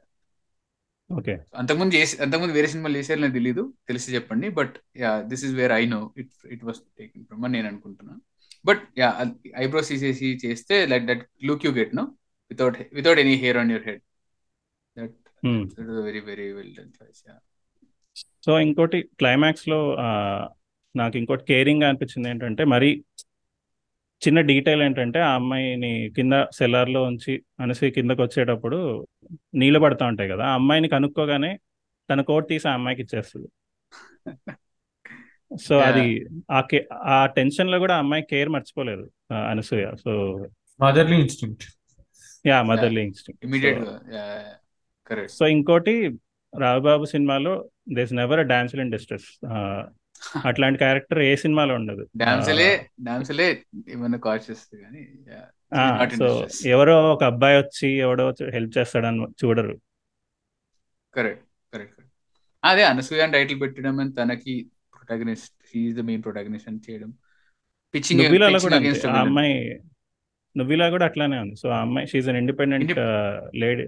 [1.10, 1.34] okay.
[1.56, 5.74] అంతకుముందు చేసి అంతకుముందు వేరే సినిమాలు చేశారు నాకు తెలియదు తెలిసి చెప్పండి but yeah this is where
[5.74, 8.22] I know it it was taken from అని నేను అనుకుంటున్నాను
[8.66, 9.10] బట్ యా
[9.58, 12.06] ఐబ్రోస్ తీసేసి చేస్తే like that look you get no
[12.52, 14.02] without without any hair on your head
[14.98, 15.16] that.
[16.04, 17.36] Very very well done choice yeah
[18.44, 19.80] so ఇంకోటి క్లైమాక్స్లో
[20.96, 22.90] నాకు ఇంకోటి caring అనిపించింది ఏంటంటే మరి
[24.28, 29.08] చిన్న డీటెయిల్ ఏంటంటే ఆ అమ్మాయిని కింద సెల్లార్లో ఉంచి అనసూయ కిందకి వచ్చేటప్పుడు
[29.56, 31.60] నీళ్ళు పడతా ఉంటాయి కదా ఆ అమ్మాయిని కనుక్కోగానే
[32.10, 33.50] తన కోట్ తీసి ఆ అమ్మాయికి ఇచ్చేస్తుంది.
[35.62, 35.88] So Yeah.
[35.90, 39.12] అది ఆ కే ఆ టెన్షన్లో కూడా అమ్మాయి కేర్ మర్చిపోలేదు
[39.50, 39.96] Anasuya.
[40.04, 40.12] So
[40.82, 41.64] motherly instinct.
[42.48, 43.46] Yeah motherly instinct.
[43.46, 46.18] Immediate so ఇంకోటి
[46.60, 49.30] రావుబాబు సినిమాలో does never dance in distress
[50.46, 52.08] అట్లాంటి క్యారెక్టర్ ఏ సినిమాలో ఉండదు.
[56.18, 56.48] సో.
[56.66, 59.82] ఎవరో ఒక అబ్బాయి వచ్చి ఎవడో హెల్ప్ చేస్తాడని చూడరు.
[61.14, 62.02] కరెక్ట్ కరెక్ట్
[62.64, 67.14] అదే అనసూయ అని టైటిల్ పెట్టడం అని తనకి protagonist he's the main protagonist అని చేయడం.
[67.94, 69.80] పిచ్చింగ్ అమ్మాయి
[70.58, 71.56] నువ్విలా కూడా అట్లానే ఉంది.
[71.56, 73.00] సో ఆ అమ్మాయి she's an independent
[73.56, 73.88] lady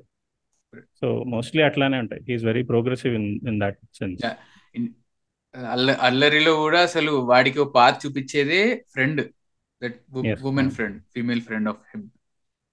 [1.02, 2.22] so mostly అట్లానే ఉంటాయి.
[2.28, 4.26] He's very progressive in in that sense.
[5.56, 8.60] అల్ల అల్లరిలో కూడా అసలు వాడికి ఒక path చూపించేదే
[8.94, 9.22] friend
[9.82, 9.98] that.
[10.50, 12.06] Women friend female friend of him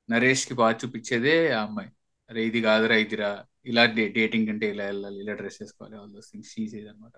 [0.09, 1.91] నరేష్కి path చూపించేదే ఆ అమ్మాయి.
[2.31, 3.31] అరే ఇది కాదురా ఇదిరా.
[3.71, 3.83] ఇలా
[4.17, 7.15] డేటింగ్ అంటే ఇలా వెళ్ళాలి ఇలా డ్రెస్ వేసుకోవాలి all those things she says అనమాట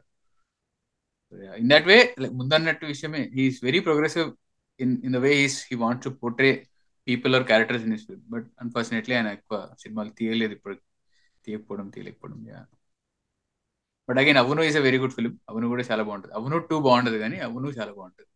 [1.58, 1.98] ఇన్ దట్ వే
[2.38, 4.28] ముందన్నట్టు విషయమే he's very progressive
[4.80, 6.50] in in the way he's he want to portray
[7.06, 10.76] people or characters in his film but unfortunately ఆయన ఎక్కువ సినిమాలు తీయలేదు ఇప్పుడు
[11.44, 12.60] తీయకపోవడం తీయలేకపోవడం యా
[14.10, 16.34] బట్ అగైన్ అవును is a very good film అవును కూడా చాలా బాగుంటుంది.
[16.34, 18.28] అవును టూ బాగుంటది కానీ అవును చాలా బాగుంటుంది.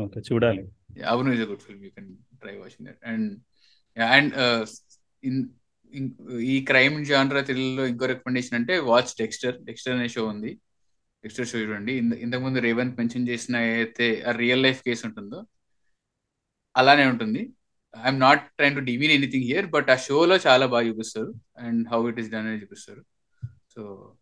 [0.00, 0.70] ఓకే చూడాలి.
[1.06, 3.40] అవును is a good film you can try watching that and
[4.00, 4.34] and
[5.24, 5.48] in
[6.40, 10.54] ఈ క్రైమ్ జానరా తెలుగులో ఇంకో రికమెండేషన్ అంటే వాచ్ డెక్స్టర్ డెక్స్టర్ అనే షో ఉంది.
[11.24, 11.92] డెక్స్టర్ షో చూడండి.
[11.92, 15.46] ఇంత- ఇంతకుముందు రేవంత్ మెన్షన్ చేసిన ఏదైతే ఆ రియల్ లైఫ్ కేసు ఉంటుందో
[16.76, 17.52] అలానే ఉంటుంది.
[18.04, 21.34] I'm not trying to demean anything here but ఆ షోలో చాలా బాగా చూపిస్తారు.
[21.58, 23.04] And how it is done అని చూపిస్తారు.
[23.74, 24.12] So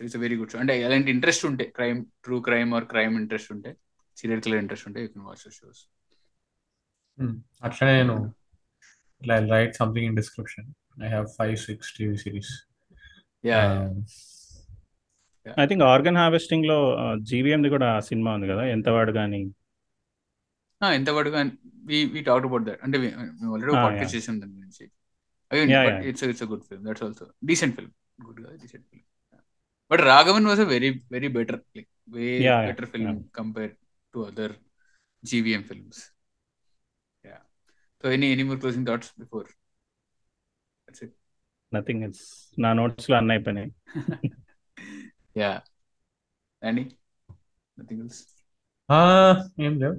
[0.00, 3.70] it's very good show అంటే ఎలాంటి ఇంట్రెస్ట్ ఉంటే crime true crime or crime interest ఉంటే
[4.16, 5.82] సీరియల్ కిల్లర్ ఇంట్రెస్ట్ ఉంటే యూ కెన్ వాచ్ షోస్
[7.62, 8.16] అట్లనే నేను
[9.52, 10.68] write something in description
[11.04, 12.52] I have five six TV series
[13.44, 13.60] yeah
[15.56, 16.78] I think organ హార్వెస్టింగ్లో
[17.30, 18.64] జీవీఎంది కూడా cinema ఉంది కదా?
[18.74, 19.40] ఎంత వాడు కానీ
[20.80, 21.40] ఎంత పడుగా
[21.88, 22.96] we we talk about that అంటే
[23.48, 24.84] ఆల్రెడీ పాడ్కాస్ట్ చేసాం దాని గురించి.
[26.10, 27.92] It's it's good film that's also decent film
[28.26, 29.06] గుడ్గా decent film
[29.91, 33.73] but Raghavan was a very very better like way Yeah, yeah, better film compare
[34.13, 34.55] to other
[35.23, 36.01] GVM films
[37.25, 37.37] yeah
[38.03, 39.47] so any any more closing thoughts before
[40.87, 41.15] that's it
[41.71, 42.25] nothing it's
[42.57, 43.69] నా notes లో అన్నీ అయిపోయినాయి
[45.41, 45.51] yeah
[46.61, 46.83] అండి
[47.77, 48.21] nothing else
[49.65, 49.95] ఏం లేవు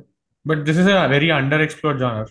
[0.47, 1.31] but this is a very
[1.67, 2.31] underexplored genre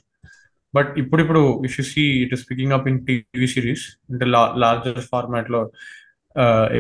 [0.74, 4.26] but ఇప్పుడు ఇప్పుడు if you see it is picking up in TV series అంటే
[4.64, 5.62] లార్జర్ ఫార్మాట్ లో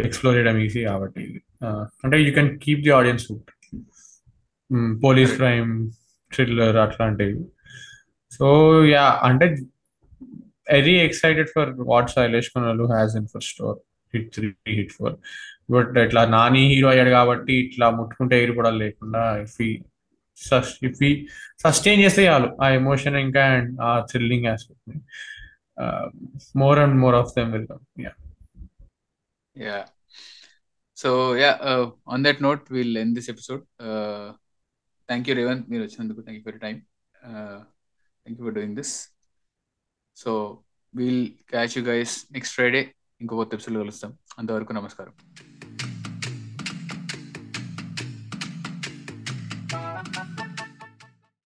[0.05, 1.42] ఎక్స్ప్లోర్ చేయడం ఈజీ కాబట్టి
[2.05, 3.50] అంటే you can keep the audience hook
[5.05, 5.90] police crime
[6.34, 7.44] thriller అట్లాంటివి.
[8.30, 8.46] So
[8.84, 9.46] yeah అంటే
[10.72, 13.78] very excited for what Sailesh కొనలు has in for store
[14.14, 15.16] hit three hit four
[15.70, 19.61] but ఇట్లా Nani hero అయ్యాడు కాబట్టి ఇట్లా ముట్టుకుంటే ఎగిరి కూడా లేకుండా ఇఫ్
[20.84, 21.03] ఇఫ్
[21.59, 24.90] సస్టైన్ చేస్తే చాలు ఆ ఎమోషన్ ఇంకా and uh thrilling aspect
[26.57, 28.12] more and more of them welcome yeah
[29.55, 29.85] Yeah.
[30.97, 33.63] So yeah, uh, on that note, we'll end this episode.
[33.79, 34.33] Uh,
[35.09, 35.59] thank you, Revan.
[35.69, 36.79] మీరు వచ్చినందుకు thank you for your time.
[37.23, 37.59] Uh,
[38.23, 38.91] thank you for doing this.
[40.17, 40.31] So
[40.93, 41.23] we'll
[41.53, 42.85] catch you guys next Friday.
[43.21, 45.13] ఇంకో కొత్త episode కలుస్తాం అంతవరకు నమస్కారం